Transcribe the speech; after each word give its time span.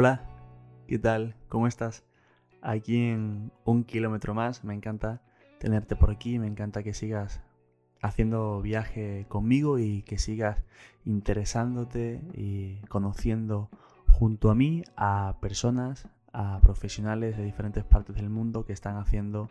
Hola, 0.00 0.20
¿qué 0.86 0.96
tal? 0.96 1.34
¿Cómo 1.48 1.66
estás? 1.66 2.04
Aquí 2.62 3.08
en 3.08 3.50
un 3.64 3.82
kilómetro 3.82 4.32
más, 4.32 4.62
me 4.62 4.72
encanta 4.72 5.22
tenerte 5.58 5.96
por 5.96 6.12
aquí, 6.12 6.38
me 6.38 6.46
encanta 6.46 6.84
que 6.84 6.94
sigas 6.94 7.42
haciendo 8.00 8.62
viaje 8.62 9.26
conmigo 9.28 9.80
y 9.80 10.02
que 10.02 10.18
sigas 10.18 10.62
interesándote 11.04 12.22
y 12.32 12.76
conociendo 12.82 13.70
junto 14.08 14.52
a 14.52 14.54
mí 14.54 14.84
a 14.94 15.36
personas, 15.40 16.06
a 16.32 16.60
profesionales 16.60 17.36
de 17.36 17.42
diferentes 17.42 17.82
partes 17.82 18.14
del 18.14 18.30
mundo 18.30 18.64
que 18.64 18.74
están 18.74 18.98
haciendo 18.98 19.50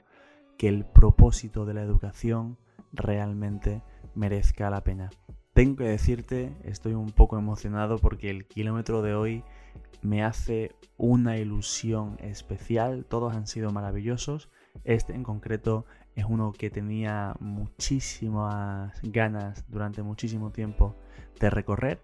que 0.57 0.69
el 0.69 0.85
propósito 0.85 1.65
de 1.65 1.73
la 1.73 1.81
educación 1.81 2.57
realmente 2.93 3.81
merezca 4.15 4.69
la 4.69 4.81
pena. 4.81 5.09
Tengo 5.57 5.77
que 5.77 5.85
decirte, 5.85 6.55
estoy 6.61 6.93
un 6.93 7.09
poco 7.09 7.35
emocionado 7.35 7.97
porque 7.97 8.29
el 8.29 8.45
kilómetro 8.45 9.01
de 9.01 9.15
hoy 9.15 9.43
me 10.03 10.23
hace 10.23 10.75
una 10.97 11.39
ilusión 11.39 12.15
especial. 12.19 13.05
Todos 13.05 13.35
han 13.35 13.47
sido 13.47 13.71
maravillosos. 13.71 14.51
Este 14.83 15.15
en 15.15 15.23
concreto 15.23 15.85
es 16.13 16.25
uno 16.29 16.51
que 16.51 16.69
tenía 16.69 17.35
muchísimas 17.39 19.01
ganas 19.01 19.65
durante 19.67 20.03
muchísimo 20.03 20.51
tiempo 20.51 20.95
de 21.39 21.49
recorrer 21.49 22.03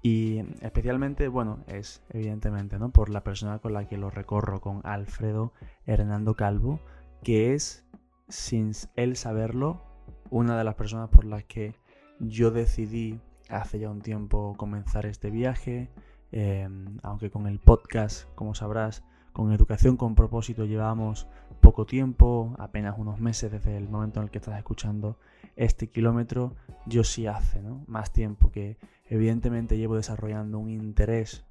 y 0.00 0.38
especialmente, 0.62 1.28
bueno, 1.28 1.62
es 1.66 2.02
evidentemente, 2.08 2.78
¿no? 2.78 2.90
Por 2.90 3.10
la 3.10 3.22
persona 3.22 3.58
con 3.58 3.74
la 3.74 3.86
que 3.86 3.98
lo 3.98 4.08
recorro, 4.08 4.62
con 4.62 4.80
Alfredo 4.82 5.52
Hernando 5.84 6.36
Calvo, 6.36 6.80
que 7.22 7.52
es, 7.52 7.84
sin 8.30 8.72
él 8.96 9.16
saberlo, 9.16 9.82
una 10.30 10.56
de 10.56 10.64
las 10.64 10.76
personas 10.76 11.10
por 11.10 11.26
las 11.26 11.44
que 11.44 11.74
yo 12.20 12.50
decidí 12.50 13.20
hace 13.48 13.78
ya 13.78 13.90
un 13.90 14.00
tiempo 14.00 14.54
comenzar 14.56 15.06
este 15.06 15.30
viaje, 15.30 15.90
em, 16.32 16.98
aunque 17.02 17.30
con 17.30 17.46
el 17.46 17.58
podcast, 17.58 18.28
como 18.34 18.54
sabrás, 18.54 19.02
con 19.32 19.52
Educación 19.52 19.96
con 19.96 20.14
propósito 20.14 20.64
llevamos 20.64 21.26
poco 21.60 21.86
tiempo, 21.86 22.54
apenas 22.58 22.96
unos 22.98 23.20
meses 23.20 23.50
desde 23.50 23.76
el 23.76 23.88
momento 23.88 24.20
en 24.20 24.24
el 24.24 24.30
que 24.30 24.38
estás 24.38 24.56
escuchando 24.56 25.18
este 25.56 25.88
kilómetro, 25.88 26.54
yo 26.86 27.02
sí 27.04 27.26
hace 27.26 27.60
más 27.86 28.12
tiempo 28.12 28.50
que 28.50 28.76
evidentemente 29.06 29.76
llevo 29.76 29.96
desarrollando 29.96 30.58
un 30.58 30.70
interés 30.70 31.44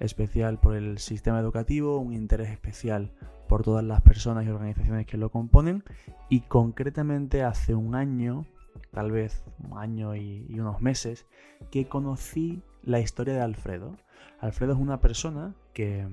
especial 0.00 0.58
por 0.58 0.74
el 0.74 0.98
sistema 0.98 1.38
educativo, 1.38 1.98
un 1.98 2.14
interés 2.14 2.48
especial 2.50 3.12
por 3.48 3.62
todas 3.62 3.84
las 3.84 4.00
personas 4.00 4.46
y 4.46 4.48
organizaciones 4.48 5.06
que 5.06 5.18
lo 5.18 5.30
componen 5.30 5.84
y 6.28 6.40
concretamente 6.40 7.42
hace 7.42 7.74
un 7.74 7.94
año, 7.94 8.46
tal 8.90 9.10
vez 9.10 9.44
un 9.58 9.78
año 9.78 10.14
y, 10.16 10.46
unos 10.58 10.80
meses, 10.80 11.26
que 11.70 11.88
conocí 11.88 12.62
la 12.82 13.00
historia 13.00 13.34
de 13.34 13.40
Alfredo. 13.40 13.96
Alfredo 14.40 14.72
es 14.72 14.78
una 14.78 15.00
persona 15.00 15.54
que 15.72 16.08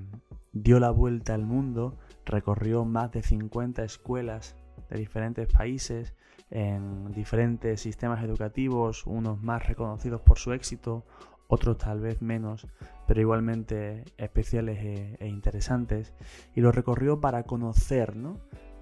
dio 0.52 0.80
la 0.80 0.90
vuelta 0.90 1.34
al 1.34 1.44
mundo, 1.44 1.98
recorrió 2.24 2.84
más 2.84 3.12
de 3.12 3.22
50 3.22 3.84
escuelas 3.84 4.56
de 4.90 4.98
diferentes 4.98 5.46
países, 5.52 6.14
en 6.50 7.12
diferentes 7.12 7.80
sistemas 7.80 8.24
educativos, 8.24 9.06
unos 9.06 9.42
más 9.42 9.66
reconocidos 9.66 10.20
por 10.22 10.38
su 10.38 10.52
éxito, 10.52 11.04
otros 11.46 11.78
tal 11.78 12.00
vez 12.00 12.22
menos, 12.22 12.66
pero 13.06 13.20
igualmente 13.20 14.04
especiales 14.16 14.78
e, 14.78 15.16
e 15.18 15.28
interesantes, 15.28 16.12
y 16.54 16.60
lo 16.60 16.72
recorrió 16.72 17.20
para 17.20 17.42
conocer 17.44 18.16
¿no? 18.16 18.38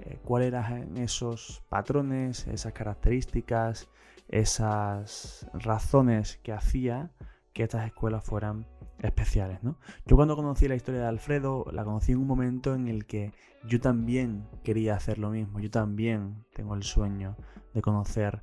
Eh, 0.06 0.18
cuáles 0.24 0.48
eran 0.48 0.96
esos 0.96 1.62
patrones, 1.68 2.46
esas 2.46 2.72
características, 2.72 3.88
esas 4.28 5.46
razones 5.52 6.38
que 6.42 6.52
hacía 6.52 7.10
que 7.52 7.64
estas 7.64 7.86
escuelas 7.86 8.22
fueran 8.22 8.66
especiales, 9.02 9.62
¿no? 9.62 9.78
Yo 10.04 10.16
cuando 10.16 10.36
conocí 10.36 10.68
la 10.68 10.74
historia 10.74 11.00
de 11.00 11.06
Alfredo, 11.06 11.64
la 11.72 11.84
conocí 11.84 12.12
en 12.12 12.18
un 12.18 12.26
momento 12.26 12.74
en 12.74 12.86
el 12.86 13.06
que 13.06 13.32
yo 13.66 13.80
también 13.80 14.46
quería 14.62 14.94
hacer 14.94 15.18
lo 15.18 15.30
mismo, 15.30 15.58
yo 15.58 15.70
también 15.70 16.44
tengo 16.54 16.74
el 16.74 16.82
sueño 16.82 17.36
de 17.74 17.82
conocer 17.82 18.42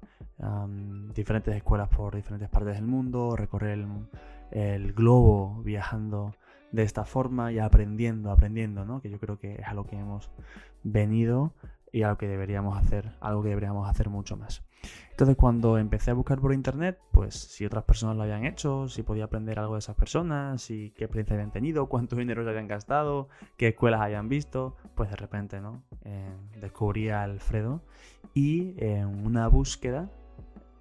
diferentes 1.13 1.55
escuelas 1.55 1.87
por 1.89 2.15
diferentes 2.15 2.49
partes 2.49 2.75
del 2.75 2.85
mundo, 2.85 3.35
recorrer 3.35 3.79
el, 3.79 3.87
el, 4.51 4.93
globo 4.93 5.61
viajando 5.63 6.35
de 6.71 6.83
esta 6.83 7.05
forma 7.05 7.51
y 7.51 7.59
aprendiendo, 7.59 8.31
aprendiendo, 8.31 8.83
¿no? 8.83 9.01
Que 9.01 9.09
yo 9.09 9.19
creo 9.19 9.39
que 9.39 9.55
es 9.55 9.67
a 9.67 9.73
lo 9.73 9.85
que 9.85 9.95
hemos 9.95 10.31
venido 10.83 11.53
y 11.91 12.03
algo 12.03 12.17
que 12.17 12.27
deberíamos 12.27 12.77
hacer, 12.77 13.11
algo 13.21 13.43
que 13.43 13.49
deberíamos 13.49 13.89
hacer 13.89 14.09
mucho 14.09 14.35
más. 14.35 14.63
Entonces 15.11 15.35
cuando 15.35 15.77
empecé 15.77 16.11
a 16.11 16.15
buscar 16.15 16.39
por 16.41 16.53
internet, 16.53 16.99
pues 17.11 17.35
si 17.35 17.65
otras 17.65 17.83
personas 17.83 18.17
lo 18.17 18.23
habían 18.23 18.45
hecho, 18.45 18.89
si 18.89 19.03
podía 19.03 19.25
aprender 19.25 19.59
algo 19.59 19.73
de 19.73 19.79
esas 19.79 19.95
personas, 19.95 20.61
si 20.61 20.91
qué 20.97 21.05
experiencia 21.05 21.35
habían 21.35 21.51
tenido, 21.51 21.85
cuánto 21.89 22.15
dinero 22.15 22.43
se 22.43 22.49
habían 22.49 22.67
gastado, 22.67 23.29
qué 23.55 23.69
escuelas 23.69 24.01
habían 24.01 24.27
visto, 24.27 24.75
pues 24.95 25.09
de 25.11 25.15
repente, 25.15 25.61
¿no? 25.61 25.83
Eh, 26.03 26.33
descubrí 26.59 27.09
a 27.09 27.23
Alfredo 27.23 27.81
y 28.33 28.73
en 28.83 29.25
una 29.25 29.47
búsqueda 29.47 30.09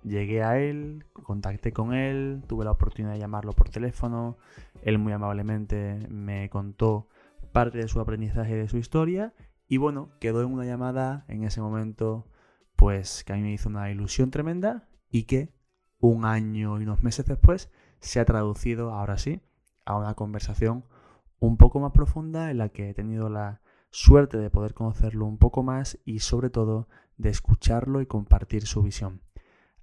llegué 0.03 0.43
a 0.43 0.59
él, 0.59 1.05
contacté 1.23 1.73
con 1.73 1.93
él, 1.93 2.43
tuve 2.49 2.65
la 2.65 2.73
oportunidad 2.73 3.13
de 3.13 3.21
llamarlo 3.21 3.53
por 3.53 3.69
teléfono, 3.69 4.39
él 4.83 4.99
muy 4.99 5.13
amablemente 5.13 5.99
me 6.09 6.49
contó 6.51 7.07
parte 7.53 7.79
de 7.79 7.89
su 7.89 8.01
aprendizaje 8.01 8.53
y 8.53 8.57
de 8.57 8.69
su 8.69 8.79
historia 8.79 9.33
y 9.73 9.79
bueno, 9.79 10.11
quedó 10.21 10.43
en 10.43 10.53
una 10.53 10.67
llamada 10.67 11.25
en 11.29 11.45
ese 11.45 11.63
momento, 11.63 12.29
pues 12.77 13.25
que 13.25 13.33
a 13.33 13.37
mí 13.37 13.41
me 13.41 13.55
hizo 13.55 13.71
una 13.71 13.91
ilusión 13.91 14.31
tremenda 14.31 14.87
y 15.09 15.23
que 15.23 15.55
un 15.99 16.27
año 16.27 16.79
y 16.79 16.83
unos 16.83 17.03
meses 17.03 17.25
después 17.25 17.71
se 17.99 18.21
ha 18.21 18.27
traducido, 18.27 18.93
ahora 18.93 19.17
sí, 19.17 19.41
a 19.87 19.97
una 19.97 20.13
conversación 20.13 20.85
un 21.39 21.57
poco 21.57 21.81
más 21.81 21.93
profunda 21.93 22.51
en 22.51 22.59
la 22.59 22.69
que 22.69 22.91
he 22.91 22.93
tenido 22.93 23.31
la 23.31 23.63
suerte 23.89 24.37
de 24.37 24.51
poder 24.51 24.75
conocerlo 24.75 25.25
un 25.25 25.39
poco 25.39 25.63
más 25.63 25.99
y 26.05 26.19
sobre 26.19 26.51
todo 26.51 26.87
de 27.17 27.31
escucharlo 27.31 28.03
y 28.03 28.07
compartir 28.07 28.67
su 28.67 28.83
visión. 28.83 29.23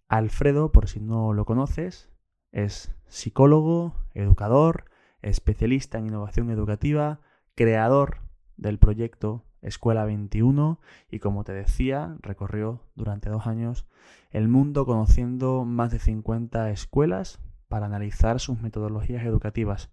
Alfredo, 0.08 0.72
por 0.72 0.88
si 0.88 1.00
no 1.00 1.34
lo 1.34 1.46
conoces, 1.46 2.12
es 2.52 2.94
psicólogo, 3.08 3.96
educador, 4.14 4.86
especialista 5.24 5.98
en 5.98 6.10
innovación 6.10 6.52
educativa, 6.52 7.22
creador 7.56 8.20
del 8.56 8.78
proyecto 8.78 9.49
Escuela 9.62 10.06
21 10.06 10.80
y 11.10 11.20
como 11.20 11.44
te 11.44 11.54
decía, 11.54 12.16
recorrió 12.22 12.82
durante 12.96 13.30
dos 13.30 13.48
años 13.48 13.86
el 14.32 14.48
mundo 14.48 14.86
conociendo 14.86 15.66
más 15.66 15.92
de 15.92 16.00
50 16.00 16.70
escuelas 16.72 17.40
para 17.68 17.86
analizar 17.86 18.40
sus 18.40 18.60
metodologías 18.62 19.26
educativas. 19.26 19.92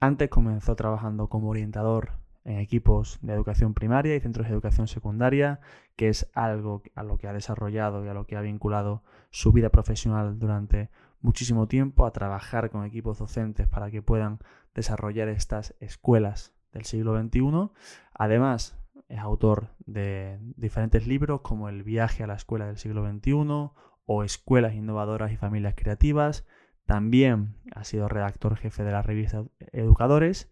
Antes 0.00 0.28
comenzó 0.30 0.74
trabajando 0.74 1.28
como 1.28 1.48
orientador 1.48 2.12
en 2.44 2.58
equipos 2.58 3.18
de 3.22 3.32
educación 3.32 3.72
primaria 3.72 4.16
y 4.16 4.20
centros 4.20 4.48
de 4.48 4.52
educación 4.52 4.88
secundaria, 4.88 5.60
que 5.96 6.08
es 6.08 6.28
algo 6.34 6.82
a 6.94 7.02
lo 7.02 7.18
que 7.18 7.28
ha 7.28 7.32
desarrollado 7.32 8.04
y 8.04 8.08
a 8.08 8.14
lo 8.14 8.26
que 8.26 8.36
ha 8.36 8.40
vinculado 8.40 9.02
su 9.30 9.52
vida 9.52 9.70
profesional 9.70 10.38
durante 10.38 10.90
muchísimo 11.20 11.68
tiempo, 11.68 12.04
a 12.04 12.12
trabajar 12.12 12.70
con 12.70 12.84
equipos 12.84 13.18
docentes 13.18 13.68
para 13.68 13.90
que 13.90 14.02
puedan 14.02 14.40
desarrollar 14.74 15.28
estas 15.28 15.74
escuelas 15.78 16.52
del 16.72 16.84
siglo 16.84 17.20
XXI. 17.20 17.70
Además, 18.14 18.78
es 19.08 19.18
autor 19.18 19.68
de 19.84 20.38
diferentes 20.56 21.06
libros 21.06 21.42
como 21.42 21.68
El 21.68 21.82
viaje 21.82 22.22
a 22.22 22.26
la 22.26 22.34
escuela 22.34 22.66
del 22.66 22.78
siglo 22.78 23.06
XXI 23.06 23.72
o 24.06 24.24
Escuelas 24.24 24.74
innovadoras 24.74 25.32
y 25.32 25.36
familias 25.36 25.74
creativas. 25.76 26.46
También 26.86 27.56
ha 27.74 27.84
sido 27.84 28.08
redactor 28.08 28.56
jefe 28.56 28.84
de 28.84 28.92
la 28.92 29.02
revista 29.02 29.44
Educadores. 29.72 30.50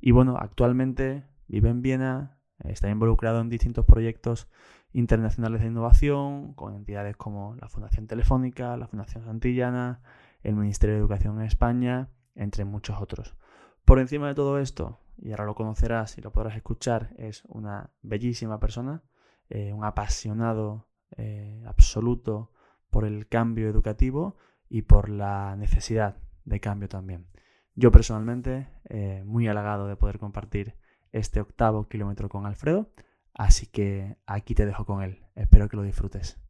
Y 0.00 0.10
bueno, 0.10 0.36
actualmente 0.38 1.24
vive 1.46 1.68
en 1.68 1.82
Viena, 1.82 2.38
está 2.64 2.88
involucrado 2.90 3.40
en 3.40 3.48
distintos 3.48 3.84
proyectos 3.84 4.48
internacionales 4.92 5.60
de 5.60 5.68
innovación 5.68 6.54
con 6.54 6.74
entidades 6.74 7.16
como 7.16 7.54
la 7.56 7.68
Fundación 7.68 8.06
Telefónica, 8.06 8.76
la 8.76 8.88
Fundación 8.88 9.24
Santillana, 9.24 10.02
el 10.42 10.56
Ministerio 10.56 10.94
de 10.94 11.00
Educación 11.00 11.38
en 11.40 11.46
España, 11.46 12.08
entre 12.34 12.64
muchos 12.64 13.00
otros. 13.00 13.36
Por 13.84 13.98
encima 13.98 14.28
de 14.28 14.34
todo 14.34 14.58
esto, 14.58 14.98
y 15.22 15.30
ahora 15.32 15.44
lo 15.44 15.54
conocerás 15.54 16.16
y 16.18 16.22
lo 16.22 16.32
podrás 16.32 16.56
escuchar, 16.56 17.10
es 17.18 17.44
una 17.48 17.90
bellísima 18.02 18.58
persona, 18.58 19.02
eh, 19.48 19.72
un 19.72 19.84
apasionado 19.84 20.88
eh, 21.16 21.62
absoluto 21.66 22.52
por 22.88 23.04
el 23.04 23.28
cambio 23.28 23.68
educativo 23.68 24.36
y 24.68 24.82
por 24.82 25.08
la 25.08 25.56
necesidad 25.56 26.16
de 26.44 26.60
cambio 26.60 26.88
también. 26.88 27.28
Yo 27.74 27.90
personalmente, 27.92 28.68
eh, 28.88 29.22
muy 29.24 29.46
halagado 29.48 29.86
de 29.86 29.96
poder 29.96 30.18
compartir 30.18 30.74
este 31.12 31.40
octavo 31.40 31.88
kilómetro 31.88 32.28
con 32.28 32.46
Alfredo, 32.46 32.92
así 33.34 33.66
que 33.66 34.16
aquí 34.26 34.54
te 34.54 34.66
dejo 34.66 34.86
con 34.86 35.02
él. 35.02 35.24
Espero 35.34 35.68
que 35.68 35.76
lo 35.76 35.82
disfrutes. 35.82 36.40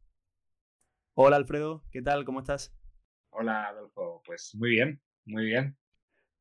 Hola 1.13 1.35
Alfredo, 1.35 1.83
¿qué 1.91 2.01
tal? 2.01 2.25
¿Cómo 2.25 2.39
estás? 2.39 2.73
Hola 3.31 3.67
Adolfo, 3.67 4.21
pues 4.25 4.55
muy 4.55 4.71
bien, 4.71 5.01
muy 5.25 5.45
bien. 5.45 5.77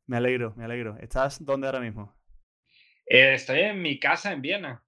Me 0.06 0.16
alegro, 0.16 0.54
me 0.56 0.64
alegro. 0.64 0.96
¿Estás 0.98 1.44
dónde 1.44 1.66
ahora 1.66 1.80
mismo? 1.80 2.19
Eh, 3.12 3.34
estoy 3.34 3.58
en 3.58 3.82
mi 3.82 3.98
casa 3.98 4.32
en 4.32 4.40
Viena. 4.40 4.84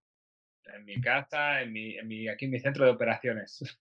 En 0.72 0.84
mi 0.84 1.00
casa, 1.00 1.60
en 1.60 1.72
mi, 1.72 2.28
aquí 2.28 2.44
en 2.44 2.52
mi 2.52 2.60
centro 2.60 2.84
de 2.84 2.92
operaciones. 2.92 3.60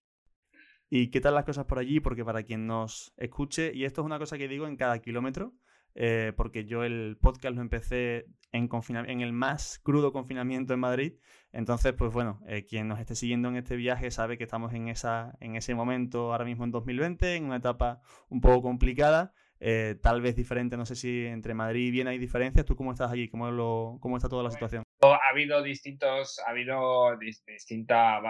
¿Y 0.90 1.12
qué 1.12 1.22
tal 1.22 1.36
las 1.36 1.46
cosas 1.46 1.66
por 1.66 1.78
allí? 1.78 2.00
Porque 2.00 2.26
para 2.26 2.42
quien 2.42 2.66
nos 2.66 3.14
escuche, 3.18 3.72
y 3.74 3.86
esto 3.86 4.02
es 4.02 4.06
una 4.06 4.18
cosa 4.18 4.40
que 4.40 4.48
digo 4.48 4.66
en 4.66 4.78
cada 4.78 5.00
kilómetro, 5.00 5.54
eh, 5.94 6.34
porque 6.36 6.66
yo 6.66 6.84
el 6.84 7.18
podcast 7.22 7.56
lo 7.56 7.62
empecé 7.62 8.26
en, 8.52 8.68
en 9.08 9.22
el 9.22 9.32
más 9.32 9.80
crudo 9.84 10.12
confinamiento 10.12 10.74
en 10.74 10.80
Madrid. 10.80 11.14
Entonces, 11.52 11.94
pues 11.94 12.12
bueno, 12.12 12.42
eh, 12.48 12.66
quien 12.66 12.88
nos 12.88 13.00
esté 13.00 13.14
siguiendo 13.14 13.48
en 13.48 13.58
este 13.58 13.76
viaje 13.76 14.10
sabe 14.10 14.40
que 14.40 14.44
estamos 14.44 14.74
en, 14.74 14.88
esa, 14.88 15.38
en 15.40 15.56
ese 15.56 15.76
momento 15.76 16.32
ahora 16.32 16.46
mismo 16.46 16.64
en 16.64 16.72
2020, 16.72 17.36
en 17.36 17.46
una 17.46 17.58
etapa 17.58 18.02
un 18.28 18.42
poco 18.42 18.64
complicada. 18.64 19.36
Eh, 19.64 19.96
tal 20.02 20.22
vez 20.22 20.36
diferente, 20.36 20.76
no 20.76 20.88
sé 20.88 20.96
si 20.96 21.28
entre 21.28 21.54
Madrid 21.54 21.88
y 21.88 21.92
Viena 21.92 22.10
hay 22.10 22.18
diferencias. 22.18 22.66
¿Tú 22.66 22.76
cómo 22.76 22.92
estás 22.92 23.12
allí? 23.12 23.30
¿Cómo, 23.30 23.52
lo, 23.52 24.00
cómo 24.02 24.18
está 24.18 24.28
toda 24.28 24.42
la 24.42 24.50
situación? 24.50 24.82
Ha 25.04 25.30
habido 25.30 25.62
distintos, 25.62 26.40
ha 26.40 26.50
habido 26.50 27.16
distinta, 27.18 28.22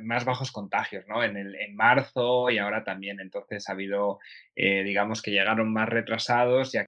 más 0.00 0.24
bajos 0.24 0.50
contagios, 0.50 1.04
¿no? 1.06 1.22
En, 1.22 1.36
el, 1.36 1.54
en 1.54 1.76
marzo 1.76 2.50
y 2.50 2.58
ahora 2.58 2.82
también. 2.82 3.20
Entonces 3.20 3.68
ha 3.68 3.72
habido, 3.72 4.18
eh, 4.56 4.82
digamos 4.82 5.22
que 5.22 5.30
llegaron 5.30 5.72
más 5.72 5.88
retrasados 5.88 6.72
ya 6.72 6.84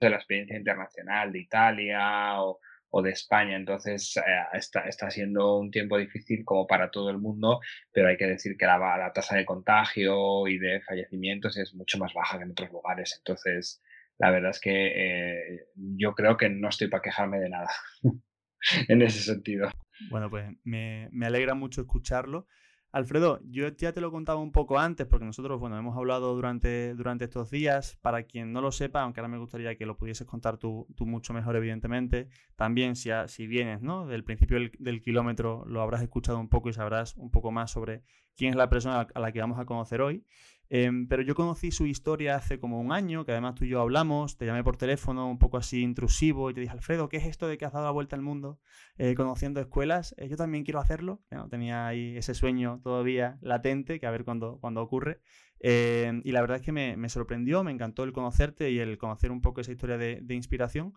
de 0.00 0.10
la 0.10 0.16
experiencia 0.16 0.56
internacional 0.56 1.32
de 1.32 1.40
Italia 1.40 2.40
o, 2.42 2.60
o 2.90 3.02
de 3.02 3.10
España. 3.10 3.56
Entonces 3.56 4.16
eh, 4.16 4.20
está, 4.52 4.80
está, 4.80 5.10
siendo 5.10 5.58
un 5.58 5.70
tiempo 5.70 5.98
difícil 5.98 6.44
como 6.44 6.66
para 6.66 6.90
todo 6.90 7.10
el 7.10 7.18
mundo, 7.18 7.60
pero 7.92 8.08
hay 8.08 8.16
que 8.16 8.26
decir 8.26 8.56
que 8.58 8.66
la, 8.66 8.78
la, 8.78 9.12
tasa 9.12 9.36
de 9.36 9.44
contagio 9.44 10.46
y 10.48 10.58
de 10.58 10.80
fallecimientos 10.82 11.56
es 11.56 11.74
mucho 11.74 11.98
más 11.98 12.12
baja 12.12 12.38
que 12.38 12.44
en 12.44 12.50
otros 12.52 12.70
lugares. 12.70 13.14
Entonces, 13.18 13.82
la 14.18 14.30
verdad 14.30 14.50
es 14.50 14.60
que 14.60 14.86
eh, 14.86 15.66
yo 15.74 16.14
creo 16.14 16.36
que 16.36 16.50
no 16.50 16.68
estoy 16.68 16.88
para 16.88 17.02
quejarme 17.02 17.38
de 17.38 17.48
nada 17.48 17.70
en 18.88 19.02
ese 19.02 19.20
sentido. 19.20 19.70
Bueno, 20.10 20.30
pues 20.30 20.50
me, 20.64 21.08
me 21.12 21.26
alegra 21.26 21.54
mucho 21.54 21.82
escucharlo. 21.82 22.46
Alfredo, 22.92 23.40
yo 23.44 23.68
ya 23.68 23.92
te 23.92 24.00
lo 24.00 24.10
contaba 24.10 24.40
un 24.40 24.50
poco 24.50 24.78
antes, 24.80 25.06
porque 25.06 25.24
nosotros, 25.24 25.60
bueno, 25.60 25.78
hemos 25.78 25.96
hablado 25.96 26.34
durante, 26.34 26.94
durante 26.94 27.26
estos 27.26 27.48
días. 27.48 27.96
Para 28.02 28.24
quien 28.24 28.52
no 28.52 28.60
lo 28.60 28.72
sepa, 28.72 29.02
aunque 29.02 29.20
ahora 29.20 29.28
me 29.28 29.38
gustaría 29.38 29.76
que 29.76 29.86
lo 29.86 29.96
pudieses 29.96 30.26
contar 30.26 30.56
tú, 30.58 30.88
mucho 30.98 31.32
mejor, 31.32 31.54
evidentemente. 31.54 32.28
También, 32.56 32.96
si, 32.96 33.10
si 33.28 33.46
vienes, 33.46 33.80
¿no? 33.80 34.08
Del 34.08 34.24
principio 34.24 34.58
del, 34.78 35.02
kilómetro, 35.02 35.64
lo 35.66 35.82
habrás 35.82 36.02
escuchado 36.02 36.40
un 36.40 36.48
poco 36.48 36.68
y 36.68 36.72
sabrás 36.72 37.16
un 37.16 37.30
poco 37.30 37.52
más 37.52 37.70
sobre 37.70 38.02
quién 38.36 38.50
es 38.50 38.56
la 38.56 38.68
persona 38.68 39.06
a 39.14 39.20
la 39.20 39.30
que 39.30 39.40
vamos 39.40 39.60
a 39.60 39.66
conocer 39.66 40.00
hoy. 40.00 40.24
Em, 40.72 41.08
pero 41.08 41.22
yo 41.22 41.34
conocí 41.34 41.72
su 41.72 41.84
historia 41.86 42.36
hace 42.36 42.60
como 42.60 42.80
un 42.80 42.92
año, 42.92 43.24
que 43.24 43.32
además 43.32 43.56
tú 43.56 43.64
y 43.64 43.70
yo 43.70 43.80
hablamos, 43.80 44.36
te 44.36 44.46
llamé 44.46 44.62
por 44.62 44.76
teléfono 44.76 45.28
un 45.28 45.36
poco 45.36 45.56
así 45.56 45.82
intrusivo 45.82 46.48
y 46.48 46.54
te 46.54 46.60
dije, 46.60 46.72
Alfredo, 46.72 47.08
¿qué 47.08 47.16
es 47.16 47.26
esto 47.26 47.48
de 47.48 47.58
que 47.58 47.64
has 47.64 47.72
dado 47.72 47.86
la 47.86 47.90
vuelta 47.90 48.14
al 48.14 48.22
mundo 48.22 48.60
eh, 48.96 49.16
conociendo 49.16 49.60
escuelas? 49.60 50.14
Eh, 50.16 50.28
yo 50.28 50.36
también 50.36 50.62
quiero 50.62 50.78
hacerlo. 50.78 51.22
tenía 51.50 51.88
ahí 51.88 52.16
ese 52.16 52.34
sueño 52.34 52.80
todavía 52.84 53.36
latente, 53.42 53.98
que 53.98 54.06
a 54.06 54.12
ver 54.12 54.24
cuándo, 54.24 54.58
cuando 54.60 54.80
ocurre. 54.80 55.20
Em, 55.58 56.22
y 56.24 56.30
la 56.30 56.40
verdad 56.40 56.58
es 56.58 56.62
que 56.62 56.70
me, 56.70 57.08
sorprendió, 57.08 57.64
me 57.64 57.72
encantó 57.72 58.04
el 58.04 58.12
conocerte 58.12 58.70
y 58.70 58.78
el 58.78 58.96
conocer 58.96 59.32
un 59.32 59.42
poco 59.42 59.60
esa 59.60 59.72
historia 59.72 59.98
de, 59.98 60.20
de 60.22 60.34
inspiración. 60.36 60.94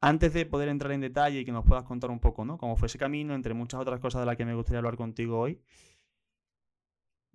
Antes 0.00 0.32
de 0.32 0.46
poder 0.46 0.68
entrar 0.68 0.92
en 0.92 1.00
detalle 1.00 1.40
y 1.40 1.44
que 1.44 1.52
nos 1.52 1.64
puedas 1.64 1.84
contar 1.84 2.10
un 2.10 2.20
poco, 2.20 2.44
¿no? 2.44 2.56
Cómo 2.56 2.76
fue 2.76 2.86
ese 2.86 2.98
camino, 2.98 3.34
entre 3.34 3.54
muchas 3.54 3.80
otras 3.80 4.00
cosas 4.00 4.22
de 4.22 4.26
las 4.26 4.36
que 4.36 4.44
me 4.44 4.54
gustaría 4.54 4.78
hablar 4.78 4.96
contigo 4.96 5.38
hoy. 5.40 5.60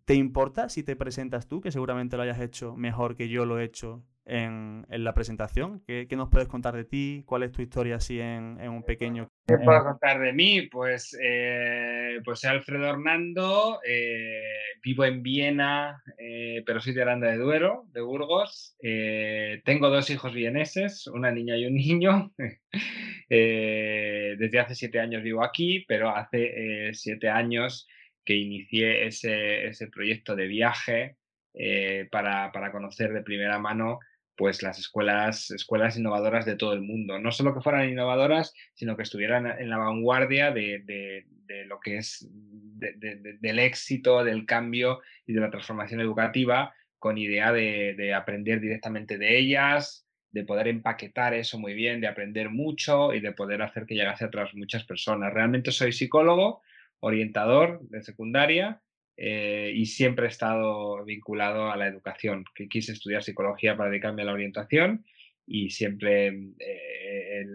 ¿Te 0.07 0.13
importa 0.13 0.69
si 0.69 0.83
te 0.83 0.95
presentas 0.95 1.49
tú, 1.49 1.59
que 1.59 1.69
seguramente 1.69 2.15
lo 2.15 2.23
hayas 2.23 2.39
hecho 2.39 2.77
mejor 2.77 3.17
que 3.17 3.27
yo 3.27 3.43
lo 3.45 3.59
he 3.59 3.65
hecho 3.65 4.05
en, 4.23 4.85
la 4.87 5.13
presentación? 5.13 5.83
¿Qué, 5.85 6.07
nos 6.15 6.29
puedes 6.29 6.47
contar 6.47 6.77
de 6.77 6.85
ti? 6.85 7.23
¿Cuál 7.25 7.43
es 7.43 7.51
tu 7.51 7.61
historia 7.61 7.97
así 7.97 8.21
en, 8.21 8.57
un 8.69 8.83
pequeño... 8.83 9.27
¿Qué 9.45 9.57
puedo 9.57 9.83
contar 9.83 10.21
de 10.21 10.31
mí? 10.31 10.61
Pues, 10.71 11.13
eh, 11.21 12.21
pues 12.23 12.39
soy 12.39 12.51
Alfredo 12.51 12.87
Hernando, 12.87 13.81
eh, 13.85 14.43
vivo 14.81 15.03
en 15.03 15.21
Viena, 15.21 16.01
eh, 16.17 16.63
pero 16.65 16.79
soy 16.79 16.93
de 16.93 17.01
Aranda 17.01 17.27
de 17.27 17.37
Duero, 17.39 17.83
de 17.91 17.99
Burgos. 17.99 18.77
tengo 19.65 19.89
dos 19.89 20.09
hijos 20.09 20.33
vieneses, 20.33 21.07
una 21.07 21.31
niña 21.31 21.57
y 21.57 21.65
un 21.65 21.73
niño. 21.73 22.31
desde 23.29 24.59
hace 24.59 24.73
siete 24.73 25.01
años 25.01 25.21
vivo 25.21 25.43
aquí, 25.43 25.83
pero 25.85 26.15
hace 26.15 26.93
siete 26.93 27.27
años 27.27 27.89
que 28.27 28.35
inicié 28.35 29.07
ese, 29.07 29.67
ese 29.67 29.87
proyecto 29.87 30.35
de 30.35 30.47
viaje 30.47 31.15
eh, 31.53 32.09
para, 32.11 32.51
para, 32.51 32.73
conocer 32.73 33.13
de 33.13 33.23
primera 33.23 33.57
mano 33.57 33.99
pues 34.35 34.61
las 34.61 34.77
escuelas, 34.77 35.49
escuelas 35.49 35.97
innovadoras 35.97 36.45
de 36.45 36.57
todo 36.57 36.73
el 36.73 36.81
mundo. 36.81 37.19
No 37.19 37.31
solo 37.31 37.53
que 37.53 37.61
fueran 37.61 37.89
innovadoras, 37.89 38.53
sino 38.73 38.97
que 38.97 39.03
estuvieran 39.03 39.47
en 39.47 39.69
la 39.69 39.77
vanguardia 39.77 40.51
de, 40.51 40.83
de, 40.83 41.65
lo 41.67 41.79
que 41.79 41.97
es 41.97 42.27
del 42.29 43.59
éxito, 43.59 44.25
del 44.25 44.45
cambio 44.45 44.99
y 45.25 45.31
de 45.31 45.39
la 45.39 45.49
transformación 45.49 46.01
educativa, 46.01 46.75
con 46.99 47.17
idea 47.17 47.53
de, 47.53 48.13
aprender 48.13 48.59
directamente 48.59 49.17
de 49.17 49.39
ellas, 49.39 50.05
de 50.31 50.43
poder 50.43 50.67
empaquetar 50.67 51.33
eso 51.33 51.57
muy 51.57 51.73
bien, 51.73 52.01
de 52.01 52.07
aprender 52.07 52.49
mucho 52.49 53.13
y 53.13 53.21
de 53.21 53.31
poder 53.31 53.61
hacer 53.61 53.85
que 53.85 53.95
llegase 53.95 54.25
a 54.25 54.27
otras 54.27 54.53
muchas 54.53 54.83
personas. 54.83 55.33
Realmente 55.33 55.71
soy 55.71 55.93
psicólogo, 55.93 56.61
orientador 56.99 57.79
de 57.89 58.01
secundaria 58.01 58.81
eh, 59.17 59.71
y 59.75 59.87
siempre 59.87 60.25
he 60.25 60.29
estado 60.29 61.03
vinculado 61.03 61.71
a 61.71 61.77
la 61.77 61.87
educación, 61.87 62.45
que 62.53 62.67
quise 62.67 62.91
estudiar 62.91 63.23
psicología 63.23 63.75
para 63.75 63.89
dedicarme 63.89 64.21
a 64.21 64.25
la 64.25 64.33
orientación 64.33 65.05
y 65.47 65.69
siempre 65.71 66.27
eh, 66.59 67.45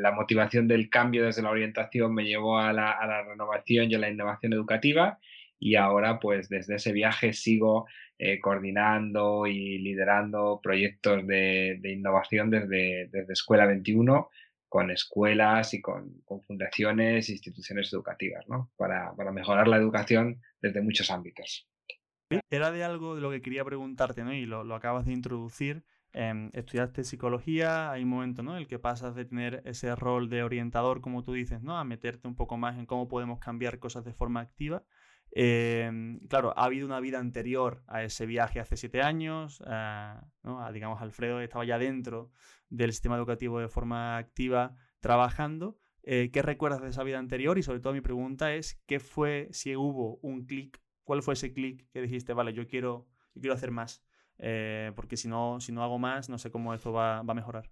la 0.00 0.12
motivación 0.12 0.68
del 0.68 0.90
cambio 0.90 1.24
desde 1.24 1.42
la 1.42 1.50
orientación 1.50 2.12
me 2.12 2.24
llevó 2.24 2.58
a 2.58 2.72
la, 2.72 3.22
renovación 3.22 3.90
y 3.90 3.94
a 3.94 3.98
la 3.98 4.10
innovación 4.10 4.52
educativa 4.52 5.18
y 5.58 5.76
ahora 5.76 6.18
pues 6.18 6.48
desde 6.48 6.74
ese 6.74 6.92
viaje 6.92 7.32
sigo 7.32 7.86
eh, 8.18 8.40
coordinando 8.40 9.46
y 9.46 9.78
liderando 9.78 10.60
proyectos 10.62 11.26
de, 11.26 11.78
de 11.80 11.92
innovación 11.92 12.50
desde, 12.50 13.08
desde 13.10 13.32
Escuela 13.32 13.66
21 13.66 14.28
con 14.68 14.90
escuelas 14.90 15.74
y 15.74 15.80
con, 15.80 16.22
fundaciones 16.46 17.28
e 17.28 17.32
instituciones 17.32 17.92
educativas, 17.92 18.44
¿no? 18.48 18.70
Para, 18.76 19.12
mejorar 19.32 19.68
la 19.68 19.76
educación 19.76 20.40
desde 20.60 20.82
muchos 20.82 21.10
ámbitos. 21.10 21.68
Era 22.50 22.72
de 22.72 22.84
algo 22.84 23.14
de 23.14 23.20
lo 23.20 23.30
que 23.30 23.40
quería 23.40 23.64
preguntarte, 23.64 24.24
¿no? 24.24 24.32
Y 24.32 24.46
lo, 24.46 24.74
acabas 24.74 25.06
de 25.06 25.12
introducir. 25.12 25.84
Em, 26.12 26.50
estudiaste 26.54 27.04
psicología, 27.04 27.90
hay 27.90 28.02
un 28.02 28.08
momento, 28.08 28.42
¿no? 28.42 28.56
El 28.56 28.66
que 28.66 28.78
pasas 28.78 29.14
de 29.14 29.26
tener 29.26 29.62
ese 29.66 29.94
rol 29.94 30.30
de 30.30 30.42
orientador, 30.42 31.02
como 31.02 31.22
tú 31.22 31.34
dices, 31.34 31.62
¿no? 31.62 31.78
A 31.78 31.84
meterte 31.84 32.26
un 32.26 32.34
poco 32.34 32.56
más 32.56 32.78
en 32.78 32.86
cómo 32.86 33.06
podemos 33.06 33.38
cambiar 33.38 33.78
cosas 33.78 34.04
de 34.04 34.14
forma 34.14 34.40
activa. 34.40 34.82
Em, 35.38 36.18
claro, 36.28 36.54
ha 36.56 36.64
habido 36.64 36.86
una 36.86 36.98
vida 36.98 37.18
anterior 37.18 37.82
a 37.88 38.02
ese 38.02 38.24
viaje 38.24 38.58
hace 38.58 38.78
siete 38.78 39.02
años, 39.02 39.62
eh, 39.70 40.14
digamos, 40.72 41.02
Alfredo 41.02 41.42
estaba 41.42 41.66
ya 41.66 41.78
dentro 41.78 42.30
del 42.70 42.90
sistema 42.90 43.16
educativo 43.16 43.60
de 43.60 43.68
forma 43.68 44.16
activa 44.16 44.74
trabajando. 45.00 45.76
Eh, 46.04 46.30
¿Qué 46.32 46.40
recuerdas 46.40 46.80
de 46.80 46.88
esa 46.88 47.02
vida 47.02 47.18
anterior? 47.18 47.58
Y 47.58 47.62
sobre 47.62 47.80
todo 47.80 47.92
mi 47.92 48.00
pregunta 48.00 48.54
es, 48.54 48.80
¿qué 48.86 48.98
fue, 48.98 49.48
si 49.50 49.76
hubo 49.76 50.16
un 50.22 50.46
clic, 50.46 50.80
cuál 51.04 51.22
fue 51.22 51.34
ese 51.34 51.52
clic 51.52 51.86
que 51.90 52.00
dijiste, 52.00 52.32
vale, 52.32 52.54
yo 52.54 52.66
quiero, 52.66 53.06
quiero 53.34 53.52
hacer 53.52 53.72
más? 53.72 54.02
Eh, 54.38 54.92
porque 54.96 55.18
si 55.18 55.28
no, 55.28 55.60
si 55.60 55.70
no 55.70 55.82
hago 55.84 55.98
más, 55.98 56.30
no 56.30 56.38
sé 56.38 56.50
cómo 56.50 56.72
esto 56.72 56.94
va, 56.94 57.20
va 57.20 57.32
a 57.32 57.34
mejorar. 57.34 57.70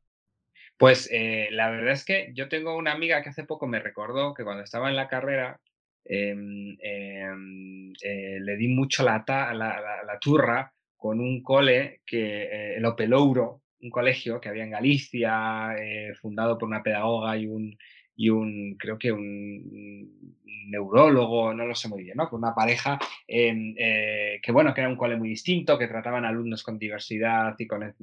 Pues 0.76 1.10
la 1.10 1.70
verdad 1.70 1.92
es 1.92 2.04
que 2.04 2.30
yo 2.34 2.50
tengo 2.50 2.76
una 2.76 2.92
amiga 2.92 3.22
que 3.22 3.30
hace 3.30 3.44
poco 3.44 3.66
me 3.66 3.80
recordó 3.80 4.34
que 4.34 4.44
cuando 4.44 4.62
estaba 4.62 4.90
en 4.90 4.96
la 4.96 5.08
carrera 5.08 5.62
Em, 6.06 6.76
em, 6.80 7.92
eh, 8.02 8.38
le 8.40 8.56
di 8.56 8.68
mucho 8.68 9.02
la, 9.02 9.24
la, 9.26 10.18
turra 10.20 10.70
con 10.94 11.18
un 11.18 11.42
cole 11.42 12.02
que 12.04 12.42
eh, 12.42 12.76
el 12.76 12.84
Opelouro, 12.84 13.62
un 13.80 13.90
colegio 13.90 14.40
que 14.40 14.50
había 14.50 14.64
en 14.64 14.70
Galicia, 14.70 15.74
eh, 15.78 16.12
fundado 16.20 16.58
por 16.58 16.68
una 16.68 16.82
pedagoga 16.82 17.36
y 17.38 17.46
un, 17.46 17.76
y 18.16 18.28
un 18.28 18.76
creo 18.78 18.98
que 18.98 19.12
un 19.12 20.38
neurólogo, 20.68 21.52
no 21.54 21.66
lo 21.66 21.74
sé 21.74 21.88
muy 21.88 22.02
bien. 22.04 22.16
Con 22.30 22.40
una 22.40 22.54
pareja 22.54 22.98
em, 23.26 23.74
que, 23.74 24.52
bueno, 24.52 24.72
que 24.74 24.80
era 24.80 24.90
un 24.90 24.96
cole 24.96 25.16
muy 25.16 25.28
distinto, 25.28 25.78
que 25.78 25.88
trataban 25.88 26.24
alumnos 26.24 26.62
con 26.62 26.78
diversidad 26.78 27.54
y 27.58 27.66
con 27.66 27.94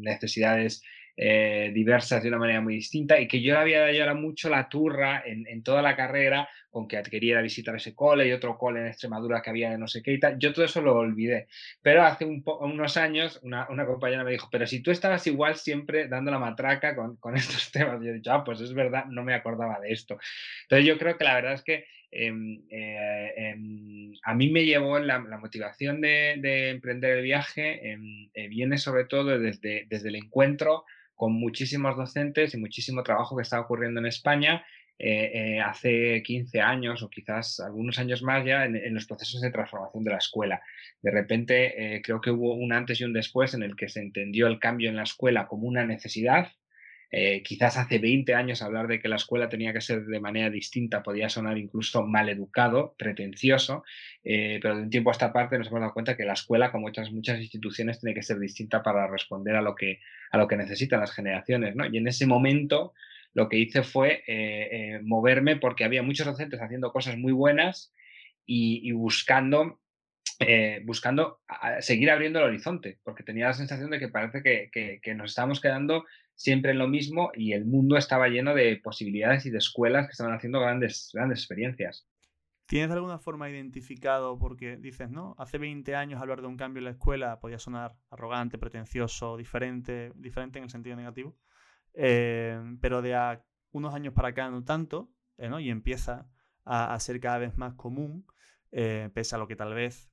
necesidades 0.00 0.82
diversas 1.16 2.22
de 2.22 2.28
una 2.28 2.38
manera 2.38 2.60
muy 2.60 2.74
distinta 2.74 3.20
y 3.20 3.28
que 3.28 3.42
yo 3.42 3.58
había 3.58 3.86
dado 3.86 4.14
mucho 4.14 4.48
la 4.48 4.68
turra 4.68 5.22
en, 5.24 5.46
en 5.46 5.62
toda 5.62 5.82
la 5.82 5.94
carrera 5.94 6.48
con 6.72 6.88
que 6.88 7.02
quería 7.02 7.42
visitar 7.42 7.76
ese 7.76 7.94
cole 7.94 8.26
y 8.26 8.32
otro 8.32 8.56
cole 8.56 8.80
en 8.80 8.86
Extremadura 8.86 9.42
que 9.42 9.50
había 9.50 9.70
de 9.70 9.76
no 9.76 9.86
sé 9.86 10.02
qué 10.02 10.14
y 10.14 10.18
tal. 10.18 10.38
Yo 10.38 10.54
todo 10.54 10.64
eso 10.64 10.80
lo 10.80 10.96
olvidé. 10.96 11.46
Pero 11.82 12.02
hace 12.02 12.24
unos 12.24 12.96
años 12.96 13.38
una, 13.42 13.66
compañera 13.86 14.24
me 14.24 14.30
dijo, 14.30 14.48
pero 14.50 14.66
si 14.66 14.80
tú 14.80 14.90
estabas 14.90 15.26
igual 15.26 15.56
siempre 15.56 16.08
dando 16.08 16.30
la 16.30 16.38
matraca 16.38 16.96
con, 16.96 17.18
estos 17.36 17.70
temas. 17.70 18.00
Y 18.00 18.06
yo 18.06 18.10
he 18.12 18.14
dicho, 18.14 18.32
ah, 18.32 18.42
pues 18.42 18.62
es 18.62 18.72
verdad, 18.72 19.04
no 19.04 19.22
me 19.22 19.34
acordaba 19.34 19.78
de 19.80 19.92
esto. 19.92 20.18
Entonces 20.62 20.86
yo 20.86 20.96
creo 20.96 21.18
que 21.18 21.24
la 21.24 21.34
verdad 21.34 21.52
es 21.52 21.62
que 21.62 21.84
em, 22.10 22.62
eh, 22.70 23.34
em, 23.36 24.14
a 24.22 24.34
mí 24.34 24.48
me 24.48 24.64
llevó 24.64 24.98
la, 24.98 25.18
motivación 25.18 26.00
de, 26.00 26.70
emprender 26.70 27.18
el 27.18 27.22
viaje, 27.22 27.92
em, 27.92 28.30
eh, 28.32 28.48
viene 28.48 28.78
sobre 28.78 29.04
todo 29.04 29.38
desde, 29.38 29.84
desde 29.90 30.08
el 30.08 30.16
encuentro 30.16 30.86
con 31.22 31.34
muchísimos 31.34 31.96
docentes 31.96 32.52
y 32.52 32.56
muchísimo 32.56 33.04
trabajo 33.04 33.36
que 33.36 33.42
está 33.42 33.60
ocurriendo 33.60 34.00
en 34.00 34.06
España 34.06 34.64
eh, 34.98 35.60
hace 35.60 36.20
15 36.20 36.60
años 36.60 37.00
o 37.04 37.08
quizás 37.08 37.60
algunos 37.60 38.00
años 38.00 38.24
más 38.24 38.44
ya 38.44 38.64
en, 38.64 38.92
los 38.92 39.06
procesos 39.06 39.40
de 39.40 39.52
transformación 39.52 40.02
de 40.02 40.10
la 40.10 40.16
escuela. 40.16 40.60
De 41.00 41.12
repente 41.12 42.02
creo 42.02 42.20
que 42.20 42.32
hubo 42.32 42.54
un 42.54 42.72
antes 42.72 43.00
y 43.00 43.04
un 43.04 43.12
después 43.12 43.54
en 43.54 43.62
el 43.62 43.76
que 43.76 43.88
se 43.88 44.00
entendió 44.00 44.48
el 44.48 44.58
cambio 44.58 44.90
en 44.90 44.96
la 44.96 45.04
escuela 45.04 45.46
como 45.46 45.68
una 45.68 45.86
necesidad 45.86 46.48
eh, 47.14 47.42
quizás 47.42 47.76
hace 47.76 47.98
20 47.98 48.34
años 48.34 48.62
hablar 48.62 48.88
de 48.88 48.98
que 48.98 49.06
la 49.06 49.16
escuela 49.16 49.50
tenía 49.50 49.74
que 49.74 49.82
ser 49.82 50.06
de 50.06 50.18
manera 50.18 50.48
distinta 50.48 51.02
podía 51.02 51.28
sonar 51.28 51.58
incluso 51.58 52.06
mal 52.06 52.30
educado, 52.30 52.94
pretencioso, 52.96 53.84
eh, 54.24 54.58
pero 54.62 54.76
de 54.76 54.84
un 54.84 54.90
tiempo 54.90 55.10
a 55.10 55.12
esta 55.12 55.30
parte 55.30 55.58
nos 55.58 55.66
hemos 55.66 55.80
dado 55.80 55.92
cuenta 55.92 56.16
que 56.16 56.24
la 56.24 56.32
escuela, 56.32 56.72
como 56.72 56.86
otras 56.86 57.12
muchas 57.12 57.38
instituciones, 57.38 58.00
tiene 58.00 58.14
que 58.14 58.22
ser 58.22 58.38
distinta 58.38 58.82
para 58.82 59.06
responder 59.08 59.56
a 59.56 59.60
lo 59.60 59.74
que, 59.74 60.00
a 60.30 60.38
lo 60.38 60.48
que 60.48 60.56
necesitan 60.56 61.00
las 61.00 61.12
generaciones. 61.12 61.76
¿no? 61.76 61.84
Y 61.84 61.98
en 61.98 62.08
ese 62.08 62.26
momento 62.26 62.94
lo 63.34 63.50
que 63.50 63.58
hice 63.58 63.82
fue 63.82 64.24
eh, 64.26 64.98
moverme 65.02 65.56
porque 65.56 65.84
había 65.84 66.02
muchos 66.02 66.26
docentes 66.26 66.62
haciendo 66.62 66.92
cosas 66.92 67.18
muy 67.18 67.32
buenas 67.32 67.92
y, 68.46 68.90
buscando 68.92 69.80
buscando 70.84 71.40
seguir 71.78 72.10
abriendo 72.10 72.40
el 72.40 72.46
horizonte, 72.46 72.98
porque 73.04 73.22
tenía 73.22 73.46
la 73.46 73.52
sensación 73.52 73.90
de 73.90 74.00
que 74.00 74.08
parece 74.08 74.42
que, 74.42 74.70
que, 75.00 75.14
nos 75.14 75.30
estábamos 75.30 75.60
quedando 75.60 76.04
siempre 76.42 76.72
en 76.72 76.78
lo 76.78 76.88
mismo 76.88 77.30
y 77.34 77.52
el 77.52 77.64
mundo 77.64 77.96
estaba 77.96 78.26
lleno 78.26 78.52
de 78.52 78.80
posibilidades 78.82 79.46
y 79.46 79.50
de 79.50 79.58
escuelas 79.58 80.06
que 80.06 80.12
estaban 80.12 80.34
haciendo 80.34 80.60
grandes, 80.60 81.10
grandes 81.14 81.38
experiencias. 81.38 82.04
¿Tienes 82.66 82.88
de 82.88 82.94
alguna 82.96 83.20
forma 83.20 83.48
identificado, 83.48 84.36
porque 84.38 84.76
dices, 84.76 85.08
¿no? 85.08 85.36
Hace 85.38 85.58
20 85.58 85.94
años 85.94 86.20
hablar 86.20 86.40
de 86.40 86.48
un 86.48 86.56
cambio 86.56 86.80
en 86.80 86.86
la 86.86 86.90
escuela 86.90 87.38
podía 87.38 87.60
sonar 87.60 87.96
arrogante, 88.10 88.58
pretencioso, 88.58 89.36
diferente, 89.36 90.10
diferente 90.16 90.58
en 90.58 90.64
el 90.64 90.70
sentido 90.70 90.96
negativo, 90.96 91.36
eh, 91.94 92.60
pero 92.80 93.02
de 93.02 93.38
unos 93.70 93.94
años 93.94 94.12
para 94.12 94.28
acá 94.28 94.50
no 94.50 94.64
tanto, 94.64 95.12
eh, 95.38 95.48
¿no? 95.48 95.60
Y 95.60 95.70
empieza 95.70 96.28
a, 96.64 96.98
ser 96.98 97.20
cada 97.20 97.38
vez 97.38 97.56
más 97.56 97.74
común, 97.74 98.26
eh, 98.72 99.10
pese 99.14 99.36
a 99.36 99.38
lo 99.38 99.46
que 99.46 99.54
tal 99.54 99.74
vez 99.74 100.10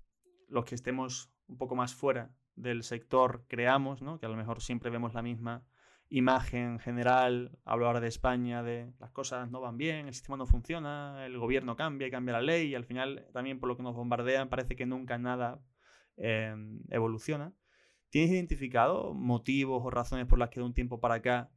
los 0.47 0.65
que 0.65 0.75
estemos 0.75 1.31
un 1.47 1.57
poco 1.57 1.75
más 1.75 1.95
fuera 1.95 2.29
del 2.55 2.83
sector 2.83 3.45
creamos, 3.47 4.03
¿no? 4.03 4.19
Que 4.19 4.27
a 4.27 4.29
lo 4.29 4.35
mejor 4.35 4.61
siempre 4.61 4.91
vemos 4.91 5.15
la 5.15 5.23
misma 5.23 5.65
imagen 6.09 6.79
general, 6.79 7.57
hablo 7.65 7.85
ahora 7.87 7.99
de 7.99 8.07
España, 8.07 8.63
de 8.63 8.91
las 8.99 9.11
cosas 9.11 9.49
no 9.51 9.61
van 9.61 9.77
bien, 9.77 10.07
el 10.07 10.13
sistema 10.13 10.37
no 10.37 10.47
funciona, 10.47 11.25
el 11.25 11.37
gobierno 11.37 11.75
cambia 11.75 12.07
y 12.07 12.11
cambia 12.11 12.33
la 12.33 12.41
ley 12.41 12.69
y 12.69 12.75
al 12.75 12.85
final 12.85 13.27
también 13.31 13.59
por 13.59 13.69
lo 13.69 13.77
que 13.77 13.83
nos 13.83 13.95
bombardean 13.95 14.49
parece 14.49 14.75
que 14.75 14.85
nunca 14.87 15.17
nada 15.17 15.61
em, 16.17 16.81
evoluciona. 16.89 17.53
¿Tienes 18.09 18.31
identificado 18.31 19.13
motivos 19.13 19.83
o 19.85 19.91
razones 19.91 20.25
por 20.25 20.39
las 20.39 20.49
que 20.49 20.59
de 20.59 20.65
un 20.65 20.73
tiempo 20.73 20.99
para 20.99 21.15
acá 21.15 21.51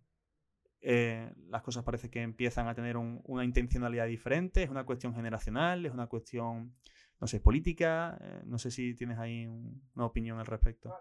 eh, 0.82 1.32
las 1.48 1.62
cosas 1.62 1.82
parece 1.82 2.10
que 2.10 2.20
empiezan 2.20 2.68
a 2.68 2.74
tener 2.74 2.98
una 2.98 3.44
intencionalidad 3.44 4.06
diferente? 4.06 4.62
¿Es 4.62 4.68
una 4.68 4.84
cuestión 4.84 5.14
generacional? 5.14 5.86
¿Es 5.86 5.92
una 5.92 6.08
cuestión, 6.08 6.76
no 7.20 7.26
sé, 7.26 7.40
política? 7.40 8.18
Eh, 8.20 8.42
no 8.44 8.58
sé 8.58 8.70
si 8.70 8.94
tienes 8.94 9.18
ahí 9.18 9.46
una 9.46 10.04
opinión 10.04 10.38
al 10.38 10.46
respecto. 10.46 10.92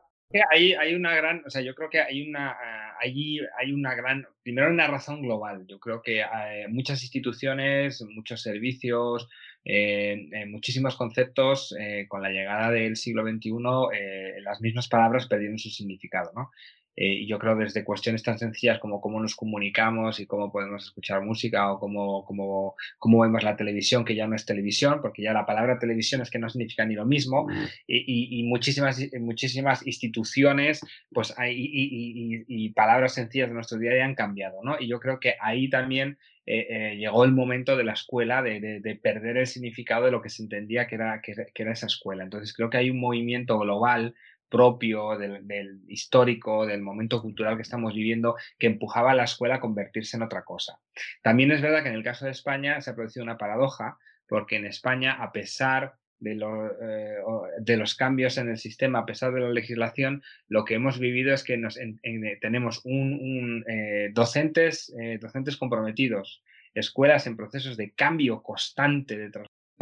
Hay, 0.51 0.73
hay 0.73 0.95
una 0.95 1.13
gran, 1.15 1.43
o 1.45 1.49
sea, 1.49 1.61
yo 1.61 1.75
creo 1.75 1.89
que 1.89 2.01
hay 2.01 2.27
una, 2.27 2.51
ah, 2.51 2.95
allí 3.01 3.39
hay 3.57 3.73
una 3.73 3.95
gran, 3.95 4.25
primero 4.43 4.69
una 4.69 4.87
razón 4.87 5.21
global. 5.21 5.65
Yo 5.67 5.79
creo 5.79 6.01
que 6.01 6.21
eh, 6.21 6.67
muchas 6.69 7.01
instituciones, 7.03 8.01
muchos 8.13 8.41
servicios, 8.41 9.27
eh, 9.65 10.27
eh, 10.31 10.45
muchísimos 10.45 10.95
conceptos 10.95 11.75
con 12.07 12.21
la 12.21 12.29
llegada 12.29 12.71
del 12.71 12.95
siglo 12.95 13.23
XXI, 13.23 13.51
las 14.41 14.61
mismas 14.61 14.87
palabras 14.87 15.27
perdieron 15.27 15.59
su 15.59 15.69
significado, 15.69 16.31
¿no? 16.35 16.51
Eh, 16.95 17.21
y 17.21 17.27
yo 17.27 17.39
creo 17.39 17.55
desde 17.55 17.83
cuestiones 17.83 18.21
tan 18.21 18.37
sencillas 18.37 18.79
como 18.79 18.99
cómo 18.99 19.21
nos 19.21 19.35
comunicamos 19.35 20.19
y 20.19 20.25
cómo 20.25 20.51
podemos 20.51 20.83
escuchar 20.83 21.21
música 21.21 21.71
o 21.71 21.79
cómo, 21.79 22.25
cómo, 22.25 22.75
cómo 22.97 23.21
vemos 23.21 23.43
la 23.43 23.55
televisión, 23.55 24.03
que 24.03 24.15
ya 24.15 24.27
no 24.27 24.35
es 24.35 24.45
televisión, 24.45 24.99
porque 25.01 25.21
ya 25.23 25.33
la 25.33 25.45
palabra 25.45 25.79
televisión 25.79 26.21
es 26.21 26.29
que 26.29 26.39
no 26.39 26.49
significa 26.49 26.85
ni 26.85 26.95
lo 26.95 27.05
mismo, 27.05 27.47
y, 27.87 28.39
y, 28.39 28.43
muchísimas, 28.43 28.99
muchísimas 29.19 29.85
instituciones 29.87 30.81
pues, 31.11 31.33
hay, 31.37 31.55
y, 31.57 32.43
y, 32.47 32.69
palabras 32.69 33.13
sencillas 33.13 33.49
de 33.49 33.55
nuestro 33.55 33.77
día 33.77 33.91
a 33.91 33.93
día 33.95 34.05
han 34.05 34.15
cambiado. 34.15 34.61
¿no? 34.63 34.77
Y 34.79 34.87
yo 34.87 34.99
creo 34.99 35.19
que 35.19 35.35
ahí 35.39 35.69
también 35.69 36.17
eh, 36.47 36.67
eh, 36.69 36.95
llegó 36.97 37.23
el 37.23 37.31
momento 37.31 37.77
de 37.77 37.83
la 37.83 37.93
escuela 37.93 38.41
de, 38.41 38.59
de, 38.59 38.95
perder 38.95 39.37
el 39.37 39.47
significado 39.47 40.05
de 40.05 40.11
lo 40.11 40.21
que 40.21 40.29
se 40.29 40.41
entendía 40.41 40.87
que 40.87 40.95
era, 40.95 41.21
que, 41.21 41.33
que, 41.53 41.63
era 41.63 41.71
esa 41.71 41.85
escuela. 41.85 42.23
Entonces 42.23 42.53
creo 42.53 42.69
que 42.69 42.77
hay 42.77 42.89
un 42.89 42.99
movimiento 42.99 43.59
global 43.59 44.15
propio, 44.51 45.17
del, 45.17 45.81
histórico, 45.87 46.67
del 46.67 46.81
momento 46.81 47.21
cultural 47.21 47.55
que 47.55 47.63
estamos 47.63 47.95
viviendo, 47.95 48.35
que 48.59 48.67
empujaba 48.67 49.11
a 49.11 49.15
la 49.15 49.23
escuela 49.23 49.55
a 49.55 49.59
convertirse 49.61 50.17
en 50.17 50.23
otra 50.23 50.43
cosa. 50.43 50.79
También 51.23 51.51
es 51.51 51.61
verdad 51.61 51.81
que 51.81 51.89
en 51.89 51.95
el 51.95 52.03
caso 52.03 52.25
de 52.25 52.31
España 52.31 52.79
se 52.81 52.91
ha 52.91 52.95
producido 52.95 53.23
una 53.23 53.37
paradoja, 53.37 53.97
porque 54.27 54.57
en 54.57 54.65
España, 54.65 55.13
a 55.13 55.31
pesar 55.31 55.95
de, 56.19 56.33
eh, 56.33 57.77
los 57.77 57.95
cambios 57.95 58.37
en 58.37 58.49
el 58.49 58.57
sistema, 58.57 58.99
a 58.99 59.05
pesar 59.05 59.33
de 59.33 59.39
la 59.39 59.49
legislación, 59.49 60.21
lo 60.47 60.65
que 60.65 60.75
hemos 60.75 60.99
vivido 60.99 61.33
es 61.33 61.43
que 61.43 61.57
nos, 61.57 61.79
tenemos 62.41 62.81
un, 62.83 63.63
eh, 63.67 64.09
docentes, 64.13 64.93
eh, 65.01 65.17
docentes 65.19 65.57
comprometidos, 65.57 66.43
escuelas 66.73 67.25
en 67.25 67.37
procesos 67.37 67.77
de 67.77 67.91
cambio 67.91 68.43
constante, 68.43 69.17
de 69.17 69.31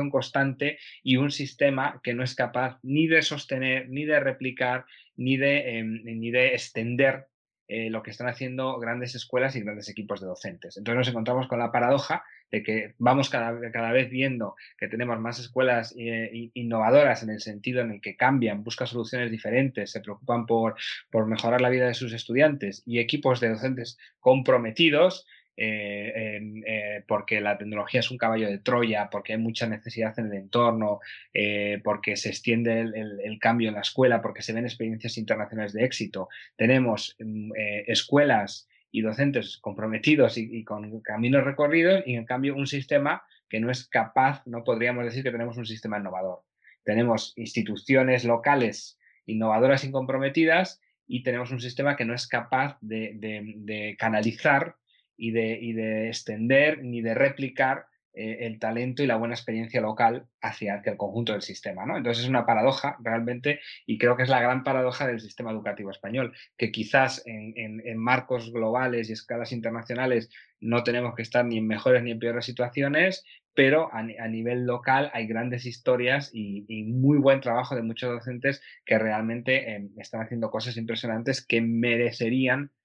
constante 0.07 0.79
y 1.03 1.17
un 1.17 1.31
sistema 1.31 1.99
que 2.03 2.13
no 2.13 2.23
es 2.23 2.35
capaz 2.35 2.79
ni 2.83 3.07
de 3.07 3.21
sostener, 3.21 3.89
ni 3.89 4.05
de 4.05 4.19
replicar, 4.19 4.85
ni 5.15 5.35
de, 5.35 5.79
em, 5.79 6.01
ni 6.03 6.31
de 6.31 6.53
extender 6.53 7.27
eh, 7.71 7.91
lo 7.91 8.01
que 8.01 8.09
están 8.09 8.27
haciendo 8.27 8.79
grandes 8.79 9.13
escuelas 9.13 9.55
y 9.55 9.61
grandes 9.61 9.89
equipos 9.89 10.19
de 10.19 10.25
docentes. 10.25 10.75
Entonces 10.75 10.97
nos 10.97 11.07
encontramos 11.09 11.47
con 11.47 11.59
la 11.59 11.71
paradoja 11.71 12.23
de 12.49 12.63
que 12.63 12.95
vamos 12.97 13.29
cada, 13.29 13.71
cada 13.71 13.91
vez 13.91 14.09
viendo 14.09 14.55
que 14.75 14.87
tenemos 14.87 15.19
más 15.19 15.37
escuelas 15.37 15.93
eh, 15.95 16.49
innovadoras 16.55 17.21
en 17.21 17.29
el 17.29 17.41
sentido 17.41 17.81
en 17.81 17.91
el 17.91 18.01
que 18.01 18.15
cambian, 18.15 18.63
buscan 18.63 18.87
soluciones 18.87 19.29
diferentes, 19.29 19.91
se 19.91 20.01
preocupan 20.01 20.47
por, 20.47 20.77
por 21.11 21.27
mejorar 21.27 21.61
la 21.61 21.69
vida 21.69 21.85
de 21.85 21.93
sus 21.93 22.11
estudiantes 22.11 22.81
y 22.87 22.97
equipos 22.97 23.39
de 23.39 23.49
docentes 23.49 23.99
comprometidos 24.19 25.27
eh, 25.61 26.39
eh, 26.65 27.03
porque 27.05 27.41
la 27.41 27.57
tecnología 27.57 27.99
es 27.99 28.09
un 28.11 28.17
caballo 28.17 28.47
de 28.47 28.59
Troya, 28.59 29.09
porque 29.11 29.33
hay 29.33 29.39
mucha 29.39 29.67
necesidad 29.67 30.17
en 30.17 30.27
el 30.27 30.35
entorno, 30.35 31.01
eh, 31.33 31.81
porque 31.83 32.15
se 32.15 32.29
extiende 32.29 32.79
el, 32.79 33.39
cambio 33.41 33.67
en 33.67 33.75
la 33.75 33.81
escuela, 33.81 34.21
porque 34.21 34.41
se 34.41 34.53
ven 34.53 34.63
experiencias 34.63 35.17
internacionales 35.17 35.73
de 35.73 35.83
éxito. 35.83 36.29
Tenemos 36.55 37.17
mm, 37.19 37.51
escuelas 37.87 38.69
y 38.89 39.01
docentes 39.01 39.57
comprometidos 39.57 40.37
y, 40.37 40.63
con 40.63 41.01
caminos 41.01 41.43
recorridos 41.43 42.03
y 42.05 42.15
en 42.15 42.23
cambio 42.23 42.55
un 42.55 42.65
sistema 42.65 43.23
que 43.49 43.59
no 43.59 43.69
es 43.69 43.85
capaz, 43.85 44.41
no 44.45 44.63
podríamos 44.63 45.03
decir 45.03 45.23
que 45.23 45.31
tenemos 45.31 45.57
un 45.57 45.65
sistema 45.65 45.99
innovador. 45.99 46.43
Tenemos 46.85 47.33
instituciones 47.35 48.23
locales 48.23 48.97
innovadoras 49.25 49.83
y 49.83 49.91
comprometidas 49.91 50.79
y 51.05 51.21
tenemos 51.23 51.51
un 51.51 51.59
sistema 51.59 51.97
que 51.97 52.05
no 52.05 52.13
es 52.13 52.27
capaz 52.27 52.77
de 52.79 53.95
canalizar 53.99 54.78
y 55.19 55.31
de, 55.31 55.59
y 55.61 55.73
de 55.73 56.07
extender 56.07 56.83
ni 56.83 57.01
de 57.01 57.13
replicar 57.13 57.85
eh, 58.13 58.47
el 58.47 58.57
talento 58.57 59.03
y 59.03 59.07
la 59.07 59.17
buena 59.17 59.35
experiencia 59.35 59.81
local 59.81 60.25
hacia, 60.41 60.75
hacia, 60.75 60.93
el 60.93 60.97
conjunto 60.97 61.33
del 61.33 61.43
sistema. 61.43 61.85
¿no? 61.85 61.95
Entonces 61.95 62.23
es 62.23 62.29
una 62.29 62.45
paradoja 62.45 62.97
realmente 63.01 63.59
y 63.85 63.99
creo 63.99 64.17
que 64.17 64.23
es 64.23 64.29
la 64.29 64.41
gran 64.41 64.63
paradoja 64.63 65.05
del 65.05 65.19
sistema 65.19 65.51
educativo 65.51 65.91
español, 65.91 66.33
que 66.57 66.71
quizás 66.71 67.21
en, 67.25 67.53
en, 67.55 67.97
marcos 67.97 68.51
globales 68.51 69.09
y 69.09 69.13
escalas 69.13 69.51
internacionales 69.51 70.31
no 70.59 70.83
tenemos 70.83 71.13
que 71.15 71.21
estar 71.21 71.45
ni 71.45 71.59
en 71.59 71.67
mejores 71.67 72.01
ni 72.01 72.11
en 72.11 72.19
peores 72.19 72.45
situaciones, 72.45 73.23
pero 73.53 73.93
a, 73.93 74.03
nivel 74.03 74.65
local 74.65 75.11
hay 75.13 75.27
grandes 75.27 75.65
historias 75.65 76.31
y, 76.33 76.65
muy 76.85 77.19
buen 77.19 77.41
trabajo 77.41 77.75
de 77.75 77.83
muchos 77.83 78.09
docentes 78.09 78.61
que 78.85 78.97
realmente 78.97 79.75
eh, 79.75 79.87
están 79.97 80.21
haciendo 80.21 80.49
cosas 80.49 80.77
impresionantes 80.77 81.45
que 81.45 81.61
merecerían 81.61 82.71
Em, 82.71 82.78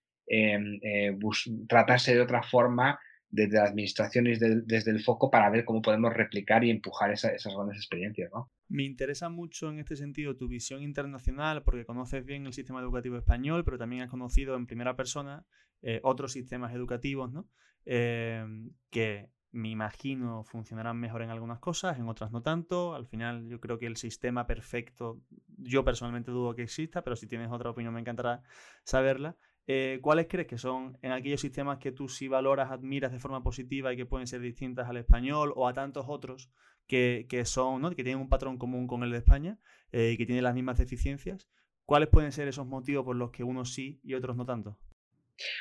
tratarse 1.69 2.15
de 2.15 2.21
otra 2.21 2.43
forma 2.43 2.99
desde 3.35 3.57
la 3.57 3.65
administración 3.65 4.29
y 4.29 4.37
desde, 4.37 4.91
el 4.93 5.03
foco 5.03 5.29
para 5.29 5.51
ver 5.51 5.65
cómo 5.65 5.83
podemos 5.83 6.15
replicar 6.15 6.63
y 6.63 6.71
empujar 6.71 7.11
esas 7.11 7.45
grandes 7.45 7.79
experiencias. 7.79 8.31
¿no? 8.33 8.51
Me 8.69 8.85
interesa 8.85 9.29
mucho 9.29 9.71
en 9.71 9.81
este 9.81 9.97
sentido 9.97 10.37
tu 10.37 10.47
visión 10.47 10.83
internacional 10.83 11.65
porque 11.65 11.85
conoces 11.85 12.25
bien 12.25 12.47
el 12.47 12.53
sistema 12.53 12.81
educativo 12.81 13.17
español, 13.17 13.65
pero 13.65 13.77
también 13.77 14.03
has 14.03 14.11
conocido 14.11 14.55
en 14.55 14.67
primera 14.67 14.95
persona 14.95 15.45
eh, 15.83 16.01
otros 16.05 16.33
sistemas 16.33 16.73
educativos 16.75 17.33
¿no? 17.33 17.49
Em, 17.85 18.71
que 18.91 19.31
me 19.51 19.69
imagino 19.69 20.45
funcionarán 20.45 20.99
mejor 20.99 21.23
en 21.23 21.31
algunas 21.31 21.59
cosas, 21.59 21.99
en 21.99 22.09
otras 22.09 22.31
no 22.31 22.43
tanto. 22.43 22.95
Al 22.95 23.07
final 23.07 23.49
yo 23.49 23.61
creo 23.61 23.79
que 23.79 23.87
el 23.87 23.97
sistema 23.97 24.47
perfecto, 24.47 25.21
yo 25.59 25.85
personalmente 25.85 26.31
dudo 26.31 26.55
que 26.55 26.63
exista, 26.63 27.03
pero 27.03 27.17
si 27.17 27.27
tienes 27.27 27.51
otra 27.51 27.71
opinión 27.71 27.95
me 27.95 28.01
encantará 28.01 28.43
saberla. 28.85 29.37
Eh, 29.67 29.99
¿Cuáles 30.03 30.27
crees 30.29 30.47
que 30.47 30.59
son 30.59 30.99
en 31.01 31.13
aquellos 31.13 31.41
sistemas 31.41 31.79
que 31.79 31.93
tú 31.93 32.09
sí 32.09 32.29
valoras, 32.29 32.71
admiras 32.71 33.13
de 33.13 33.19
forma 33.19 33.43
positiva 33.43 33.93
y 33.93 33.97
que 33.97 34.05
pueden 34.05 34.27
ser 34.27 34.41
distintas 34.41 34.89
al 34.89 34.99
español 34.99 35.53
o 35.57 35.67
a 35.67 35.73
tantos 35.73 36.05
otros 36.09 36.51
que, 36.87 37.27
son, 37.47 37.81
¿no? 37.81 37.91
que 37.91 38.05
tienen 38.05 38.21
un 38.21 38.29
patrón 38.29 38.59
común 38.59 38.87
con 38.87 39.03
el 39.03 39.11
de 39.11 39.19
España 39.19 39.59
eh, 39.91 40.11
y 40.13 40.19
que 40.19 40.27
tienen 40.27 40.45
las 40.45 40.55
mismas 40.55 40.79
deficiencias? 40.79 41.49
¿Cuáles 41.87 42.09
pueden 42.09 42.33
ser 42.33 42.49
esos 42.49 42.67
motivos 42.67 43.05
por 43.05 43.17
los 43.17 43.31
que 43.31 43.45
unos 43.45 43.73
sí 43.73 44.01
y 44.03 44.15
otros 44.15 44.37
no 44.37 44.45
tanto? 44.45 44.79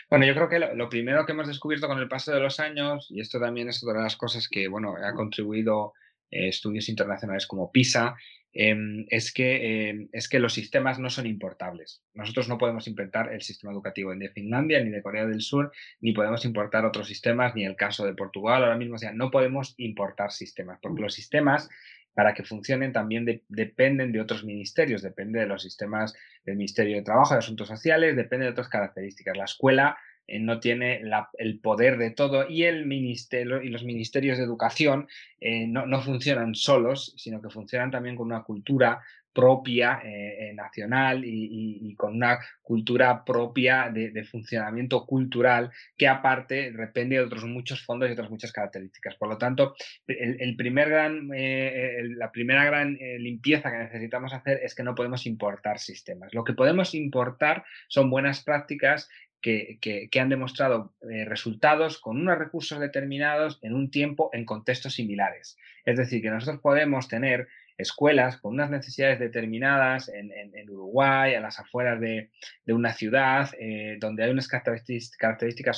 Bueno, 0.10 0.26
yo 0.26 0.34
creo 0.34 0.50
que 0.50 0.60
lo, 0.60 0.90
primero 0.90 1.26
que 1.26 1.32
hemos 1.32 1.48
descubierto 1.48 1.88
con 1.88 2.00
el 2.00 2.08
paso 2.08 2.32
de 2.32 2.40
los 2.40 2.60
años, 2.60 3.08
y 3.10 3.20
esto 3.20 3.40
también 3.40 3.70
es 3.70 3.84
otra 3.84 4.00
de 4.00 4.04
las 4.04 4.16
cosas 4.16 4.48
que, 4.48 4.68
bueno, 4.68 4.96
ha 4.96 5.14
contribuido 5.14 5.94
eh, 6.30 6.50
estudios 6.50 6.90
internacionales 6.90 7.48
como 7.48 7.72
PISA, 7.72 8.16
em, 8.54 9.06
es, 9.10 9.34
que, 9.34 9.90
em, 9.90 10.10
es 10.12 10.30
que 10.30 10.40
los 10.40 10.54
sistemas 10.54 11.00
no 11.00 11.10
son 11.10 11.26
importables. 11.26 12.04
Nosotros 12.14 12.48
no 12.48 12.58
podemos 12.58 12.88
importar 12.88 13.34
el 13.34 13.42
sistema 13.42 13.74
educativo 13.74 14.14
ni 14.14 14.28
de 14.28 14.34
Finlandia, 14.34 14.84
ni 14.84 14.92
de 14.92 15.02
Corea 15.02 15.26
del 15.26 15.42
Sur, 15.42 15.72
ni 16.02 16.14
podemos 16.14 16.46
importar 16.46 16.86
otros 16.86 17.08
sistemas, 17.08 17.56
ni 17.56 17.66
el 17.66 17.76
caso 17.76 18.06
de 18.06 18.14
Portugal 18.14 18.64
ahora 18.64 18.78
mismo. 18.78 18.96
O 18.96 19.00
sea, 19.00 19.12
no 19.12 19.32
podemos 19.32 19.74
importar 19.78 20.32
sistemas, 20.32 20.80
porque 20.82 21.02
los 21.02 21.14
sistemas 21.14 21.70
para 22.14 22.34
que 22.34 22.44
funcionen 22.44 22.94
también 22.94 23.42
dependen 23.48 24.12
de 24.12 24.22
otros 24.22 24.44
ministerios, 24.44 25.02
depende 25.02 25.40
de 25.40 25.48
los 25.48 25.64
sistemas 25.64 26.14
del 26.46 26.58
Ministerio 26.58 26.96
de 26.96 27.02
Trabajo, 27.02 27.34
de 27.34 27.40
Asuntos 27.40 27.68
Sociales, 27.68 28.16
depende 28.16 28.46
de 28.46 28.52
otras 28.52 28.70
características. 28.70 29.36
La 29.36 29.46
escuela 29.46 29.98
no 30.40 30.60
tiene 30.60 31.02
el 31.38 31.60
poder 31.60 31.98
de 31.98 32.12
todo 32.12 32.50
y 32.50 32.64
el 32.64 32.86
ministerio 32.86 33.62
y 33.62 33.70
los 33.70 33.84
ministerios 33.84 34.38
de 34.38 34.44
educación 34.44 35.08
eh, 35.40 35.68
no, 35.68 35.86
no, 35.86 36.02
funcionan 36.02 36.56
solos, 36.56 37.14
sino 37.18 37.42
que 37.42 37.50
funcionan 37.50 37.92
también 37.92 38.16
con 38.16 38.28
una 38.28 38.44
cultura 38.44 39.02
propia 39.34 40.00
eh, 40.04 40.50
eh, 40.50 40.54
nacional 40.54 41.24
y, 41.26 41.96
con 41.96 42.16
una 42.16 42.40
cultura 42.62 43.24
propia 43.24 43.90
de, 43.92 44.24
funcionamiento 44.24 45.06
cultural 45.06 45.72
que 45.98 46.08
aparte 46.08 46.72
depende 46.72 47.18
de 47.18 47.24
otros 47.24 47.46
muchos 47.46 47.84
fondos 47.84 48.10
y 48.10 48.14
otras 48.14 48.30
muchas 48.30 48.52
características. 48.52 49.16
Por 49.16 49.30
lo 49.30 49.38
tanto, 49.38 49.76
el, 50.08 50.56
primer 50.56 50.90
gran, 50.90 51.30
eh, 51.34 52.02
la 52.16 52.32
primera 52.32 52.66
gran 52.66 52.98
limpieza 53.20 53.72
que 53.72 53.78
necesitamos 53.78 54.34
hacer 54.34 54.60
es 54.64 54.76
que 54.76 54.84
no 54.84 54.96
podemos 54.96 55.26
importar 55.26 55.80
sistemas. 55.80 56.34
Lo 56.34 56.44
que 56.44 56.54
podemos 56.54 56.94
importar 56.94 57.64
son 57.88 58.10
buenas 58.10 58.44
prácticas 58.44 59.10
que, 59.44 60.10
han 60.20 60.30
demostrado 60.30 60.94
resultados 61.28 62.00
con 62.00 62.20
unos 62.20 62.40
recursos 62.40 62.80
determinados 62.80 63.60
en 63.62 63.76
un 63.76 63.92
tiempo 63.92 64.30
en 64.34 64.46
contextos 64.46 64.94
similares. 64.94 65.58
Es 65.86 65.98
decir, 65.98 66.22
que 66.22 66.30
nosotros 66.30 66.62
podemos 66.62 67.08
tener 67.08 67.48
escuelas 67.78 68.38
con 68.38 68.54
unas 68.54 68.70
necesidades 68.70 69.20
determinadas 69.20 70.10
en, 70.10 70.32
Uruguay, 70.70 71.36
a 71.36 71.42
las 71.42 71.60
afueras 71.60 72.00
de, 72.00 72.30
una 72.68 72.94
ciudad, 72.94 73.50
eh, 73.60 73.98
donde 74.00 74.24
hay 74.24 74.32
unas 74.32 74.48
características, 74.48 75.78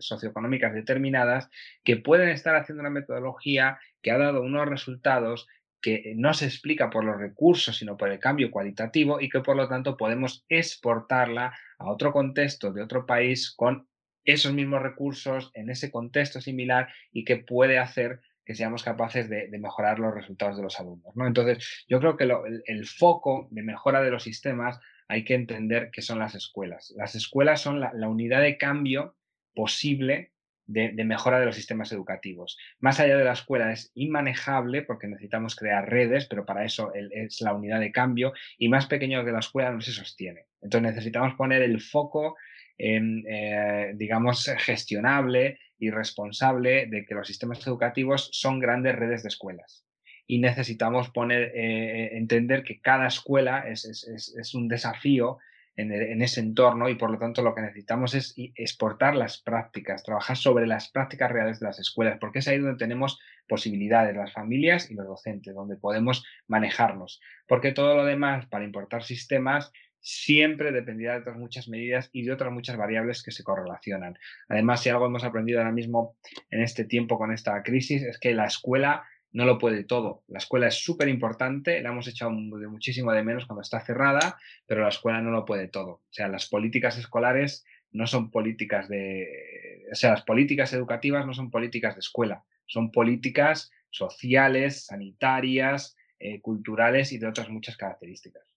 socioeconómicas, 0.00 0.74
determinadas 0.74 1.50
que 1.84 1.96
pueden 1.96 2.30
estar 2.30 2.56
haciendo 2.56 2.80
una 2.80 2.90
metodología 2.90 3.78
que 4.02 4.10
ha 4.10 4.18
dado 4.18 4.42
unos 4.42 4.68
resultados 4.68 5.46
que 5.80 6.14
no 6.16 6.34
se 6.34 6.46
explica 6.46 6.90
por 6.90 7.04
los 7.04 7.18
recursos, 7.18 7.76
sino 7.76 7.96
por 7.96 8.10
el 8.10 8.18
cambio 8.18 8.50
cualitativo 8.50 9.20
y 9.20 9.28
que 9.28 9.40
por 9.40 9.56
lo 9.56 9.68
tanto 9.68 9.96
podemos 9.96 10.44
exportarla 10.48 11.56
a 11.78 11.90
otro 11.90 12.12
contexto 12.12 12.72
de 12.72 12.82
otro 12.82 13.06
país 13.06 13.52
con 13.54 13.88
esos 14.24 14.52
mismos 14.52 14.82
recursos 14.82 15.50
en 15.54 15.70
ese 15.70 15.90
contexto 15.90 16.40
similar 16.40 16.88
y 17.12 17.24
que 17.24 17.36
puede 17.36 17.78
hacer 17.78 18.20
que 18.46 18.54
seamos 18.54 18.84
capaces 18.84 19.28
de, 19.28 19.48
mejorar 19.58 19.98
los 19.98 20.14
resultados 20.14 20.56
de 20.56 20.62
los 20.62 20.78
alumnos. 20.78 21.14
¿no? 21.16 21.26
Entonces, 21.26 21.84
yo 21.88 21.98
creo 21.98 22.16
que 22.16 22.28
el, 22.66 22.86
foco 22.86 23.48
de 23.50 23.62
mejora 23.62 24.02
de 24.02 24.10
los 24.10 24.22
sistemas 24.22 24.78
hay 25.08 25.24
que 25.24 25.34
entender 25.34 25.90
que 25.90 26.00
son 26.00 26.20
las 26.20 26.36
escuelas. 26.36 26.94
Las 26.96 27.16
escuelas 27.16 27.60
son 27.60 27.80
la, 27.80 27.90
unidad 28.08 28.42
de 28.42 28.56
cambio 28.56 29.16
posible 29.52 30.32
de, 30.66 30.92
mejora 31.04 31.38
de 31.38 31.46
los 31.46 31.54
sistemas 31.54 31.92
educativos. 31.92 32.58
Más 32.80 33.00
allá 33.00 33.16
de 33.16 33.24
la 33.24 33.32
escuela 33.32 33.72
es 33.72 33.90
inmanejable 33.94 34.82
porque 34.82 35.06
necesitamos 35.06 35.54
crear 35.56 35.88
redes, 35.88 36.26
pero 36.26 36.44
para 36.44 36.64
eso 36.64 36.92
es 36.94 37.40
la 37.40 37.54
unidad 37.54 37.80
de 37.80 37.92
cambio 37.92 38.32
y 38.58 38.68
más 38.68 38.86
pequeño 38.86 39.24
que 39.24 39.32
la 39.32 39.40
escuela 39.40 39.70
no 39.70 39.80
se 39.80 39.92
sostiene. 39.92 40.46
Entonces 40.60 40.94
necesitamos 40.94 41.34
poner 41.34 41.62
el 41.62 41.80
foco 41.80 42.36
en, 42.78 43.24
eh, 43.28 43.92
digamos, 43.94 44.50
gestionable 44.58 45.58
y 45.78 45.90
responsable 45.90 46.86
de 46.86 47.04
que 47.04 47.14
los 47.14 47.26
sistemas 47.26 47.64
educativos 47.66 48.28
son 48.32 48.58
grandes 48.58 48.96
redes 48.96 49.22
de 49.22 49.28
escuelas. 49.28 49.84
Y 50.26 50.40
necesitamos 50.40 51.10
poner, 51.10 51.52
eh, 51.54 52.16
entender 52.16 52.64
que 52.64 52.80
cada 52.80 53.06
escuela 53.06 53.64
es, 53.68 54.54
un 54.54 54.68
desafío 54.68 55.38
en, 55.76 56.22
ese 56.22 56.40
entorno 56.40 56.88
y 56.88 56.94
por 56.94 57.10
lo 57.10 57.18
tanto 57.18 57.42
lo 57.42 57.54
que 57.54 57.60
necesitamos 57.60 58.14
es 58.14 58.34
exportar 58.54 59.14
las 59.14 59.38
prácticas, 59.38 60.02
trabajar 60.02 60.36
sobre 60.36 60.66
las 60.66 60.88
prácticas 60.90 61.30
reales 61.30 61.60
de 61.60 61.66
las 61.66 61.78
escuelas, 61.78 62.18
porque 62.18 62.38
es 62.38 62.48
ahí 62.48 62.58
donde 62.58 62.78
tenemos 62.78 63.20
posibilidades, 63.46 64.16
las 64.16 64.32
familias 64.32 64.90
y 64.90 64.94
los 64.94 65.06
docentes, 65.06 65.54
donde 65.54 65.76
podemos 65.76 66.24
manejarnos. 66.46 67.20
Porque 67.46 67.72
todo 67.72 67.94
lo 67.94 68.04
demás, 68.04 68.46
para 68.46 68.64
importar 68.64 69.02
sistemas, 69.04 69.70
siempre 70.00 70.70
dependerá 70.72 71.14
de 71.14 71.20
otras 71.20 71.36
muchas 71.36 71.68
medidas 71.68 72.10
y 72.12 72.22
de 72.22 72.32
otras 72.32 72.52
muchas 72.52 72.76
variables 72.76 73.22
que 73.22 73.32
se 73.32 73.42
correlacionan. 73.42 74.16
Además, 74.48 74.80
si 74.80 74.88
algo 74.88 75.06
hemos 75.06 75.24
aprendido 75.24 75.58
ahora 75.58 75.72
mismo 75.72 76.16
en 76.50 76.62
este 76.62 76.84
tiempo 76.84 77.18
con 77.18 77.32
esta 77.32 77.62
crisis 77.62 78.02
es 78.02 78.18
que 78.18 78.32
la 78.32 78.46
escuela 78.46 79.04
no 79.32 79.44
lo 79.44 79.58
puede 79.58 79.84
todo. 79.84 80.24
La 80.28 80.38
escuela 80.38 80.68
es 80.68 80.74
súper 80.74 81.08
importante, 81.08 81.80
la 81.82 81.90
hemos 81.90 82.08
echado 82.08 82.30
de 82.30 82.68
muchísimo 82.68 83.12
de 83.12 83.22
menos 83.22 83.46
cuando 83.46 83.62
está 83.62 83.80
cerrada, 83.80 84.38
pero 84.66 84.82
la 84.82 84.88
escuela 84.88 85.20
no 85.20 85.30
lo 85.30 85.44
puede 85.44 85.68
todo. 85.68 85.90
O 85.90 86.08
sea, 86.10 86.28
las 86.28 86.48
políticas 86.48 86.98
escolares 86.98 87.64
no 87.92 88.06
son 88.06 88.30
políticas 88.30 88.88
de... 88.88 89.86
O 89.92 89.94
sea, 89.94 90.12
las 90.12 90.22
políticas 90.22 90.72
educativas 90.72 91.26
no 91.26 91.34
son 91.34 91.50
políticas 91.50 91.94
de 91.94 92.00
escuela, 92.00 92.44
son 92.66 92.90
políticas 92.90 93.70
sociales, 93.90 94.86
sanitarias, 94.86 95.96
eh, 96.18 96.40
culturales 96.40 97.12
y 97.12 97.18
de 97.18 97.26
otras 97.26 97.48
muchas 97.48 97.76
características 97.76 98.56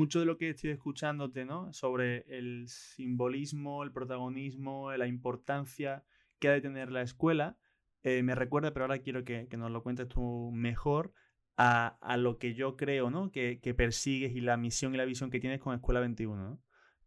mucho 0.00 0.20
de 0.20 0.24
lo 0.24 0.38
que 0.38 0.48
estoy 0.50 0.70
escuchándote, 0.70 1.44
¿no? 1.44 1.72
Sobre 1.74 2.24
el 2.28 2.68
simbolismo, 2.68 3.82
el 3.82 3.92
protagonismo, 3.92 4.90
la 4.92 5.06
importancia 5.06 6.04
que 6.38 6.48
ha 6.48 6.52
de 6.52 6.62
tener 6.62 6.90
la 6.90 7.02
escuela, 7.02 7.58
eh, 8.02 8.22
me 8.22 8.34
recuerda, 8.34 8.72
pero 8.72 8.84
ahora 8.84 8.98
quiero 8.98 9.24
que, 9.24 9.46
nos 9.56 9.70
lo 9.70 9.82
cuentes 9.82 10.08
tú 10.08 10.50
mejor, 10.52 11.12
a, 11.56 12.16
lo 12.16 12.38
que 12.38 12.54
yo 12.54 12.76
creo, 12.76 13.10
¿no? 13.10 13.30
Que, 13.30 13.58
persigues 13.76 14.34
y 14.34 14.40
la 14.40 14.56
misión 14.56 14.94
y 14.94 14.98
la 14.98 15.04
visión 15.04 15.30
que 15.30 15.40
tienes 15.40 15.60
con 15.60 15.74
Escuela 15.74 16.00
21, 16.00 16.58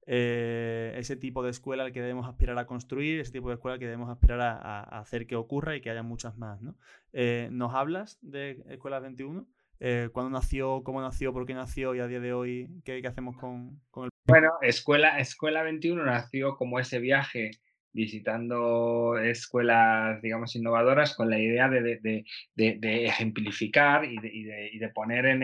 eh, 0.06 0.94
ese 0.98 1.16
tipo 1.16 1.44
de 1.44 1.50
escuela 1.50 1.84
al 1.84 1.92
que 1.92 2.02
debemos 2.02 2.28
aspirar 2.28 2.58
a 2.60 2.68
construir, 2.68 3.20
ese 3.20 3.32
tipo 3.32 3.50
de 3.50 3.56
escuela 3.56 3.80
que 3.80 3.86
debemos 3.86 4.10
aspirar 4.10 4.42
a, 4.42 4.82
hacer 5.00 5.26
que 5.26 5.36
ocurra 5.36 5.76
y 5.76 5.82
que 5.82 5.90
haya 5.90 6.04
muchas 6.04 6.38
más, 6.38 6.62
¿no? 6.62 6.76
Eh, 7.14 7.50
¿Nos 7.52 7.74
hablas 7.74 8.20
de 8.22 8.64
Escuela 8.68 9.00
21? 9.00 9.48
eh, 9.86 10.10
cuándo 10.14 10.30
nació, 10.30 10.82
cómo 10.84 11.02
nació, 11.02 11.34
por 11.34 11.46
qué 11.46 11.54
nació 11.54 11.94
y 11.94 12.00
a 12.00 12.08
día 12.08 12.22
de 12.22 12.32
hoy 12.32 12.70
qué, 12.86 13.02
hacemos 13.06 13.36
con, 13.36 13.82
con, 13.92 14.06
el... 14.06 14.10
Bueno, 14.26 14.52
Escuela, 14.62 15.20
Escuela 15.20 15.62
21 15.62 16.06
nació 16.06 16.56
como 16.56 16.80
ese 16.80 17.00
viaje 17.00 17.52
visitando 17.94 19.18
escuelas, 19.18 20.22
digamos, 20.22 20.56
innovadoras 20.56 21.16
con 21.16 21.30
la 21.30 21.40
idea 21.40 21.70
de, 21.70 22.26
ejemplificar 22.56 24.06
y, 24.06 24.18
y 24.22 24.80
de, 24.80 24.90
poner 24.90 25.26
en 25.28 25.44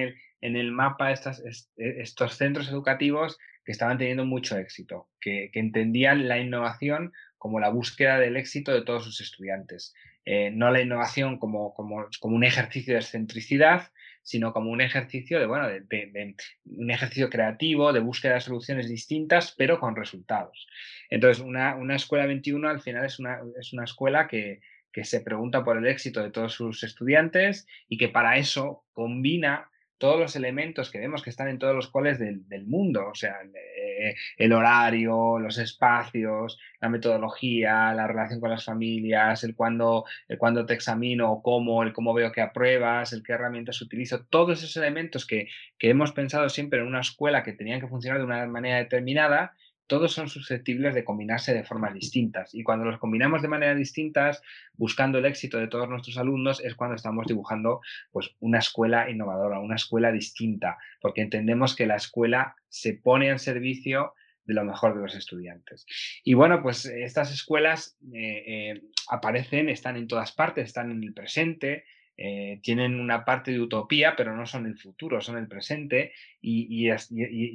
el, 0.56 0.72
mapa 0.72 1.12
estas, 1.12 1.44
estos 1.78 2.36
centros 2.36 2.70
educativos 2.70 3.38
que 3.64 3.72
estaban 3.72 3.98
teniendo 3.98 4.26
mucho 4.26 4.58
éxito, 4.58 5.10
que, 5.22 5.52
entendían 5.54 6.28
la 6.28 6.40
innovación 6.40 7.14
como 7.40 7.60
la 7.60 7.70
búsqueda 7.70 8.20
del 8.20 8.38
éxito 8.38 8.72
de 8.72 8.84
todos 8.84 9.04
sus 9.04 9.22
estudiantes, 9.22 9.96
eh, 10.26 10.52
no 10.52 10.70
la 10.70 10.82
innovación 10.82 11.40
como, 11.40 11.74
como, 11.74 12.06
como 12.20 12.36
un 12.36 12.44
ejercicio 12.44 12.94
de 12.94 13.00
excentricidad, 13.00 13.92
sino 14.22 14.54
como 14.54 14.70
un 14.70 14.82
ejercicio 14.82 15.40
de, 15.40 15.48
bueno, 15.48 15.68
de, 15.68 16.36
un 16.66 16.92
ejercicio 16.92 17.32
creativo, 17.32 17.94
de 17.94 18.00
búsqueda 18.00 18.36
de 18.36 18.42
soluciones 18.42 18.88
distintas, 18.88 19.56
pero 19.58 19.80
con 19.80 19.96
resultados. 19.96 20.68
Entonces, 21.10 21.44
una, 21.44 21.76
una 21.76 21.96
escuela 21.96 22.28
21 22.28 22.70
al 22.70 22.82
final 22.82 23.06
es 23.06 23.18
una, 23.18 23.40
es 23.60 23.74
una 23.74 23.86
escuela 23.86 24.28
que, 24.28 24.60
que 24.92 25.04
se 25.04 25.22
pregunta 25.22 25.64
por 25.64 25.78
el 25.78 25.88
éxito 25.88 26.22
de 26.22 26.32
todos 26.32 26.54
sus 26.54 26.84
estudiantes 26.84 27.68
y 27.88 27.98
que 27.98 28.10
para 28.10 28.38
eso 28.38 28.84
combina 28.92 29.70
todos 30.00 30.20
los 30.20 30.36
elementos 30.36 30.90
que 30.90 30.98
vemos 30.98 31.22
que 31.22 31.30
están 31.30 31.50
en 31.50 31.60
todos 31.60 31.76
los 31.76 31.90
coles 31.90 32.18
del, 32.18 32.66
mundo, 32.66 33.10
o 33.12 33.16
sea, 33.16 33.36
eh, 33.54 34.16
el 34.38 34.54
horario, 34.54 35.38
los 35.40 35.58
espacios, 35.58 36.58
la 36.80 36.90
metodología, 36.90 37.94
la 37.94 38.08
relación 38.08 38.40
con 38.40 38.50
las 38.50 38.66
familias, 38.66 39.44
el 39.44 39.56
cuándo 39.56 40.06
el 40.28 40.38
cuando 40.38 40.66
te 40.66 40.74
examino 40.74 41.42
cómo, 41.44 41.84
el 41.84 41.94
cómo 41.94 42.14
veo 42.14 42.32
que 42.32 42.42
apruebas, 42.42 43.14
el 43.14 43.24
qué 43.24 43.34
herramientas 43.34 43.82
utilizo, 43.82 44.26
todos 44.26 44.64
esos 44.64 44.78
elementos 44.78 45.28
que, 45.28 45.50
que 45.78 45.90
hemos 45.90 46.14
pensado 46.14 46.50
siempre 46.50 46.80
en 46.80 46.88
una 46.88 47.02
escuela 47.02 47.44
que 47.44 47.54
tenían 47.54 47.82
que 47.82 47.88
funcionar 47.88 48.20
de 48.20 48.26
una 48.26 48.48
manera 48.48 48.78
determinada, 48.78 49.54
todos 49.90 50.14
son 50.14 50.30
susceptibles 50.30 50.94
de 50.94 51.04
combinarse 51.04 51.54
de 51.54 51.66
formas 51.66 51.94
distintas. 51.94 52.54
Y 52.56 52.64
cuando 52.64 52.86
los 52.86 53.00
combinamos 53.00 53.42
de 53.42 53.48
manera 53.50 53.76
distintas, 53.76 54.42
buscando 54.76 55.18
el 55.18 55.26
éxito 55.26 55.58
de 55.58 55.68
todos 55.68 55.90
nuestros 55.90 56.18
alumnos, 56.18 56.64
es 56.64 56.76
cuando 56.76 56.96
estamos 56.96 57.26
dibujando 57.28 57.82
pues, 58.12 58.36
una 58.40 58.60
escuela 58.60 59.10
innovadora, 59.10 59.60
una 59.60 59.76
escuela 59.76 60.12
distinta, 60.12 60.78
porque 61.02 61.22
entendemos 61.22 61.76
que 61.76 61.88
la 61.88 61.96
escuela 61.96 62.56
se 62.70 62.94
pone 62.94 63.32
al 63.32 63.40
servicio 63.40 64.14
de 64.46 64.54
lo 64.54 64.64
mejor 64.64 64.96
de 64.96 65.02
los 65.02 65.16
estudiantes. 65.16 65.86
Y 66.24 66.36
bueno, 66.36 66.62
pues 66.62 66.86
estas 66.86 67.34
escuelas 67.34 67.98
eh, 68.14 68.44
eh, 68.48 68.82
aparecen, 69.10 69.70
están 69.70 69.98
en 69.98 70.08
todas 70.08 70.32
partes, 70.32 70.66
están 70.66 70.92
en 70.92 71.04
el 71.04 71.14
presente, 71.14 71.84
eh, 72.22 72.60
tienen 72.62 73.00
una 73.00 73.24
parte 73.24 73.52
de 73.52 73.62
utopía, 73.62 74.14
pero 74.18 74.36
no 74.36 74.46
son 74.46 74.66
el 74.66 74.78
futuro, 74.78 75.22
son 75.22 75.38
el 75.38 75.48
presente 75.48 76.12
y, 76.42 76.90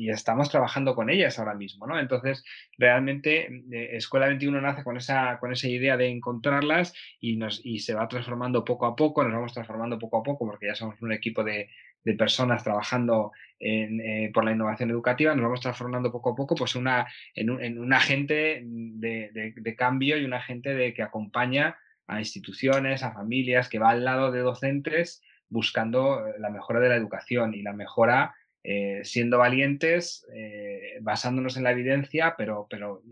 estamos 0.08 0.48
trabajando 0.48 0.94
con 0.94 1.10
ellas 1.10 1.38
ahora 1.38 1.52
mismo, 1.52 1.86
¿no? 1.86 2.00
Entonces, 2.00 2.42
realmente 2.78 3.62
eh, 3.70 3.90
Escuela 3.92 4.26
21 4.26 4.62
nace 4.62 4.82
con 4.82 4.96
esa, 4.96 5.38
con 5.38 5.52
esa 5.52 5.68
idea 5.68 5.98
de 5.98 6.08
encontrarlas 6.08 6.94
y, 7.20 7.36
nos, 7.36 7.60
se 7.60 7.92
va 7.92 8.08
transformando 8.08 8.64
poco 8.64 8.86
a 8.86 8.96
poco, 8.96 9.22
nos 9.22 9.34
vamos 9.34 9.52
transformando 9.52 9.98
poco 9.98 10.20
a 10.20 10.22
poco 10.22 10.46
porque 10.46 10.68
ya 10.68 10.74
somos 10.74 11.02
un 11.02 11.12
equipo 11.12 11.44
de, 11.44 11.68
personas 12.16 12.64
trabajando 12.64 13.32
eh, 13.60 14.30
por 14.32 14.44
la 14.44 14.52
innovación 14.52 14.90
educativa, 14.90 15.34
nos 15.34 15.44
vamos 15.44 15.60
transformando 15.60 16.10
poco 16.10 16.30
a 16.30 16.34
poco 16.34 16.54
pues 16.54 16.74
una, 16.74 17.06
en, 17.34 17.50
un, 17.50 17.92
agente 17.92 18.62
de, 18.64 19.52
de, 19.54 19.76
cambio 19.76 20.16
y 20.16 20.24
un 20.24 20.32
agente 20.32 20.74
de, 20.74 20.94
que 20.94 21.02
acompaña 21.02 21.76
a 22.06 22.18
instituciones, 22.18 23.02
a 23.02 23.12
familias, 23.12 23.68
que 23.68 23.78
va 23.78 23.90
al 23.90 24.04
lado 24.04 24.30
de 24.30 24.40
docentes 24.40 25.22
buscando 25.48 26.26
eh, 26.26 26.34
la 26.38 26.50
mejora 26.50 26.80
de 26.80 26.88
la 26.88 26.96
educación 26.96 27.54
y 27.54 27.62
la 27.62 27.72
mejora 27.72 28.34
eh, 28.62 29.00
siendo 29.04 29.38
valientes, 29.38 30.26
eh, 30.34 30.98
basándonos 31.02 31.56
en 31.56 31.64
la 31.64 31.72
evidencia, 31.72 32.34
pero, 32.36 32.66
pero 32.68 33.02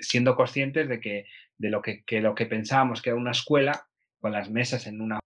siendo 0.00 0.34
conscientes 0.34 0.88
de 0.88 1.00
que 1.00 1.26
de 1.56 1.70
lo 1.70 1.82
que, 1.82 2.02
lo 2.20 2.34
que 2.34 2.46
pensábamos 2.46 3.00
que 3.00 3.10
era 3.10 3.18
una 3.18 3.30
escuela, 3.30 3.86
con 4.20 4.32
las 4.32 4.50
mesas 4.50 4.86
en 4.86 5.00
una 5.00 5.20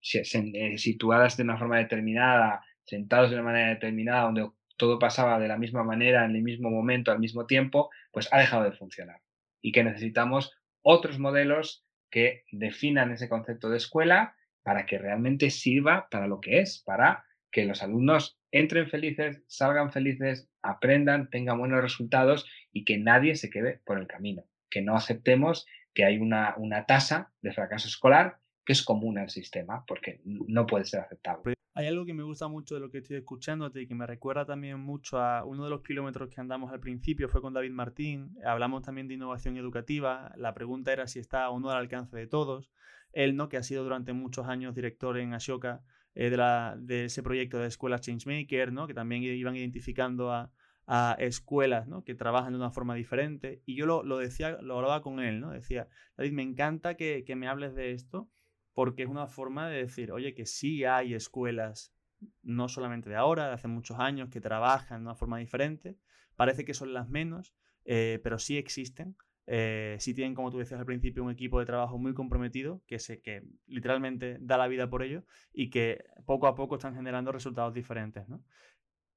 situadas 0.00 1.36
de 1.36 1.42
una 1.42 1.58
forma 1.58 1.78
determinada, 1.78 2.64
sentados 2.84 3.30
de 3.30 3.36
una 3.36 3.44
manera 3.44 3.70
determinada, 3.70 4.22
donde 4.22 4.48
todo 4.76 4.98
pasaba 4.98 5.38
de 5.38 5.48
la 5.48 5.58
misma 5.58 5.82
manera, 5.82 6.24
en 6.24 6.36
el 6.36 6.42
mismo 6.42 6.70
momento, 6.70 7.10
al 7.10 7.18
mismo 7.18 7.46
tiempo, 7.46 7.90
pues 8.12 8.28
ha 8.32 8.38
dejado 8.38 8.64
de 8.64 8.72
funcionar. 8.72 9.20
Y 9.60 9.72
que 9.72 9.82
necesitamos 9.82 10.52
otros 10.82 11.18
modelos 11.18 11.84
que 12.10 12.44
definan 12.52 13.12
ese 13.12 13.28
concepto 13.28 13.70
de 13.70 13.78
escuela 13.78 14.36
para 14.62 14.86
que 14.86 14.98
realmente 14.98 15.50
sirva 15.50 16.08
para 16.10 16.26
lo 16.26 16.40
que 16.40 16.60
es, 16.60 16.82
para 16.84 17.24
que 17.50 17.64
los 17.64 17.82
alumnos 17.82 18.38
entren 18.50 18.88
felices, 18.88 19.42
salgan 19.46 19.92
felices, 19.92 20.48
aprendan, 20.62 21.30
tengan 21.30 21.58
buenos 21.58 21.82
resultados 21.82 22.48
y 22.72 22.84
que 22.84 22.98
nadie 22.98 23.36
se 23.36 23.50
quede 23.50 23.80
por 23.84 23.98
el 23.98 24.06
camino, 24.06 24.44
que 24.70 24.82
no 24.82 24.96
aceptemos 24.96 25.66
que 25.92 26.04
hay 26.04 26.18
una, 26.18 26.54
una 26.56 26.86
tasa 26.86 27.32
de 27.42 27.52
fracaso 27.52 27.86
escolar 27.88 28.38
que 28.64 28.72
es 28.72 28.82
común 28.82 29.18
al 29.18 29.30
sistema, 29.30 29.84
porque 29.86 30.20
no 30.24 30.66
puede 30.66 30.84
ser 30.84 31.00
aceptable. 31.00 31.54
Hay 31.76 31.88
algo 31.88 32.04
que 32.04 32.14
me 32.14 32.22
gusta 32.22 32.46
mucho 32.46 32.76
de 32.76 32.80
lo 32.80 32.90
que 32.90 32.98
estoy 32.98 33.16
escuchándote 33.16 33.82
y 33.82 33.88
que 33.88 33.96
me 33.96 34.06
recuerda 34.06 34.46
también 34.46 34.78
mucho 34.78 35.18
a 35.18 35.44
uno 35.44 35.64
de 35.64 35.70
los 35.70 35.82
kilómetros 35.82 36.30
que 36.30 36.40
andamos 36.40 36.72
al 36.72 36.78
principio, 36.78 37.28
fue 37.28 37.42
con 37.42 37.52
David 37.52 37.72
Martín. 37.72 38.36
Hablamos 38.46 38.82
también 38.82 39.08
de 39.08 39.14
innovación 39.14 39.56
educativa. 39.56 40.32
La 40.36 40.54
pregunta 40.54 40.92
era 40.92 41.08
si 41.08 41.18
está 41.18 41.50
o 41.50 41.58
no 41.58 41.70
al 41.70 41.78
alcance 41.78 42.16
de 42.16 42.28
todos. 42.28 42.70
Él, 43.12 43.34
¿no? 43.34 43.48
que 43.48 43.56
ha 43.56 43.64
sido 43.64 43.82
durante 43.82 44.12
muchos 44.12 44.46
años 44.46 44.74
director 44.76 45.18
en 45.18 45.34
Ashoka 45.34 45.82
eh, 46.14 46.30
de, 46.30 46.36
la, 46.36 46.76
de, 46.78 47.06
ese 47.06 47.24
proyecto 47.24 47.58
de 47.58 47.66
escuelas 47.66 48.02
Changemaker, 48.02 48.72
¿no? 48.72 48.86
que 48.86 48.94
también 48.94 49.24
iban 49.24 49.56
identificando 49.56 50.32
a, 50.32 50.52
a 50.86 51.16
escuelas 51.18 51.88
¿no? 51.88 52.04
que 52.04 52.14
trabajan 52.14 52.52
de 52.52 52.58
una 52.60 52.70
forma 52.70 52.94
diferente. 52.94 53.62
Y 53.66 53.74
yo 53.74 53.86
lo, 53.86 54.04
lo, 54.04 54.18
decía, 54.18 54.58
lo 54.62 54.76
hablaba 54.76 55.02
con 55.02 55.18
él, 55.18 55.40
¿no? 55.40 55.50
Decía, 55.50 55.88
David, 56.16 56.32
me 56.32 56.42
encanta 56.42 56.94
que, 56.94 57.24
que 57.24 57.34
me 57.34 57.48
hables 57.48 57.74
de 57.74 57.92
esto 57.92 58.28
porque 58.74 59.04
es 59.04 59.08
una 59.08 59.28
forma 59.28 59.68
de 59.68 59.78
decir, 59.78 60.12
oye, 60.12 60.34
que 60.34 60.46
sí 60.46 60.84
hay 60.84 61.14
escuelas, 61.14 61.94
no 62.42 62.68
solamente 62.68 63.08
de 63.08 63.16
ahora, 63.16 63.46
de 63.46 63.54
hace 63.54 63.68
muchos 63.68 63.98
años, 63.98 64.28
que 64.28 64.40
trabajan 64.40 65.00
de 65.00 65.06
una 65.06 65.14
forma 65.14 65.38
diferente. 65.38 65.96
Parece 66.36 66.64
que 66.64 66.74
son 66.74 66.92
las 66.92 67.08
menos, 67.08 67.54
eh, 67.84 68.20
pero 68.22 68.38
sí 68.38 68.58
existen. 68.58 69.16
Eh, 69.46 69.96
sí 70.00 70.14
tienen, 70.14 70.34
como 70.34 70.50
tú 70.50 70.58
decías 70.58 70.80
al 70.80 70.86
principio, 70.86 71.22
un 71.22 71.30
equipo 71.30 71.60
de 71.60 71.66
trabajo 71.66 71.98
muy 71.98 72.14
comprometido, 72.14 72.82
que, 72.86 72.98
se, 72.98 73.20
que 73.20 73.44
literalmente 73.66 74.38
da 74.40 74.56
la 74.56 74.66
vida 74.66 74.90
por 74.90 75.02
ello 75.02 75.24
y 75.52 75.70
que 75.70 76.04
poco 76.26 76.46
a 76.46 76.54
poco 76.54 76.76
están 76.76 76.94
generando 76.94 77.30
resultados 77.30 77.74
diferentes. 77.74 78.28
¿no? 78.28 78.42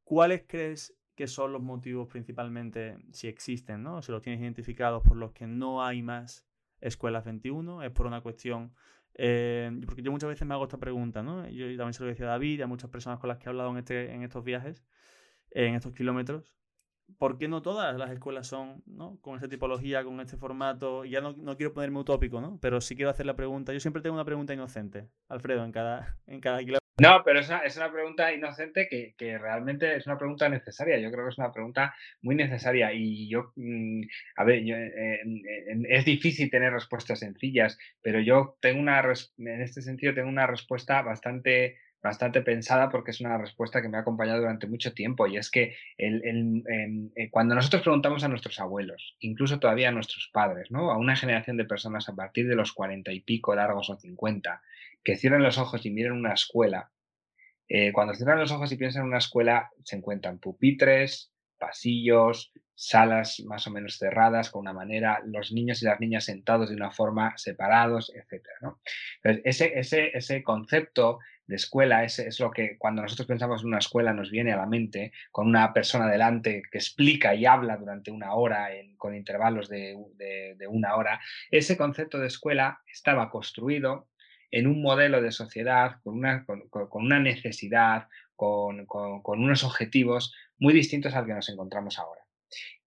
¿Cuáles 0.03 0.43
crees 0.47 0.95
que 1.15 1.27
son 1.27 1.51
los 1.51 1.63
motivos 1.63 2.07
principalmente, 2.07 2.97
si 3.11 3.27
existen, 3.27 3.81
¿no? 3.81 4.03
si 4.03 4.11
los 4.11 4.21
tienes 4.21 4.41
identificados, 4.41 5.01
por 5.01 5.17
los 5.17 5.31
que 5.31 5.47
no 5.47 5.83
hay 5.83 6.03
más 6.03 6.45
escuelas 6.79 7.25
21? 7.25 7.81
¿Es 7.81 7.91
por 7.91 8.05
una 8.05 8.21
cuestión 8.21 8.73
eh, 9.17 9.71
porque 9.85 10.03
yo 10.03 10.11
muchas 10.11 10.29
veces 10.29 10.47
me 10.47 10.53
hago 10.53 10.63
esta 10.65 10.77
pregunta, 10.77 11.23
¿no? 11.23 11.47
Yo 11.49 11.65
también 11.75 11.93
se 11.93 12.03
lo 12.03 12.09
decía 12.09 12.27
a 12.27 12.29
David 12.29 12.59
y 12.59 12.61
a 12.61 12.67
muchas 12.67 12.89
personas 12.89 13.19
con 13.19 13.27
las 13.29 13.37
que 13.37 13.45
he 13.45 13.49
hablado 13.49 13.71
en, 13.71 13.77
este, 13.77 14.13
en 14.13 14.23
estos 14.23 14.43
viajes, 14.43 14.83
en 15.51 15.75
estos 15.75 15.93
kilómetros. 15.93 16.55
¿Por 17.17 17.37
qué 17.37 17.47
no 17.47 17.61
todas 17.61 17.97
las 17.97 18.11
escuelas 18.11 18.47
son 18.47 18.83
¿no? 18.85 19.17
con 19.21 19.35
esta 19.35 19.47
tipología, 19.47 20.03
con 20.03 20.19
este 20.19 20.37
formato? 20.37 21.05
Ya 21.05 21.21
no, 21.21 21.33
no, 21.33 21.55
quiero 21.55 21.73
ponerme 21.73 21.99
utópico, 21.99 22.41
¿no? 22.41 22.59
Pero 22.61 22.81
sí 22.81 22.95
quiero 22.95 23.09
hacer 23.09 23.25
la 23.25 23.35
pregunta. 23.35 23.73
Yo 23.73 23.79
siempre 23.79 24.01
tengo 24.01 24.15
una 24.15 24.25
pregunta 24.25 24.53
inocente, 24.53 25.09
Alfredo, 25.29 25.63
en 25.63 25.71
cada, 25.71 26.19
en 26.27 26.41
cada 26.41 26.59
kilómetro. 26.59 26.86
No, 26.99 27.21
pero 27.23 27.39
es 27.39 27.47
una, 27.47 27.59
es 27.59 27.77
una 27.77 27.91
pregunta 27.91 28.33
inocente 28.33 28.87
que, 28.89 29.13
que, 29.15 29.37
realmente 29.37 29.97
es 29.97 30.07
una 30.07 30.17
pregunta 30.17 30.49
necesaria. 30.49 30.97
Yo 30.97 31.11
creo 31.11 31.25
que 31.25 31.29
es 31.29 31.37
una 31.37 31.51
pregunta 31.51 31.93
muy 32.23 32.33
necesaria. 32.33 32.91
Y 32.91 33.29
yo, 33.29 33.51
mm, 33.55 34.01
a 34.37 34.43
ver, 34.43 34.63
eh, 34.65 35.19
es 35.89 36.05
difícil 36.05 36.49
tener 36.49 36.73
respuestas 36.73 37.19
sencillas, 37.19 37.77
pero 38.01 38.19
yo 38.19 38.57
tengo 38.61 38.79
una, 38.79 38.99
en 39.37 39.61
este 39.61 39.83
sentido, 39.83 40.15
tengo 40.15 40.29
una 40.29 40.47
respuesta 40.47 41.03
bastante 41.03 41.77
bastante 42.01 42.41
pensada 42.41 42.89
porque 42.89 43.11
es 43.11 43.21
una 43.21 43.37
respuesta 43.37 43.81
que 43.81 43.89
me 43.89 43.97
ha 43.97 44.01
acompañado 44.01 44.39
durante 44.39 44.67
mucho 44.67 44.93
tiempo 44.93 45.27
y 45.27 45.37
es 45.37 45.49
que 45.49 45.75
el, 45.97 46.23
em, 46.25 47.11
eh, 47.15 47.29
cuando 47.29 47.55
nosotros 47.55 47.81
preguntamos 47.81 48.23
a 48.23 48.27
nuestros 48.27 48.59
abuelos, 48.59 49.15
incluso 49.19 49.59
todavía 49.59 49.89
a 49.89 49.91
nuestros 49.91 50.29
padres, 50.31 50.71
¿no? 50.71 50.91
a 50.91 50.97
una 50.97 51.15
generación 51.15 51.57
de 51.57 51.65
personas 51.65 52.07
a 52.07 52.15
partir 52.15 52.47
de 52.47 52.55
los 52.55 52.71
cuarenta 52.71 53.11
y 53.11 53.21
pico 53.21 53.55
largos 53.55 53.89
o 53.89 53.97
cincuenta, 53.97 54.61
que 55.07 55.15
cierren 55.15 55.41
los 55.41 55.57
ojos 55.57 55.85
y 55.85 55.89
miren 55.89 56.11
una 56.11 56.33
escuela, 56.33 56.91
eh, 57.69 57.93
cuando 57.93 58.13
cierran 58.13 58.39
los 58.39 58.51
ojos 58.51 58.69
y 58.73 58.75
piensan 58.75 59.03
en 59.03 59.07
una 59.07 59.19
escuela, 59.19 59.71
se 59.85 59.95
encuentran 59.95 60.37
pupitres, 60.37 61.31
pasillos, 61.57 62.51
salas 62.75 63.39
más 63.45 63.65
o 63.67 63.71
menos 63.71 63.97
cerradas 63.97 64.49
con 64.49 64.59
una 64.59 64.73
manera, 64.73 65.21
los 65.25 65.53
niños 65.53 65.81
y 65.81 65.85
las 65.85 66.01
niñas 66.01 66.25
sentados 66.25 66.67
de 66.67 66.75
una 66.75 66.91
forma 66.91 67.37
separados, 67.37 68.11
etc. 68.13 68.43
ese, 69.45 69.79
ese, 70.13 70.43
concepto 70.43 71.19
de 71.45 71.55
escuela 71.55 72.03
es, 72.03 72.37
lo 72.41 72.51
que 72.51 72.77
cuando 72.77 73.01
nosotros 73.01 73.27
pensamos 73.27 73.61
en 73.61 73.69
una 73.69 73.77
escuela 73.77 74.11
nos 74.11 74.29
viene 74.29 74.51
a 74.51 74.57
la 74.57 74.65
mente, 74.65 75.13
con 75.31 75.47
una 75.47 75.71
persona 75.71 76.09
delante 76.09 76.63
que 76.69 76.79
explica 76.79 77.33
y 77.33 77.45
habla 77.45 77.77
durante 77.77 78.11
una 78.11 78.33
hora 78.33 78.67
con 78.97 79.15
intervalos 79.15 79.69
de, 79.69 79.95
una 80.67 80.97
hora. 80.97 81.21
Ese 81.49 81.77
concepto 81.77 82.19
de 82.19 82.27
escuela 82.27 82.81
estaba 82.91 83.29
construido 83.29 84.09
en 84.51 84.67
un 84.67 84.81
modelo 84.81 85.21
de 85.21 85.31
sociedad 85.31 85.97
con 86.03 86.15
una, 86.17 86.45
con, 86.45 86.63
una 86.91 87.19
necesidad, 87.19 88.07
con, 88.35 88.85
con, 88.85 89.39
unos 89.39 89.63
objetivos 89.63 90.33
muy 90.57 90.73
distintos 90.73 91.13
al 91.15 91.25
que 91.25 91.33
nos 91.33 91.49
encontramos 91.49 91.99
ahora. 91.99 92.21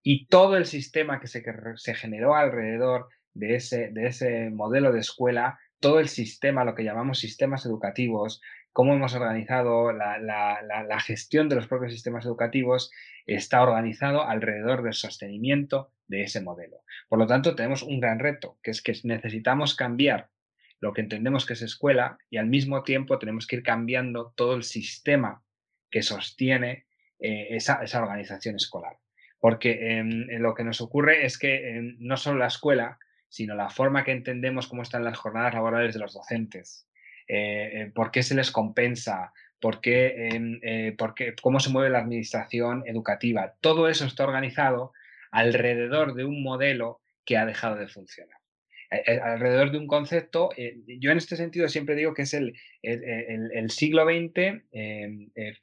Y 0.03 0.27
todo 0.27 0.57
el 0.57 0.65
sistema 0.65 1.21
que 1.21 1.27
se, 1.27 1.45
se 1.77 1.95
generó 1.95 2.35
alrededor 2.35 3.09
de 3.35 3.57
ese, 3.57 3.91
de 3.91 4.07
ese 4.07 4.51
modelo 4.51 4.93
de 4.93 5.01
escuela, 5.01 5.59
todo 5.79 6.01
el 6.01 6.09
sistema, 6.09 6.65
lo 6.65 6.75
que 6.75 6.85
llamamos 6.85 7.19
sistemas 7.19 7.67
educativos, 7.67 8.41
cómo 8.73 8.95
hemos 8.95 9.15
organizado 9.15 9.93
la, 9.93 10.19
la, 10.19 11.01
gestión 11.01 11.49
de 11.49 11.57
los 11.57 11.67
propios 11.67 11.93
sistemas 11.93 12.25
educativos, 12.25 12.91
está 13.27 13.63
organizado 13.63 14.23
alrededor 14.23 14.83
del 14.83 14.95
sostenimiento 14.95 15.93
de 16.07 16.23
ese 16.23 16.41
modelo. 16.41 16.83
Por 17.09 17.19
lo 17.19 17.27
tanto, 17.27 17.55
tenemos 17.55 17.83
un 17.83 18.01
gran 18.01 18.19
reto, 18.19 18.59
que 18.63 18.71
es 18.71 18.83
que 18.83 18.95
necesitamos 19.05 19.75
cambiar 19.75 20.29
lo 20.81 20.93
que 20.93 21.03
entendemos 21.03 21.47
que 21.47 21.53
es 21.53 21.63
escuela 21.63 22.19
y 22.31 22.39
al 22.39 22.47
mismo 22.47 22.83
tiempo 22.83 23.19
tenemos 23.19 23.47
que 23.47 23.57
ir 23.57 23.63
cambiando 23.63 24.33
todo 24.35 24.55
el 24.55 24.63
sistema 24.63 25.43
que 25.91 26.03
sostiene 26.03 26.87
eh, 27.19 27.49
esa, 27.51 27.83
organización 28.01 28.57
escolar. 28.57 28.97
Porque 29.39 29.99
em, 29.99 30.27
lo 30.41 30.55
que 30.55 30.65
nos 30.65 30.81
ocurre 30.81 31.27
es 31.27 31.39
que 31.39 31.77
em, 31.77 31.97
no 31.99 32.17
solo 32.17 32.39
la 32.39 32.47
escuela, 32.47 32.99
sino 33.29 33.55
la 33.55 33.69
forma 33.69 34.05
que 34.05 34.13
entendemos 34.13 34.67
cómo 34.67 34.83
están 34.83 35.05
las 35.05 35.19
jornadas 35.19 35.55
laborales 35.55 35.95
de 35.95 36.01
los 36.01 36.15
docentes, 36.15 36.89
eh, 37.29 37.71
eh, 37.75 37.93
por 37.95 38.11
qué 38.11 38.23
se 38.23 38.35
les 38.35 38.51
compensa, 38.51 39.33
por 39.61 39.81
qué, 39.81 40.29
em, 40.29 40.97
por 40.97 41.15
qué, 41.15 41.35
cómo 41.41 41.61
se 41.61 41.71
mueve 41.71 41.91
la 41.91 41.99
administración 41.99 42.83
educativa, 42.87 43.55
todo 43.61 43.89
eso 43.89 44.07
está 44.07 44.25
organizado 44.25 44.93
alrededor 45.31 46.15
de 46.15 46.25
un 46.25 46.43
modelo 46.43 47.01
que 47.25 47.37
ha 47.37 47.45
dejado 47.45 47.77
de 47.77 47.89
funcionar. 47.89 48.40
Eh, 48.91 49.03
eh, 49.07 49.21
alrededor 49.23 49.71
de 49.71 49.79
un 49.79 49.87
concepto. 49.87 50.51
Eh, 50.57 50.83
yo 50.99 51.11
en 51.11 51.19
este 51.19 51.37
sentido 51.37 51.69
siempre 51.69 51.95
digo 51.95 52.13
que 52.13 52.23
es 52.23 52.35
el, 52.35 52.55
siglo 53.71 54.05
XX 54.05 54.63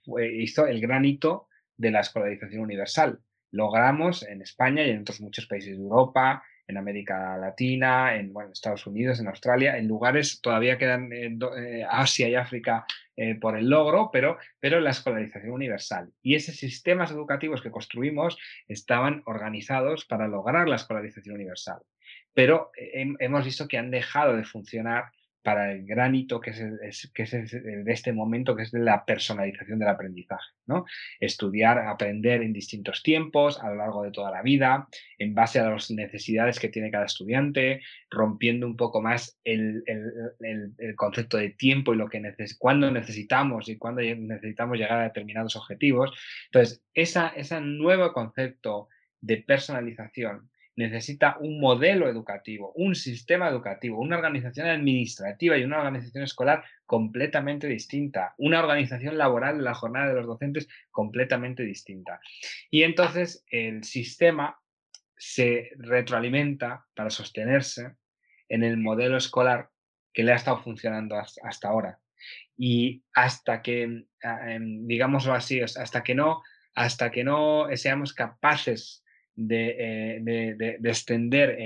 hizo 0.05 0.67
el 0.67 0.81
gran 0.81 1.05
hito 1.05 1.47
de 1.75 1.91
la 1.91 1.99
escolarización 2.01 2.61
universal. 2.61 3.19
Logramos 3.51 4.23
en 4.23 4.41
España 4.41 4.85
y 4.85 4.91
en 4.91 5.01
otros 5.01 5.21
muchos 5.21 5.45
países 5.45 5.77
de 5.77 5.83
Europa, 5.83 6.43
en 6.67 6.77
América 6.77 7.37
Latina, 7.37 8.15
en 8.15 8.33
Estados 8.51 8.85
Unidos, 8.87 9.19
en 9.19 9.27
Australia, 9.27 9.77
en 9.77 9.87
lugares 9.87 10.41
todavía 10.41 10.77
quedan 10.77 11.09
Asia 11.89 12.27
y 12.27 12.35
África 12.35 12.85
por 13.39 13.57
el 13.57 13.69
logro, 13.69 14.09
pero, 14.11 14.37
pero 14.59 14.81
la 14.81 14.89
escolarización 14.89 15.51
universal. 15.51 16.11
Y 16.21 16.35
esos 16.35 16.57
sistemas 16.57 17.09
educativos 17.11 17.61
que 17.61 17.71
construimos 17.71 18.37
estaban 18.67 19.21
organizados 19.25 20.05
para 20.05 20.27
lograr 20.27 20.67
la 20.67 20.75
escolarización 20.75 21.35
universal 21.35 21.79
pero 22.38 22.69
hemos 22.76 23.45
visto 23.45 23.67
que 23.67 23.80
han 23.80 23.89
dejado 23.89 24.38
de 24.38 24.43
funcionar 24.43 25.06
para 25.41 25.71
el 25.71 25.88
granito 25.88 26.39
que 26.39 26.52
es, 26.52 27.12
que 27.12 27.23
es 27.23 27.32
de 27.32 27.84
este 27.88 28.13
momento, 28.13 28.56
que 28.56 28.62
es 28.62 28.73
la 28.73 29.06
personalización 29.06 29.80
del 29.80 29.88
aprendizaje. 29.88 30.45
¿no? 30.67 30.86
Estudiar, 31.19 31.80
aprender 31.80 32.43
en 32.43 32.54
distintos 32.54 33.02
tiempos, 33.02 33.60
a 33.60 33.69
lo 33.69 33.78
largo 33.78 34.04
de 34.04 34.12
toda 34.12 34.30
la 34.30 34.43
vida, 34.43 34.88
en 35.17 35.34
base 35.34 35.60
a 35.60 35.67
las 35.67 35.89
necesidades 35.89 36.60
que 36.60 36.69
tiene 36.69 36.91
cada 36.91 37.06
estudiante, 37.06 37.82
rompiendo 38.12 38.67
un 38.67 38.78
poco 38.78 39.02
más 39.02 39.39
el, 39.43 39.84
concepto 40.95 41.38
de 41.38 41.50
tiempo 41.50 41.95
y 41.95 41.97
lo 41.97 42.08
que 42.08 42.19
neces 42.19 42.56
cuándo 42.56 42.91
necesitamos 42.91 43.67
y 43.67 43.80
cuándo 43.80 44.04
necesitamos 44.04 44.78
llegar 44.78 45.00
a 45.00 45.06
determinados 45.06 45.56
objetivos. 45.56 46.12
Entonces, 46.52 46.84
ese 46.93 47.62
nuevo 47.62 48.13
concepto 48.13 48.89
de 49.21 49.38
personalización 49.38 50.52
necesita 50.77 51.37
un 51.39 51.59
modelo 51.59 52.07
educativo, 52.07 52.71
un 52.75 52.95
sistema 52.95 53.49
educativo, 53.49 53.99
una 53.99 54.15
organización 54.15 54.67
administrativa 54.67 55.57
y 55.57 55.63
una 55.63 55.79
organización 55.79 56.23
escolar 56.23 56.63
completamente 56.85 57.67
distinta, 57.67 58.35
una 58.37 58.59
organización 58.59 59.17
laboral 59.17 59.57
de 59.57 59.63
la 59.63 59.73
jornada 59.73 60.09
de 60.09 60.13
los 60.13 60.27
docentes 60.27 60.69
completamente 60.91 61.63
distinta. 61.63 62.21
Y 62.69 62.83
entonces 62.83 63.43
el 63.49 63.83
sistema 63.83 64.59
se 65.17 65.71
retroalimenta 65.77 66.85
para 66.95 67.09
sostenerse 67.09 67.95
en 68.47 68.63
el 68.63 68.77
modelo 68.77 69.17
escolar 69.17 69.71
que 70.13 70.23
le 70.23 70.31
ha 70.31 70.35
estado 70.35 70.61
funcionando 70.61 71.17
hasta 71.17 71.67
ahora. 71.67 71.99
Y 72.55 73.03
hasta 73.13 73.63
que, 73.63 74.05
ah, 74.23 74.51
em, 74.53 74.85
digámoslo 74.85 75.33
así, 75.33 75.59
hasta 75.59 76.03
que 76.03 76.13
no, 76.13 76.43
hasta 76.75 77.09
que 77.09 77.23
no 77.23 77.67
seamos 77.75 78.13
capaces 78.13 79.03
eh, 79.38 80.19
de, 80.21 80.80
extender 80.84 81.58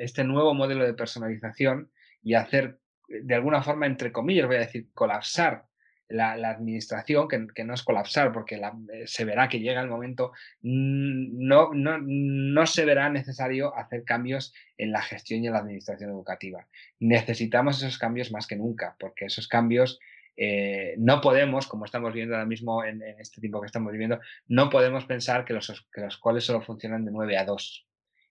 este 0.00 0.24
nuevo 0.24 0.54
modelo 0.54 0.84
de 0.84 0.94
personalización 0.94 1.90
y 2.22 2.34
hacer, 2.34 2.78
eh, 3.08 3.20
de 3.22 3.34
alguna 3.34 3.62
forma, 3.62 3.86
entre 3.86 4.10
comillas, 4.10 4.46
voy 4.46 4.56
a 4.56 4.60
decir, 4.60 4.88
colapsar 4.92 5.64
la, 6.08 6.32
administración, 6.50 7.28
que, 7.28 7.64
no 7.64 7.74
es 7.74 7.82
colapsar, 7.82 8.32
porque 8.32 8.56
eh, 8.56 9.06
se 9.06 9.24
verá 9.24 9.48
que 9.48 9.60
llega 9.60 9.80
el 9.80 9.88
momento, 9.88 10.32
mm, 10.62 11.46
no, 11.46 11.72
no, 11.72 11.98
no 11.98 12.66
se 12.66 12.84
verá 12.84 13.08
necesario 13.08 13.74
hacer 13.76 14.04
cambios 14.04 14.52
en 14.76 14.92
la 14.92 15.02
gestión 15.02 15.42
y 15.42 15.46
en 15.46 15.52
la 15.52 15.60
administración 15.60 16.10
educativa. 16.10 16.66
Necesitamos 16.98 17.78
esos 17.78 17.98
cambios 17.98 18.32
más 18.32 18.46
que 18.46 18.56
nunca, 18.56 18.96
porque 18.98 19.26
esos 19.26 19.48
cambios 19.48 20.00
eh, 20.36 20.94
no 20.98 21.20
podemos, 21.20 21.66
como 21.66 21.84
estamos 21.84 22.12
viendo 22.12 22.34
ahora 22.34 22.46
mismo 22.46 22.84
en, 22.84 23.02
este 23.18 23.40
tiempo 23.40 23.60
que 23.60 23.66
estamos 23.66 23.92
viviendo, 23.92 24.20
no 24.46 24.70
podemos 24.70 25.04
pensar 25.04 25.44
que 25.44 25.52
los, 25.52 25.86
que 25.92 26.00
los 26.00 26.18
coles 26.18 26.44
solo 26.44 26.62
funcionan 26.62 27.04
de 27.04 27.12
9 27.12 27.36
a 27.36 27.44
2. 27.44 27.86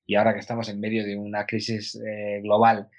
Y 0.07 0.15
ahora 0.15 0.33
que 0.33 0.39
estamos 0.39 0.67
en 0.69 0.79
medio 0.79 1.05
de 1.05 1.15
una 1.15 1.45
crisis 1.45 1.95
eh, 1.95 2.41
global 2.41 2.89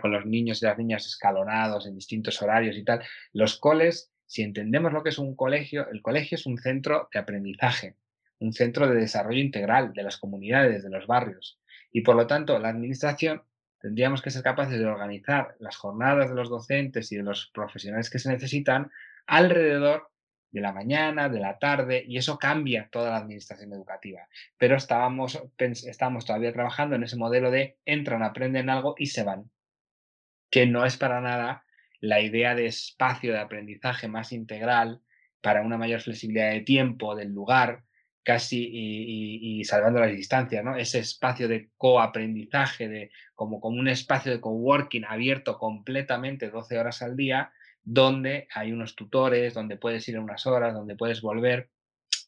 con 0.00 0.12
los 0.12 0.24
niños 0.24 0.62
y 0.62 0.66
las 0.66 0.78
niñas 0.78 1.06
escalonados 1.06 1.86
en 1.86 1.94
distintos 1.94 2.40
horarios 2.40 2.76
y 2.76 2.84
tal, 2.84 3.02
los 3.32 3.58
coles, 3.58 4.12
si 4.26 4.42
entendemos 4.42 4.92
lo 4.92 5.02
que 5.02 5.10
es 5.10 5.18
un 5.18 5.34
colegio, 5.34 5.88
el 5.90 6.02
colegio 6.02 6.36
es 6.36 6.46
un 6.46 6.58
centro 6.58 7.08
de 7.12 7.18
aprendizaje, 7.18 7.96
un 8.38 8.52
centro 8.52 8.88
de 8.88 8.94
desarrollo 8.94 9.40
integral 9.40 9.92
de 9.92 10.02
las 10.02 10.16
comunidades, 10.16 10.84
de 10.84 10.90
los 10.90 11.06
barrios. 11.06 11.60
Y 11.92 12.02
por 12.02 12.16
lo 12.16 12.26
tanto, 12.26 12.58
la 12.58 12.68
administración 12.68 13.42
tendríamos 13.80 14.22
que 14.22 14.30
ser 14.30 14.42
capaces 14.42 14.78
de 14.78 14.86
organizar 14.86 15.56
las 15.58 15.76
jornadas 15.76 16.28
de 16.28 16.36
los 16.36 16.48
docentes 16.48 17.10
y 17.12 17.16
de 17.16 17.22
los 17.22 17.50
profesionales 17.52 18.10
que 18.10 18.18
se 18.18 18.30
necesitan 18.30 18.90
alrededor 19.26 20.10
de 20.50 20.60
la 20.60 20.72
mañana, 20.72 21.28
de 21.28 21.40
la 21.40 21.58
tarde, 21.58 22.04
y 22.06 22.18
eso 22.18 22.38
cambia 22.38 22.88
toda 22.90 23.10
la 23.10 23.18
administración 23.18 23.72
educativa. 23.72 24.26
Pero 24.58 24.76
estábamos, 24.76 25.40
estamos 25.58 26.24
todavía 26.24 26.52
trabajando 26.52 26.96
en 26.96 27.04
ese 27.04 27.16
modelo 27.16 27.50
de 27.50 27.78
entran, 27.84 28.22
aprenden 28.22 28.68
algo 28.68 28.94
y 28.98 29.06
se 29.06 29.22
van, 29.22 29.50
que 30.50 30.66
no 30.66 30.84
es 30.84 30.96
para 30.96 31.20
nada 31.20 31.64
la 32.00 32.20
idea 32.20 32.54
de 32.54 32.66
espacio 32.66 33.32
de 33.32 33.38
aprendizaje 33.38 34.08
más 34.08 34.32
integral 34.32 35.02
para 35.40 35.62
una 35.62 35.78
mayor 35.78 36.00
flexibilidad 36.00 36.50
de 36.50 36.60
tiempo, 36.60 37.14
del 37.14 37.32
lugar, 37.32 37.84
casi 38.22 38.68
y, 38.72 39.64
salvando 39.64 40.00
las 40.00 40.10
distancias, 40.10 40.64
¿no? 40.64 40.76
Ese 40.76 40.98
espacio 40.98 41.48
de 41.48 41.70
coaprendizaje, 41.76 42.88
de, 42.88 43.10
como, 43.34 43.60
como 43.60 43.78
un 43.78 43.88
espacio 43.88 44.32
de 44.32 44.40
coworking 44.40 45.04
abierto 45.04 45.58
completamente 45.58 46.50
12 46.50 46.78
horas 46.78 47.02
al 47.02 47.16
día, 47.16 47.52
donde 47.82 48.46
hay 48.54 48.72
unos 48.72 48.94
tutores, 48.94 49.54
donde 49.54 49.76
puedes 49.76 50.06
ir 50.08 50.16
en 50.16 50.22
unas 50.22 50.46
horas, 50.46 50.74
donde 50.74 50.96
puedes 50.96 51.22
volver, 51.22 51.70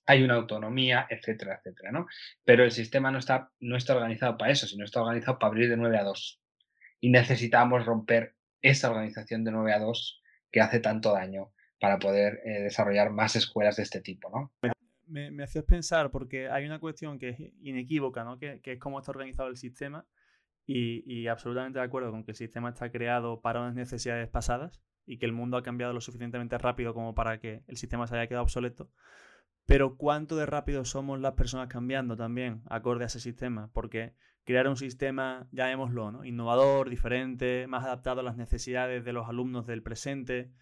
hay 0.06 0.22
una 0.22 0.34
autonomía, 0.34 1.06
etcétera, 1.08 1.56
etcétera, 1.58 1.92
¿no? 1.92 2.06
Pero 2.44 2.64
el 2.64 2.72
sistema 2.72 3.10
no 3.10 3.18
está, 3.18 3.50
no 3.60 3.76
está 3.76 3.94
organizado 3.94 4.36
para 4.36 4.50
eso, 4.50 4.66
sino 4.66 4.84
está 4.84 5.00
organizado 5.02 5.38
para 5.38 5.48
abrir 5.48 5.68
de 5.68 5.76
9 5.76 5.98
a 5.98 6.04
2. 6.04 6.40
Y 7.00 7.10
necesitamos 7.10 7.84
romper 7.84 8.34
esa 8.62 8.90
organización 8.90 9.44
de 9.44 9.52
9 9.52 9.72
a 9.72 9.78
2 9.78 10.22
que 10.50 10.60
hace 10.60 10.80
tanto 10.80 11.12
daño 11.12 11.52
para 11.80 11.98
poder 11.98 12.40
eh, 12.44 12.62
desarrollar 12.62 13.10
más 13.10 13.36
escuelas 13.36 13.76
de 13.76 13.82
este 13.82 14.00
tipo, 14.00 14.30
¿no? 14.30 14.52
Me, 15.12 15.30
me 15.30 15.44
hacías 15.44 15.64
pensar, 15.64 16.10
porque 16.10 16.48
hay 16.48 16.64
una 16.64 16.80
cuestión 16.80 17.18
que 17.18 17.28
es 17.28 17.40
inequívoca, 17.60 18.24
¿no? 18.24 18.38
que, 18.38 18.60
que 18.60 18.72
es 18.72 18.78
cómo 18.78 18.98
está 18.98 19.12
organizado 19.12 19.48
el 19.48 19.56
sistema, 19.56 20.06
y, 20.64 21.02
y, 21.12 21.26
absolutamente 21.26 21.80
de 21.80 21.84
acuerdo 21.84 22.12
con 22.12 22.24
que 22.24 22.30
el 22.30 22.36
sistema 22.36 22.70
está 22.70 22.90
creado 22.92 23.40
para 23.40 23.60
unas 23.60 23.74
necesidades 23.74 24.28
pasadas 24.28 24.80
y 25.04 25.18
que 25.18 25.26
el 25.26 25.32
mundo 25.32 25.56
ha 25.56 25.62
cambiado 25.64 25.92
lo 25.92 26.00
suficientemente 26.00 26.56
rápido 26.56 26.94
como 26.94 27.16
para 27.16 27.40
que 27.40 27.64
el 27.66 27.76
sistema 27.76 28.06
se 28.06 28.14
haya 28.14 28.28
quedado 28.28 28.44
obsoleto. 28.44 28.88
Pero 29.66 29.96
cuánto 29.96 30.36
de 30.36 30.46
rápido 30.46 30.84
somos 30.84 31.20
las 31.20 31.32
personas 31.32 31.66
cambiando 31.66 32.16
también 32.16 32.62
acorde 32.66 33.02
a 33.02 33.06
ese 33.08 33.18
sistema, 33.18 33.70
porque 33.72 34.14
crear 34.44 34.68
un 34.68 34.76
sistema, 34.76 35.48
llamémoslo, 35.50 36.12
¿no? 36.12 36.24
innovador, 36.24 36.88
diferente, 36.88 37.66
más 37.66 37.84
adaptado 37.84 38.20
a 38.20 38.24
las 38.24 38.36
necesidades 38.36 39.04
de 39.04 39.12
los 39.12 39.28
alumnos 39.28 39.66
del 39.66 39.82
presente, 39.82 40.52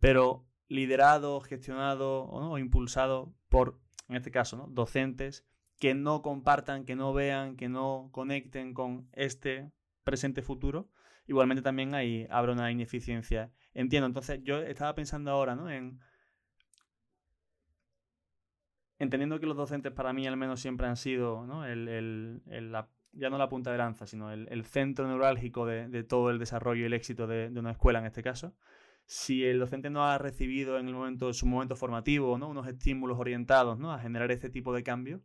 pero 0.00 0.46
liderado, 0.68 1.40
gestionado 1.40 2.24
o 2.24 2.58
impulsado 2.58 3.34
por 3.48 3.80
en 4.08 4.16
este 4.16 4.30
caso, 4.30 4.56
¿no? 4.56 4.66
docentes 4.68 5.44
que 5.78 5.94
no 5.94 6.22
compartan, 6.22 6.84
que 6.84 6.96
no 6.96 7.12
vean, 7.12 7.56
que 7.56 7.68
no 7.68 8.08
conecten 8.12 8.74
con 8.74 9.08
este 9.12 9.72
presente 10.04 10.42
futuro, 10.42 10.88
igualmente 11.26 11.62
también 11.62 11.94
ahí 11.94 12.26
habrá 12.30 12.52
una 12.52 12.70
ineficiencia. 12.70 13.50
Entiendo, 13.72 14.06
entonces 14.06 14.40
yo 14.44 14.60
estaba 14.60 14.94
pensando 14.94 15.30
ahora, 15.30 15.56
¿no? 15.56 15.70
En 15.70 16.00
entendiendo 18.98 19.40
que 19.40 19.46
los 19.46 19.56
docentes 19.56 19.92
para 19.92 20.12
mí 20.12 20.26
al 20.26 20.36
menos 20.36 20.60
siempre 20.60 20.86
han 20.86 20.96
sido, 20.96 21.44
¿no? 21.46 21.64
El, 21.64 22.40
ya 23.12 23.30
no 23.30 23.38
la 23.38 23.48
punta 23.48 23.72
de 23.72 23.78
lanza, 23.78 24.06
sino 24.06 24.30
el, 24.32 24.64
centro 24.64 25.06
neurálgico 25.08 25.66
de, 25.66 26.04
todo 26.04 26.30
el 26.30 26.38
desarrollo 26.38 26.82
y 26.82 26.86
el 26.86 26.92
éxito 26.92 27.26
de, 27.26 27.50
de 27.50 27.60
una 27.60 27.72
escuela 27.72 27.98
en 27.98 28.06
este 28.06 28.22
caso 28.22 28.54
si 29.06 29.44
el 29.44 29.58
docente 29.58 29.90
no 29.90 30.04
ha 30.04 30.18
recibido 30.18 30.78
en 30.78 30.88
el 30.88 30.94
momento, 30.94 31.32
su 31.32 31.46
momento 31.46 31.76
formativo 31.76 32.38
¿no? 32.38 32.48
unos 32.48 32.66
estímulos 32.66 33.18
orientados 33.18 33.78
¿no? 33.78 33.92
a 33.92 33.98
generar 33.98 34.30
este 34.30 34.50
tipo 34.50 34.74
de 34.74 34.82
cambio, 34.82 35.22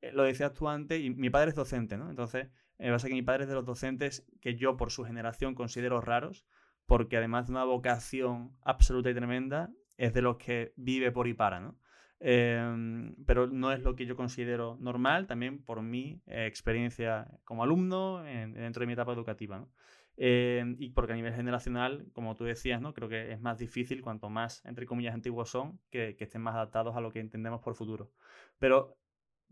eh, 0.00 0.12
lo 0.12 0.24
decías 0.24 0.52
tú 0.52 0.68
antes, 0.68 1.00
y 1.00 1.10
mi 1.10 1.30
padre 1.30 1.50
es 1.50 1.54
docente, 1.54 1.96
¿no? 1.96 2.10
Entonces, 2.10 2.48
me 2.78 2.90
pasa 2.90 3.08
que 3.08 3.14
mi 3.14 3.22
padre 3.22 3.44
es 3.44 3.48
de 3.48 3.54
los 3.54 3.64
docentes 3.64 4.26
que 4.40 4.56
yo 4.56 4.76
por 4.76 4.90
su 4.90 5.04
generación 5.04 5.54
considero 5.54 6.00
raros, 6.00 6.44
porque 6.86 7.16
además 7.16 7.46
de 7.46 7.52
una 7.52 7.64
vocación 7.64 8.56
absoluta 8.62 9.10
y 9.10 9.14
tremenda, 9.14 9.70
es 9.96 10.12
de 10.12 10.22
los 10.22 10.36
que 10.36 10.72
vive 10.76 11.12
por 11.12 11.28
y 11.28 11.34
para, 11.34 11.60
¿no? 11.60 11.78
Em, 12.20 13.14
pero 13.26 13.46
no 13.46 13.72
es 13.72 13.82
lo 13.82 13.96
que 13.96 14.06
yo 14.06 14.16
considero 14.16 14.76
normal, 14.80 15.26
también 15.26 15.62
por 15.62 15.82
mi 15.82 16.22
eh, 16.26 16.46
experiencia 16.46 17.26
como 17.44 17.62
alumno 17.62 18.22
dentro 18.22 18.80
de 18.80 18.86
mi 18.86 18.92
etapa 18.92 19.12
educativa. 19.12 19.66
Em, 20.16 20.76
y 20.78 20.90
porque 20.90 21.12
a 21.12 21.16
nivel 21.16 21.34
generacional, 21.34 22.06
como 22.12 22.36
tú 22.36 22.44
decías, 22.44 22.80
¿no? 22.80 22.94
creo 22.94 23.08
que 23.08 23.32
es 23.32 23.40
más 23.40 23.58
difícil 23.58 24.00
cuanto 24.00 24.28
más, 24.30 24.64
entre 24.64 24.86
comillas, 24.86 25.14
antiguos 25.14 25.50
son, 25.50 25.80
que, 25.90 26.16
estén 26.18 26.40
más 26.42 26.54
adaptados 26.54 26.96
a 26.96 27.00
lo 27.00 27.10
que 27.12 27.20
entendemos 27.20 27.60
por 27.60 27.74
futuro. 27.74 28.12
Pero 28.58 28.96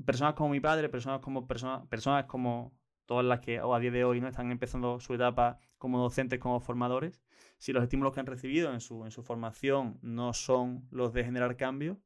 personas 0.04 0.34
como 0.34 0.50
mi 0.50 0.60
padre, 0.60 0.88
personas 0.88 1.20
como, 1.20 1.46
personas, 1.48 1.86
personas 1.88 2.26
como 2.26 2.72
todas 3.06 3.24
las 3.24 3.40
que 3.40 3.58
a 3.58 3.78
día 3.80 3.90
de 3.90 4.04
hoy 4.04 4.20
no 4.20 4.28
están 4.28 4.50
empezando 4.52 5.00
su 5.00 5.14
etapa 5.14 5.58
como 5.78 5.98
docentes, 5.98 6.38
como 6.38 6.60
formadores, 6.60 7.22
si 7.58 7.72
los 7.72 7.82
estímulos 7.82 8.14
que 8.14 8.20
han 8.20 8.26
recibido 8.26 8.72
en 8.72 8.80
su, 8.80 9.04
en 9.04 9.10
su 9.10 9.22
formación 9.22 9.98
no 10.00 10.32
son 10.32 10.86
los 10.90 11.12
de 11.12 11.24
generar 11.24 11.56
cambio, 11.56 12.00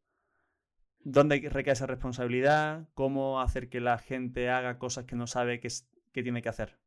¿dónde 1.00 1.46
recae 1.50 1.74
esa 1.74 1.86
responsabilidad? 1.86 2.88
¿Cómo 2.94 3.40
hacer 3.40 3.68
que 3.68 3.80
la 3.80 3.98
gente 3.98 4.48
haga 4.48 4.78
cosas 4.78 5.04
que 5.04 5.16
no 5.16 5.26
sabe 5.26 5.60
que, 5.60 5.68
que 6.12 6.22
tiene 6.22 6.40
que 6.40 6.48
hacer? 6.48 6.78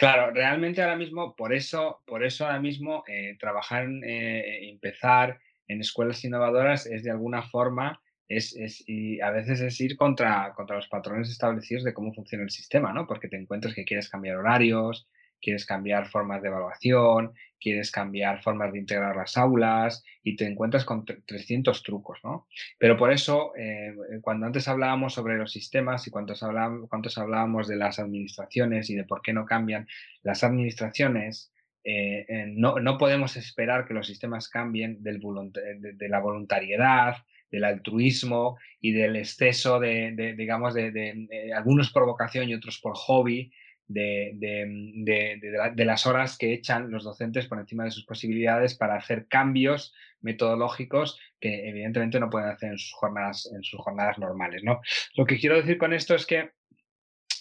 Claro, 0.00 0.30
realmente 0.32 0.80
ahora 0.80 0.96
mismo, 0.96 1.36
por 1.36 1.52
eso, 1.52 2.00
por 2.06 2.24
eso 2.24 2.46
ahora 2.46 2.58
mismo 2.58 3.04
eh, 3.06 3.36
trabajar, 3.38 3.86
eh, 4.02 4.70
empezar 4.70 5.38
en 5.68 5.82
escuelas 5.82 6.24
innovadoras 6.24 6.86
es 6.86 7.02
de 7.04 7.10
alguna 7.10 7.42
forma, 7.42 8.00
es, 8.26 8.56
es, 8.56 8.82
y 8.86 9.20
a 9.20 9.30
veces 9.30 9.60
es 9.60 9.78
ir 9.78 9.98
contra, 9.98 10.54
contra 10.54 10.76
los 10.76 10.88
patrones 10.88 11.28
establecidos 11.28 11.84
de 11.84 11.92
cómo 11.92 12.14
funciona 12.14 12.44
el 12.44 12.50
sistema, 12.50 12.94
¿no? 12.94 13.06
Porque 13.06 13.28
te 13.28 13.36
encuentras 13.36 13.74
que 13.74 13.84
quieres 13.84 14.08
cambiar 14.08 14.36
horarios, 14.38 15.06
quieres 15.40 15.66
cambiar 15.66 16.06
formas 16.08 16.42
de 16.42 16.48
evaluación, 16.48 17.32
quieres 17.60 17.90
cambiar 17.90 18.42
formas 18.42 18.72
de 18.72 18.78
integrar 18.78 19.16
las 19.16 19.36
aulas 19.36 20.04
y 20.22 20.36
te 20.36 20.46
encuentras 20.46 20.84
con 20.84 21.04
300 21.04 21.82
trucos, 21.82 22.18
¿no? 22.24 22.46
Pero 22.78 22.96
por 22.96 23.12
eso, 23.12 23.52
eh, 23.56 23.94
cuando 24.22 24.46
antes 24.46 24.66
hablábamos 24.68 25.14
sobre 25.14 25.36
los 25.36 25.52
sistemas 25.52 26.06
y 26.06 26.10
cuando 26.10 26.34
hablábamos, 26.40 27.68
de 27.68 27.76
las 27.76 27.98
administraciones 27.98 28.90
y 28.90 28.94
de 28.94 29.04
por 29.04 29.22
qué 29.22 29.32
no 29.32 29.44
cambian, 29.44 29.86
las 30.22 30.42
administraciones 30.44 31.52
no, 32.48 32.78
no, 32.78 32.98
podemos 32.98 33.36
esperar 33.36 33.86
que 33.86 33.94
los 33.94 34.06
sistemas 34.06 34.48
cambien 34.48 35.02
del 35.02 35.18
de, 35.18 36.08
la 36.08 36.20
voluntariedad, 36.20 37.16
del 37.50 37.64
altruismo 37.64 38.58
y 38.80 38.92
del 38.92 39.16
exceso 39.16 39.80
de, 39.80 40.34
digamos, 40.36 40.74
de, 40.74 41.28
algunos 41.54 41.90
por 41.90 42.06
vocación 42.06 42.48
y 42.48 42.54
otros 42.54 42.78
por 42.80 42.94
hobby, 42.94 43.52
de, 43.90 45.84
las 45.84 46.06
horas 46.06 46.38
que 46.38 46.52
echan 46.52 46.90
los 46.90 47.04
docentes 47.04 47.46
por 47.46 47.58
encima 47.58 47.84
de 47.84 47.90
sus 47.90 48.04
posibilidades 48.04 48.74
para 48.74 48.96
hacer 48.96 49.26
cambios 49.28 49.94
metodológicos 50.20 51.18
que 51.40 51.68
evidentemente 51.68 52.20
no 52.20 52.30
pueden 52.30 52.50
hacer 52.50 52.72
en 52.72 52.78
sus 52.78 52.92
jornadas, 52.92 53.50
en 53.52 53.62
sus 53.62 53.80
jornadas 53.80 54.18
normales. 54.18 54.62
¿no? 54.62 54.80
Lo 55.14 55.26
que 55.26 55.38
quiero 55.38 55.56
decir 55.56 55.78
con 55.78 55.92
esto 55.92 56.14
es 56.14 56.26
que 56.26 56.50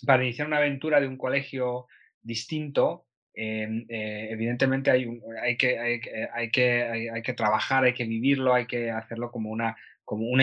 para 0.06 0.24
iniciar 0.24 0.48
una 0.48 0.58
aventura 0.58 1.00
de 1.00 1.08
un 1.08 1.18
colegio 1.18 1.88
distinto, 2.22 3.06
evidentemente 3.40 4.92
hay, 4.92 5.58
que, 5.58 7.34
trabajar, 7.36 7.86
hay 7.86 7.94
que 7.94 8.06
vivirlo, 8.06 8.54
hay 8.54 8.66
que 8.66 8.92
hacerlo 8.92 9.32
como 9.32 9.50
una, 9.50 9.76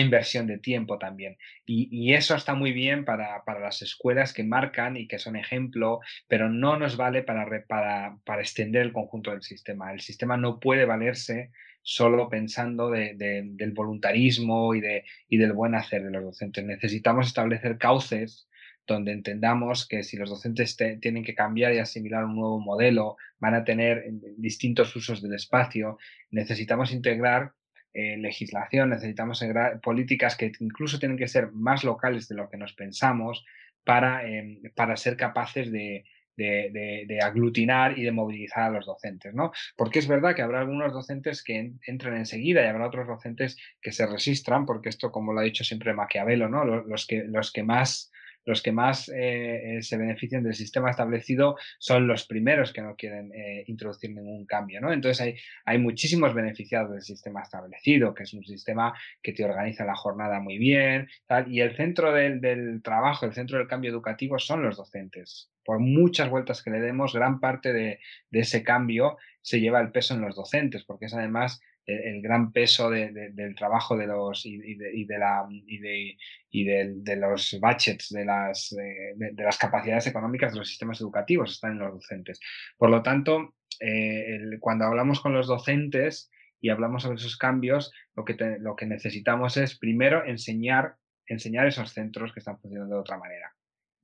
inversión 0.01 0.47
de 0.47 0.57
tiempo 0.57 0.97
también. 0.97 1.37
Y, 1.65 2.13
eso 2.13 2.35
está 2.35 2.55
muy 2.55 2.71
bien 2.71 3.05
para, 3.05 3.43
las 3.61 3.81
escuelas 3.81 4.33
que 4.33 4.43
marcan 4.43 4.97
y 4.97 5.07
que 5.07 5.19
son 5.19 5.35
ejemplo, 5.35 5.99
pero 6.27 6.49
no 6.49 6.77
nos 6.77 6.97
vale 6.97 7.21
para, 7.21 8.17
extender 8.39 8.81
el 8.81 8.93
conjunto 8.93 9.31
del 9.31 9.43
sistema. 9.43 9.93
El 9.93 10.01
sistema 10.01 10.37
no 10.37 10.59
puede 10.59 10.85
valerse 10.85 11.51
solo 11.83 12.29
pensando 12.29 12.89
del 12.89 13.71
voluntarismo 13.73 14.73
y 14.73 14.81
del 14.81 15.53
buen 15.53 15.75
hacer 15.75 16.03
de 16.03 16.11
los 16.11 16.23
docentes. 16.23 16.65
Necesitamos 16.65 17.27
establecer 17.27 17.77
cauces 17.77 18.46
donde 18.87 19.11
entendamos 19.11 19.87
que 19.87 20.03
si 20.03 20.17
los 20.17 20.29
docentes 20.29 20.77
tienen 20.77 21.23
que 21.23 21.35
cambiar 21.35 21.73
y 21.73 21.79
asimilar 21.79 22.25
un 22.25 22.35
nuevo 22.35 22.59
modelo, 22.59 23.17
van 23.39 23.53
a 23.53 23.63
tener 23.63 24.05
distintos 24.37 24.95
usos 24.95 25.21
del 25.21 25.33
espacio, 25.33 25.97
necesitamos 26.31 26.91
integrar 26.91 27.51
legislación, 27.93 28.91
necesitamos 28.91 29.43
políticas 29.81 30.35
que 30.35 30.51
incluso 30.59 30.99
tienen 30.99 31.17
que 31.17 31.27
ser 31.27 31.51
más 31.51 31.83
locales 31.83 32.27
de 32.27 32.35
lo 32.35 32.47
que 32.49 32.57
nos 32.57 32.73
pensamos 32.73 33.43
para, 33.83 34.27
em, 34.27 34.61
para 34.75 34.95
ser 34.97 35.17
capaces 35.17 35.71
de, 35.71 36.05
de, 36.37 37.19
aglutinar 37.21 37.97
y 37.97 38.03
de 38.03 38.11
movilizar 38.11 38.63
a 38.63 38.69
los 38.69 38.85
docentes, 38.85 39.33
¿no? 39.33 39.51
Porque 39.75 39.99
es 39.99 40.07
verdad 40.07 40.35
que 40.35 40.43
habrá 40.43 40.59
algunos 40.59 40.93
docentes 40.93 41.43
que 41.43 41.73
entran 41.85 42.15
enseguida 42.15 42.63
y 42.63 42.67
habrá 42.67 42.87
otros 42.87 43.07
docentes 43.07 43.57
que 43.81 43.91
se 43.91 44.05
resistan, 44.05 44.65
porque 44.65 44.89
esto, 44.89 45.11
como 45.11 45.33
lo 45.33 45.39
ha 45.39 45.43
dicho 45.43 45.63
siempre 45.63 45.93
Maquiavelo, 45.93 46.47
¿no? 46.47 46.63
Los, 46.63 47.07
que, 47.07 47.23
los 47.23 47.51
que 47.51 47.63
más 47.63 48.11
los 48.47 48.61
que 48.61 48.71
más 48.71 49.09
eh, 49.09 49.77
eh, 49.77 49.81
se 49.81 49.97
benefician 49.97 50.41
del 50.41 50.55
sistema 50.55 50.89
establecido 50.89 51.57
son 51.79 52.07
los 52.07 52.25
primeros 52.25 52.71
que 52.71 52.81
no 52.81 52.95
quieren 52.95 53.29
eh, 53.33 53.65
introducir 53.67 54.11
ningún 54.11 54.45
cambio. 54.45 54.79
¿no? 54.79 54.93
Entonces 54.93 55.19
hay, 55.19 55.35
hay 55.65 55.77
muchísimos 55.79 56.33
beneficiados 56.33 56.91
del 56.91 57.01
sistema 57.01 57.41
establecido, 57.41 58.13
que 58.13 58.23
es 58.23 58.33
un 58.33 58.45
sistema 58.45 58.93
que 59.21 59.33
te 59.33 59.43
organiza 59.43 59.83
la 59.83 59.97
jornada 59.97 60.39
muy 60.39 60.57
bien, 60.57 61.09
y 61.47 61.59
el 61.59 61.75
centro 61.75 62.13
del, 62.13 62.81
trabajo, 62.81 63.25
el 63.25 63.33
centro 63.33 63.57
del 63.57 63.67
cambio 63.67 63.91
educativo 63.91 64.39
son 64.39 64.63
los 64.63 64.77
docentes. 64.77 65.51
Por 65.65 65.79
muchas 65.79 66.29
vueltas 66.29 66.63
que 66.63 66.71
le 66.71 66.79
demos, 66.79 67.13
gran 67.13 67.41
parte 67.41 67.73
de, 67.73 67.99
de 68.29 68.39
ese 68.39 68.63
cambio 68.63 69.17
se 69.41 69.59
lleva 69.59 69.81
el 69.81 69.91
peso 69.91 70.13
en 70.13 70.21
los 70.21 70.37
docentes, 70.37 70.85
porque 70.85 71.07
es 71.07 71.13
además 71.13 71.59
el, 71.87 72.21
gran 72.21 72.51
peso 72.51 72.89
del 72.89 73.55
trabajo 73.55 73.95
de 73.97 74.07
los 74.07 74.45
y, 74.45 74.75
de, 74.75 75.17
la 75.17 75.47
y 75.49 75.79
de, 75.79 76.17
y 76.51 76.63
de, 76.65 77.15
los 77.15 77.57
budgets 77.61 78.09
de 78.09 78.25
las 78.25 78.75
de, 78.75 79.43
las 79.43 79.57
capacidades 79.57 80.07
económicas 80.07 80.51
de 80.51 80.59
los 80.59 80.67
sistemas 80.67 80.99
educativos 80.99 81.51
están 81.51 81.71
en 81.73 81.79
los 81.79 81.93
docentes. 81.93 82.39
Por 82.77 82.89
lo 82.89 83.01
tanto, 83.01 83.55
eh, 83.79 84.39
cuando 84.59 84.85
hablamos 84.85 85.21
con 85.21 85.33
los 85.33 85.47
docentes 85.47 86.29
y 86.59 86.69
hablamos 86.69 87.03
sobre 87.03 87.17
esos 87.17 87.37
cambios, 87.37 87.93
lo 88.15 88.25
que, 88.25 88.35
lo 88.59 88.75
que 88.75 88.85
necesitamos 88.85 89.55
es 89.55 89.77
primero 89.77 90.25
enseñar, 90.25 90.97
enseñar 91.25 91.67
esos 91.67 91.93
centros 91.93 92.33
que 92.33 92.39
están 92.39 92.59
funcionando 92.59 92.95
de 92.95 93.01
otra 93.01 93.17
manera, 93.17 93.53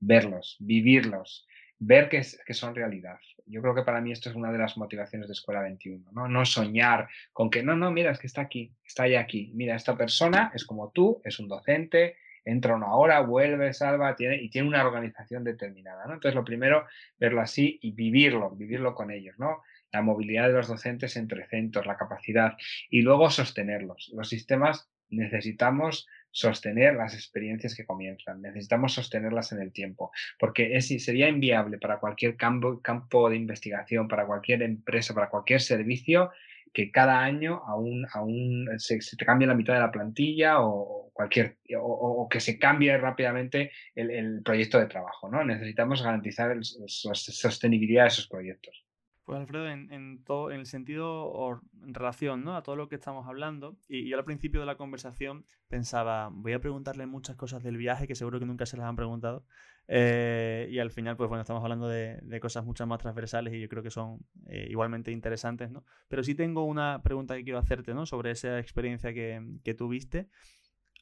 verlos, 0.00 0.56
vivirlos, 0.58 1.46
ver 1.86 2.08
que, 2.08 2.22
que, 2.46 2.54
son 2.54 2.74
realidad. 2.74 3.18
Yo 3.46 3.60
creo 3.60 3.74
que 3.74 3.82
para 3.82 4.00
mí 4.00 4.12
esto 4.12 4.30
es 4.30 4.36
una 4.36 4.50
de 4.50 4.58
las 4.58 4.76
motivaciones 4.76 5.28
de 5.28 5.32
Escuela 5.32 5.62
21, 5.62 6.12
¿no? 6.12 6.28
No 6.28 6.44
soñar 6.44 7.08
con 7.32 7.50
que, 7.50 7.62
no, 7.62 7.76
no, 7.76 7.90
mira, 7.90 8.10
es 8.10 8.18
que 8.18 8.26
está 8.26 8.42
aquí, 8.42 8.72
está 8.84 9.06
ya 9.06 9.20
aquí. 9.20 9.52
Mira, 9.54 9.76
esta 9.76 9.96
persona 9.96 10.50
es 10.54 10.64
como 10.64 10.90
tú, 10.90 11.20
es 11.24 11.38
un 11.38 11.48
docente, 11.48 12.16
entra 12.44 12.74
una 12.74 12.94
hora, 12.94 13.20
vuelve, 13.20 13.72
salva, 13.72 14.16
tiene, 14.16 14.36
y 14.36 14.48
tiene 14.48 14.68
una 14.68 14.84
organización 14.84 15.44
determinada, 15.44 16.06
¿no? 16.06 16.14
Entonces, 16.14 16.34
lo 16.34 16.44
primero, 16.44 16.86
verlo 17.18 17.40
así 17.40 17.78
y 17.82 17.92
vivirlo, 17.92 18.50
vivirlo 18.50 18.94
con 18.94 19.10
ellos, 19.10 19.38
¿no? 19.38 19.62
La 19.92 20.02
movilidad 20.02 20.48
de 20.48 20.54
los 20.54 20.68
docentes 20.68 21.16
entre 21.16 21.46
centros, 21.46 21.86
la 21.86 21.96
capacidad, 21.96 22.56
y 22.88 23.02
luego 23.02 23.30
sostenerlos. 23.30 24.10
Los 24.14 24.28
sistemas 24.28 24.90
necesitamos 25.10 26.06
sostener 26.34 26.96
las 26.96 27.14
experiencias 27.14 27.76
que 27.76 27.86
comienzan, 27.86 28.42
necesitamos 28.42 28.92
sostenerlas 28.92 29.52
en 29.52 29.60
el 29.60 29.72
tiempo, 29.72 30.10
porque 30.38 30.76
es, 30.76 30.88
sería 31.02 31.28
inviable 31.28 31.78
para 31.78 32.00
cualquier 32.00 32.36
campo, 32.36 32.80
campo 32.82 33.30
de 33.30 33.36
investigación, 33.36 34.08
para 34.08 34.26
cualquier 34.26 34.62
empresa, 34.62 35.14
para 35.14 35.30
cualquier 35.30 35.60
servicio, 35.60 36.32
que 36.72 36.90
cada 36.90 37.22
año 37.22 37.62
aún, 37.68 38.04
aún 38.12 38.68
se, 38.78 38.98
te 38.98 39.24
cambie 39.24 39.46
la 39.46 39.54
mitad 39.54 39.74
de 39.74 39.80
la 39.80 39.92
plantilla 39.92 40.60
o 40.60 41.12
cualquier 41.12 41.56
o, 41.78 42.28
que 42.28 42.40
se 42.40 42.58
cambie 42.58 42.98
rápidamente 42.98 43.70
el, 43.94 44.42
proyecto 44.42 44.80
de 44.80 44.86
trabajo. 44.86 45.30
¿no? 45.30 45.44
Necesitamos 45.44 46.02
garantizar 46.02 46.56
la 46.56 47.14
sostenibilidad 47.14 48.02
de 48.02 48.08
esos 48.08 48.26
proyectos. 48.26 48.83
Pues 49.24 49.38
Alfredo, 49.38 49.68
en, 49.68 50.22
todo, 50.22 50.50
en 50.50 50.60
el 50.60 50.66
sentido 50.66 51.24
o 51.24 51.60
en 51.82 51.94
relación 51.94 52.44
¿no? 52.44 52.56
a 52.56 52.62
todo 52.62 52.76
lo 52.76 52.88
que 52.88 52.96
estamos 52.96 53.26
hablando, 53.26 53.78
y 53.88 54.06
yo 54.06 54.18
al 54.18 54.24
principio 54.24 54.60
de 54.60 54.66
la 54.66 54.76
conversación 54.76 55.46
pensaba, 55.68 56.28
voy 56.30 56.52
a 56.52 56.60
preguntarle 56.60 57.06
muchas 57.06 57.34
cosas 57.34 57.62
del 57.62 57.78
viaje 57.78 58.06
que 58.06 58.14
seguro 58.14 58.38
que 58.38 58.44
nunca 58.44 58.66
se 58.66 58.76
las 58.76 58.86
han 58.86 58.96
preguntado, 58.96 59.46
eh, 59.88 60.68
y 60.70 60.78
al 60.78 60.90
final, 60.90 61.16
pues 61.16 61.28
bueno, 61.28 61.42
estamos 61.42 61.62
hablando 61.62 61.88
de, 61.88 62.38
cosas 62.40 62.64
mucho 62.64 62.86
más 62.86 62.98
transversales 62.98 63.54
y 63.54 63.60
yo 63.60 63.68
creo 63.68 63.82
que 63.82 63.90
son 63.90 64.20
eh, 64.46 64.66
igualmente 64.68 65.10
interesantes, 65.10 65.70
¿no? 65.70 65.84
Pero 66.08 66.22
sí 66.22 66.34
tengo 66.34 66.64
una 66.64 67.02
pregunta 67.02 67.36
que 67.36 67.44
quiero 67.44 67.58
hacerte, 67.58 67.94
¿no? 67.94 68.06
Sobre 68.06 68.30
esa 68.30 68.58
experiencia 68.58 69.12
que, 69.12 69.42
que 69.62 69.74
tuviste. 69.74 70.28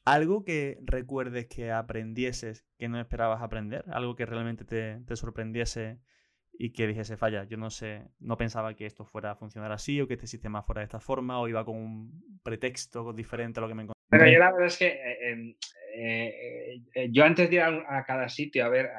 ¿Algo 0.05 0.43
que 0.43 0.79
recuerdes 0.83 1.47
que 1.47 1.71
aprendieses 1.71 2.65
que 2.77 2.89
no 2.89 2.99
esperabas 2.99 3.41
aprender? 3.41 3.85
¿Algo 3.89 4.15
que 4.15 4.25
realmente 4.25 4.65
te, 4.65 4.99
te 5.05 5.15
sorprendiese 5.15 5.99
y 6.57 6.71
que 6.71 6.87
dijese, 6.87 7.17
falla, 7.17 7.45
yo 7.45 7.57
no 7.57 7.69
sé, 7.69 8.03
no 8.19 8.37
pensaba 8.37 8.75
que 8.75 8.85
esto 8.85 9.05
fuera 9.05 9.31
a 9.31 9.35
funcionar 9.35 9.71
así 9.71 9.99
o 9.99 10.07
que 10.07 10.13
este 10.13 10.27
sistema 10.27 10.61
fuera 10.61 10.81
de 10.81 10.85
esta 10.85 10.99
forma 10.99 11.39
o 11.39 11.47
iba 11.47 11.65
con 11.65 11.77
un 11.77 12.41
pretexto 12.43 13.11
diferente 13.13 13.59
a 13.59 13.61
lo 13.61 13.67
que 13.67 13.73
me 13.73 13.83
encontré. 13.83 13.93
Pero 14.09 14.27
yo 14.27 14.37
la 14.37 14.51
verdad 14.51 14.67
es 14.67 14.77
que 14.77 14.87
eh, 14.87 15.31
em, 15.31 15.55
eh, 15.95 16.81
eh, 16.93 17.07
yo 17.11 17.23
antes 17.23 17.49
de 17.49 17.55
ir 17.55 17.61
a, 17.61 18.03
cada 18.05 18.29
sitio, 18.29 18.63
a 18.63 18.69
ver, 18.69 18.89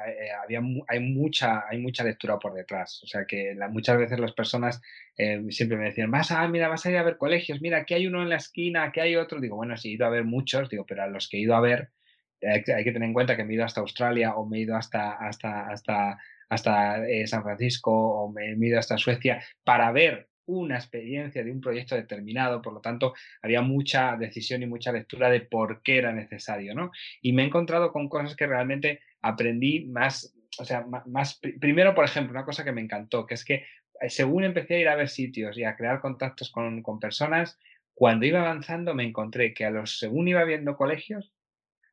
había, 0.43 0.61
hay, 0.87 0.99
mucha, 0.99 1.63
hay 1.69 1.79
mucha 1.79 2.03
lectura 2.03 2.37
por 2.37 2.53
detrás. 2.53 3.01
O 3.03 3.07
sea 3.07 3.25
que 3.25 3.55
muchas 3.69 3.97
veces 3.97 4.19
las 4.19 4.33
personas 4.33 4.81
siempre 5.49 5.77
me 5.77 5.85
decían, 5.85 6.11
vas 6.11 6.31
a, 6.31 6.45
mira, 6.49 6.67
vas 6.67 6.85
a 6.85 6.91
ir 6.91 6.97
a 6.97 7.03
ver 7.03 7.17
colegios, 7.17 7.61
mira, 7.61 7.79
aquí 7.79 7.93
hay 7.93 8.07
uno 8.07 8.21
en 8.21 8.29
la 8.29 8.35
esquina, 8.35 8.83
aquí 8.83 8.99
hay 8.99 9.15
otro. 9.15 9.39
Digo, 9.39 9.55
bueno, 9.55 9.77
sí, 9.77 9.89
he 9.89 9.93
ido 9.93 10.05
a 10.05 10.09
ver 10.09 10.25
muchos, 10.25 10.69
digo, 10.69 10.85
pero 10.85 11.03
a 11.03 11.07
los 11.07 11.29
que 11.29 11.37
he 11.37 11.41
ido 11.41 11.55
a 11.55 11.61
ver, 11.61 11.91
hay 12.41 12.63
que 12.63 12.91
tener 12.91 13.03
en 13.03 13.13
cuenta 13.13 13.37
que 13.37 13.45
me 13.45 13.53
he 13.53 13.55
ido 13.55 13.65
hasta 13.65 13.81
Australia 13.81 14.35
o 14.35 14.45
me 14.45 14.57
he 14.57 14.61
ido 14.61 14.75
hasta, 14.75 15.13
hasta, 15.13 15.69
hasta 15.69 16.17
hasta 16.49 17.07
eh, 17.07 17.27
San 17.27 17.43
Francisco 17.43 17.91
o 17.91 18.31
me 18.31 18.51
he 18.51 18.55
ido 18.55 18.79
hasta 18.79 18.97
Suecia 18.97 19.43
para 19.63 19.91
ver 19.91 20.29
una 20.47 20.75
experiencia 20.75 21.43
de 21.43 21.51
un 21.51 21.61
proyecto 21.61 21.95
determinado, 21.95 22.61
por 22.61 22.73
lo 22.73 22.81
tanto, 22.81 23.13
había 23.41 23.61
mucha 23.61 24.15
decisión 24.15 24.61
y 24.63 24.67
mucha 24.67 24.91
lectura 24.91 25.29
de 25.29 25.41
por 25.41 25.81
qué 25.81 25.97
era 25.97 26.11
necesario, 26.11 26.75
¿no? 26.75 26.91
Y 27.21 27.33
me 27.33 27.43
he 27.43 27.45
encontrado 27.45 27.91
con 27.91 28.07
cosas 28.09 28.35
que 28.35 28.45
realmente 28.45 29.01
aprendí 29.21 29.85
más, 29.85 30.35
o 30.59 30.65
sea, 30.65 30.85
más, 31.07 31.39
primero, 31.59 31.95
por 31.95 32.05
ejemplo, 32.05 32.31
una 32.31 32.45
cosa 32.45 32.63
que 32.63 32.71
me 32.71 32.81
encantó, 32.81 33.25
que 33.25 33.33
es 33.33 33.43
que 33.43 33.65
eh, 34.01 34.09
según 34.09 34.43
empecé 34.43 34.75
a 34.75 34.79
ir 34.79 34.87
a 34.87 34.95
ver 34.95 35.09
sitios 35.09 35.57
y 35.57 35.63
a 35.63 35.75
crear 35.75 35.99
contactos 35.99 36.51
con, 36.51 36.83
con 36.83 36.99
personas, 36.99 37.57
cuando 37.93 38.25
iba 38.25 38.41
avanzando 38.41 38.93
me 38.93 39.05
encontré 39.05 39.53
que 39.53 39.65
a 39.65 39.69
los, 39.69 39.97
según 39.97 40.27
iba 40.27 40.43
viendo 40.43 40.75
colegios, 40.75 41.33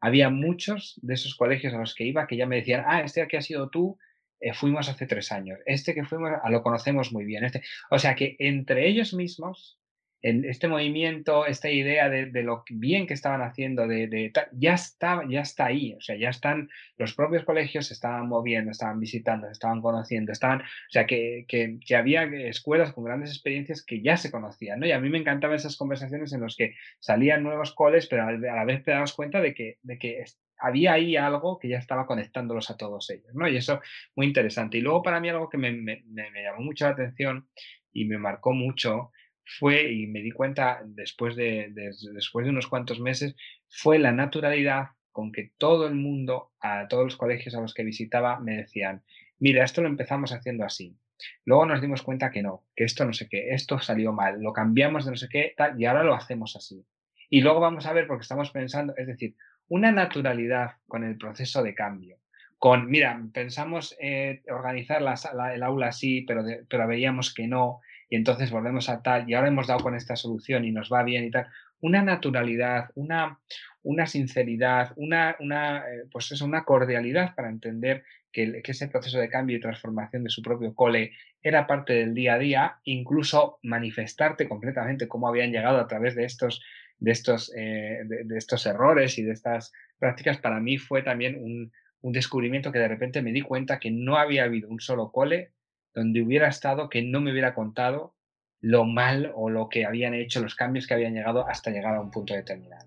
había 0.00 0.30
muchos 0.30 0.98
de 1.00 1.14
esos 1.14 1.36
colegios 1.36 1.72
a 1.74 1.78
los 1.78 1.94
que 1.94 2.04
iba 2.04 2.26
que 2.26 2.36
ya 2.36 2.46
me 2.46 2.56
decían, 2.56 2.84
ah, 2.86 3.02
este 3.02 3.22
aquí 3.22 3.36
ha 3.36 3.42
sido 3.42 3.70
tú, 3.70 3.98
eh, 4.42 4.54
fuimos 4.54 4.88
hace 4.88 5.06
tres 5.06 5.30
años, 5.30 5.60
este 5.66 5.94
que 5.94 6.04
fuimos, 6.04 6.32
a 6.42 6.50
lo 6.50 6.62
conocemos 6.62 7.12
muy 7.12 7.24
bien. 7.24 7.44
Este, 7.44 7.62
o 7.90 7.98
sea 7.98 8.16
que 8.16 8.34
entre 8.40 8.88
ellos 8.88 9.14
mismos, 9.14 9.78
en 10.20 10.44
este 10.44 10.68
movimiento, 10.68 11.46
esta 11.46 11.68
idea 11.70 12.08
de, 12.08 12.42
lo 12.42 12.64
bien 12.70 13.06
que 13.06 13.14
estaban 13.14 13.42
haciendo, 13.42 13.86
de, 13.88 14.32
ya, 14.52 14.74
está, 14.74 15.22
ya 15.28 15.40
está 15.40 15.66
ahí, 15.66 15.94
o 15.94 16.00
sea, 16.00 16.16
ya 16.16 16.30
están, 16.30 16.70
los 16.96 17.14
propios 17.14 17.44
colegios 17.44 17.86
se 17.86 17.94
estaban 17.94 18.28
moviendo, 18.28 18.70
estaban 18.70 19.00
visitando, 19.00 19.46
se 19.46 19.52
estaban 19.52 19.80
conociendo, 19.80 20.32
estaban, 20.32 20.60
o 20.60 20.90
sea, 20.90 21.06
que, 21.06 21.44
que, 21.48 21.96
había 21.96 22.24
escuelas 22.24 22.92
con 22.92 23.04
grandes 23.04 23.30
experiencias 23.30 23.84
que 23.84 24.00
ya 24.00 24.16
se 24.16 24.30
conocían, 24.30 24.80
¿no? 24.80 24.86
Y 24.86 24.92
a 24.92 25.00
mí 25.00 25.08
me 25.08 25.18
encantaban 25.18 25.56
esas 25.56 25.76
conversaciones 25.76 26.32
en 26.32 26.40
las 26.40 26.56
que 26.56 26.74
salían 27.00 27.42
nuevos 27.42 27.74
coles, 27.74 28.06
pero 28.06 28.24
a 28.24 28.32
la 28.32 28.64
vez 28.64 28.84
te 28.84 28.92
dabas 28.92 29.12
cuenta 29.14 29.40
de 29.40 29.54
que, 29.54 29.78
de 29.82 29.98
que 29.98 30.24
había 30.62 30.94
ahí 30.94 31.16
algo 31.16 31.58
que 31.58 31.68
ya 31.68 31.78
estaba 31.78 32.06
conectándolos 32.06 32.70
a 32.70 32.76
todos 32.76 33.10
ellos, 33.10 33.34
¿no? 33.34 33.48
Y 33.48 33.56
eso 33.56 33.80
muy 34.14 34.26
interesante. 34.26 34.78
Y 34.78 34.80
luego 34.80 35.02
para 35.02 35.20
mí 35.20 35.28
algo 35.28 35.48
que 35.48 35.58
me, 35.58 35.72
llamó 35.74 36.62
mucho 36.62 36.86
la 36.86 36.92
atención 36.92 37.48
y 37.92 38.04
me 38.04 38.18
marcó 38.18 38.52
mucho 38.52 39.10
fue, 39.44 39.92
y 39.92 40.06
me 40.06 40.20
di 40.20 40.30
cuenta 40.30 40.82
después 40.84 41.34
de, 41.34 41.72
después 42.14 42.46
de 42.46 42.50
unos 42.50 42.68
cuantos 42.68 43.00
meses, 43.00 43.34
fue 43.68 43.98
la 43.98 44.12
naturalidad 44.12 44.90
con 45.10 45.32
que 45.32 45.50
todo 45.58 45.86
el 45.88 45.94
mundo, 45.94 46.52
a 46.60 46.86
todos 46.88 47.04
los 47.04 47.16
colegios 47.16 47.54
a 47.54 47.60
los 47.60 47.74
que 47.74 47.84
visitaba, 47.84 48.38
me 48.38 48.56
decían, 48.56 49.02
mira, 49.40 49.64
esto 49.64 49.82
lo 49.82 49.88
empezamos 49.88 50.32
haciendo 50.32 50.64
así. 50.64 50.96
Luego 51.44 51.66
nos 51.66 51.80
dimos 51.80 52.02
cuenta 52.02 52.30
que 52.30 52.42
no, 52.42 52.64
que 52.74 52.84
esto 52.84 53.04
no 53.04 53.12
sé 53.12 53.28
qué, 53.28 53.50
esto 53.50 53.78
salió 53.80 54.12
mal, 54.12 54.40
lo 54.40 54.52
cambiamos 54.52 55.04
de 55.04 55.10
no 55.10 55.16
sé 55.16 55.28
qué, 55.28 55.54
tal, 55.56 55.80
y 55.80 55.84
ahora 55.86 56.04
lo 56.04 56.14
hacemos 56.14 56.56
así. 56.56 56.86
Y 57.28 57.40
luego 57.40 57.60
vamos 57.60 57.86
a 57.86 57.92
ver 57.92 58.06
porque 58.06 58.22
estamos 58.22 58.50
pensando, 58.50 58.94
es 58.96 59.06
decir, 59.06 59.34
una 59.72 59.90
naturalidad 59.90 60.72
con 60.86 61.02
el 61.02 61.16
proceso 61.16 61.62
de 61.62 61.74
cambio. 61.74 62.18
Con, 62.58 62.90
mira, 62.90 63.18
pensamos 63.32 63.96
eh, 63.98 64.42
organizar 64.50 65.00
el 65.00 65.62
aula 65.62 65.86
así, 65.86 66.20
pero, 66.28 66.44
pero 66.68 66.86
veíamos 66.86 67.32
que 67.32 67.48
no, 67.48 67.80
y 68.10 68.16
entonces 68.16 68.50
volvemos 68.50 68.90
a 68.90 69.02
tal, 69.02 69.26
y 69.26 69.32
ahora 69.32 69.48
hemos 69.48 69.68
dado 69.68 69.80
con 69.80 69.94
esta 69.94 70.14
solución 70.14 70.66
y 70.66 70.72
nos 70.72 70.92
va 70.92 71.02
bien 71.02 71.24
y 71.24 71.30
tal. 71.30 71.46
Una 71.80 72.02
naturalidad, 72.02 72.90
una, 72.96 73.38
una 73.82 74.06
sinceridad, 74.06 74.92
una, 74.96 75.36
una, 75.40 75.78
eh, 75.78 76.04
pues 76.12 76.38
una 76.42 76.64
cordialidad 76.64 77.34
para 77.34 77.48
entender 77.48 78.04
que, 78.30 78.60
que, 78.60 78.72
ese 78.72 78.88
proceso 78.88 79.18
de 79.18 79.30
cambio 79.30 79.56
y 79.56 79.60
transformación 79.60 80.22
de 80.22 80.30
su 80.30 80.42
propio 80.42 80.74
cole 80.74 81.12
era 81.42 81.66
parte 81.66 81.94
del 81.94 82.12
día 82.12 82.34
a 82.34 82.38
día, 82.38 82.76
incluso 82.84 83.58
manifestarte 83.62 84.46
completamente 84.50 85.08
cómo 85.08 85.28
habían 85.28 85.50
llegado 85.50 85.78
a 85.78 85.88
través 85.88 86.14
de 86.14 86.26
estos, 86.26 86.62
de 87.02 87.10
estos, 87.10 87.52
eh, 87.56 88.02
de, 88.04 88.38
estos 88.38 88.64
errores 88.64 89.18
y 89.18 89.24
de 89.24 89.32
estas 89.32 89.72
prácticas, 89.98 90.38
para 90.38 90.60
mí 90.60 90.78
fue 90.78 91.02
también 91.02 91.42
un, 91.42 91.72
un 92.00 92.12
descubrimiento 92.12 92.70
que 92.70 92.78
de 92.78 92.86
repente 92.86 93.22
me 93.22 93.32
di 93.32 93.42
cuenta 93.42 93.80
que 93.80 93.90
no 93.90 94.16
había 94.16 94.44
habido 94.44 94.68
un 94.68 94.80
solo 94.80 95.10
cole 95.10 95.50
donde 95.94 96.22
hubiera 96.22 96.46
estado 96.46 96.88
que 96.88 97.02
no 97.02 97.20
me 97.20 97.32
hubiera 97.32 97.54
contado 97.54 98.14
lo 98.60 98.84
mal 98.84 99.32
o 99.34 99.50
lo 99.50 99.68
que 99.68 99.84
habían 99.84 100.14
hecho, 100.14 100.40
los 100.40 100.54
cambios 100.54 100.86
que 100.86 100.94
habían 100.94 101.12
llegado 101.12 101.46
hasta 101.48 101.72
llegar 101.72 101.96
a 101.96 102.00
un 102.00 102.12
punto 102.12 102.34
determinado. 102.34 102.86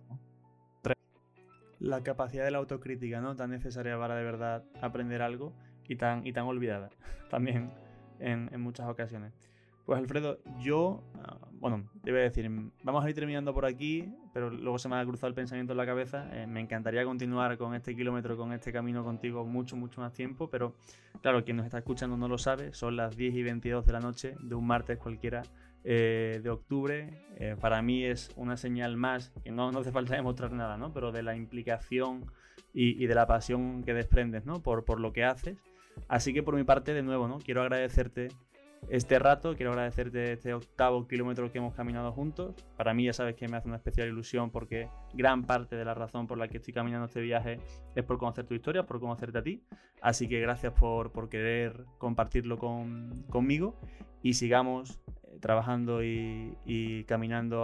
La 1.79 2.01
capacidad 2.01 2.45
de 2.45 2.51
la 2.51 2.59
autocrítica, 2.59 3.19
¿no? 3.19 3.35
Tan 3.35 3.51
necesaria 3.51 3.99
para 3.99 4.15
de 4.15 4.23
verdad 4.23 4.63
aprender 4.81 5.21
algo 5.21 5.53
y 5.89 5.97
tan, 5.97 6.25
y 6.25 6.31
tan 6.31 6.45
olvidada 6.45 6.89
también 7.29 7.69
en, 8.19 8.49
en 8.53 8.61
muchas 8.61 8.87
ocasiones. 8.87 9.33
Pues 9.85 9.99
Alfredo, 9.99 10.39
yo, 10.59 11.03
ah, 11.23 11.37
bueno, 11.59 11.87
te 12.03 12.11
voy 12.11 12.21
a 12.21 12.23
decir, 12.23 12.49
vamos 12.83 13.05
a 13.05 13.09
ir 13.09 13.15
terminando 13.15 13.53
por 13.53 13.65
aquí, 13.65 14.11
pero 14.33 14.49
luego 14.49 14.79
se 14.79 14.89
me 14.89 14.95
ha 14.95 15.05
cruzado 15.05 15.27
el 15.27 15.35
pensamiento 15.35 15.73
en 15.73 15.77
la 15.77 15.85
cabeza. 15.85 16.27
Eh, 16.33 16.47
me 16.47 16.59
encantaría 16.59 17.05
continuar 17.05 17.55
con 17.57 17.75
este 17.75 17.95
kilómetro, 17.95 18.35
con 18.35 18.51
este 18.51 18.73
camino 18.73 19.03
contigo 19.03 19.45
mucho, 19.45 19.75
mucho 19.75 20.01
más 20.01 20.11
tiempo, 20.11 20.49
pero 20.49 20.73
claro, 21.21 21.43
quien 21.43 21.57
nos 21.57 21.67
está 21.67 21.77
escuchando 21.77 22.17
no 22.17 22.27
lo 22.27 22.39
sabe, 22.39 22.73
son 22.73 22.95
las 22.95 23.15
10 23.15 23.35
y 23.35 23.43
22 23.43 23.85
de 23.85 23.93
la 23.93 23.99
noche 23.99 24.35
de 24.41 24.55
un 24.55 24.65
martes 24.65 24.97
cualquiera 24.97 25.43
eh, 25.83 26.39
de 26.41 26.49
octubre. 26.49 27.21
Eh, 27.37 27.55
para 27.61 27.83
mí 27.83 28.03
es 28.03 28.31
una 28.35 28.57
señal 28.57 28.97
más, 28.97 29.29
que 29.43 29.51
no, 29.51 29.69
hace 29.69 29.91
falta 29.91 30.15
demostrar 30.15 30.51
nada, 30.51 30.77
¿no? 30.77 30.93
Pero 30.93 31.11
de 31.11 31.21
la 31.21 31.35
implicación 31.35 32.25
y, 32.73 33.01
y 33.03 33.05
de 33.05 33.13
la 33.13 33.27
pasión 33.27 33.83
que 33.83 33.93
desprendes, 33.93 34.47
¿no? 34.47 34.63
Por, 34.63 34.83
por 34.83 34.99
lo 34.99 35.13
que 35.13 35.23
haces. 35.23 35.59
Así 36.07 36.33
que 36.33 36.43
por 36.43 36.55
mi 36.55 36.63
parte, 36.63 36.93
de 36.93 37.03
nuevo, 37.03 37.27
¿no? 37.27 37.37
Quiero 37.37 37.61
agradecerte 37.61 38.29
este 38.89 39.19
rato. 39.19 39.55
Quiero 39.55 39.71
agradecerte 39.71 40.33
este 40.33 40.53
octavo 40.53 41.07
kilómetro 41.07 41.51
que 41.51 41.57
hemos 41.57 41.73
caminado 41.73 42.11
juntos. 42.11 42.55
Para 42.77 42.93
mí 42.93 43.05
ya 43.05 43.13
sabes 43.13 43.35
que 43.35 43.47
me 43.47 43.57
hace 43.57 43.67
una 43.67 43.77
especial 43.77 44.07
ilusión 44.07 44.49
porque 44.51 44.89
gran 45.13 45.43
parte 45.43 45.75
de 45.75 45.85
la 45.85 45.93
razón 45.93 46.27
por 46.27 46.37
la 46.37 46.47
que 46.47 46.57
estoy 46.57 46.73
caminando 46.73 47.05
este 47.05 47.21
viaje 47.21 47.59
es 47.95 48.03
por 48.03 48.17
conocer 48.17 48.45
tu 48.45 48.53
historia, 48.53 48.85
por 48.85 48.99
conocerte 48.99 49.37
a 49.37 49.43
ti. 49.43 49.63
Así 50.01 50.27
que 50.27 50.39
gracias 50.39 50.73
por, 50.73 51.11
por 51.11 51.29
querer 51.29 51.85
compartirlo 51.97 52.57
con, 52.57 53.23
conmigo 53.29 53.79
y 54.21 54.33
sigamos 54.33 54.99
eh, 55.07 55.37
trabajando 55.39 56.03
y, 56.03 57.05
caminando 57.07 57.63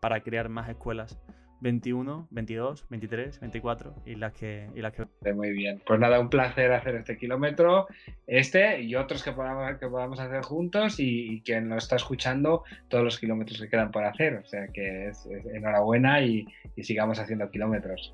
para 0.00 0.20
crear 0.22 0.48
más 0.48 0.68
escuelas 0.68 1.18
21, 1.62 2.26
22, 2.30 2.86
23, 2.88 3.40
24 3.40 3.94
y 4.04 4.16
las 4.16 4.32
que... 4.32 4.68
Y 4.74 4.80
las 4.80 4.92
que... 4.92 5.06
Muy 5.32 5.52
bien. 5.52 5.80
Pues 5.86 6.00
nada, 6.00 6.18
un 6.18 6.28
placer 6.28 6.72
hacer 6.72 6.96
este 6.96 7.16
kilómetro, 7.16 7.86
este 8.26 8.82
y 8.82 8.96
otros 8.96 9.22
que 9.22 9.32
podamos, 9.32 9.78
que 9.78 9.86
podamos 9.86 10.18
hacer 10.18 10.42
juntos 10.42 10.98
y, 10.98 11.40
quien 11.44 11.68
nos 11.68 11.84
está 11.84 11.96
escuchando, 11.96 12.64
todos 12.88 13.04
los 13.04 13.18
kilómetros 13.18 13.60
que 13.60 13.68
quedan 13.68 13.92
por 13.92 14.04
hacer. 14.04 14.34
O 14.34 14.44
sea 14.44 14.66
que 14.68 15.08
es, 15.08 15.26
enhorabuena 15.54 16.20
y 16.20 16.46
sigamos 16.82 17.18
haciendo 17.20 17.48
kilómetros. 17.50 18.12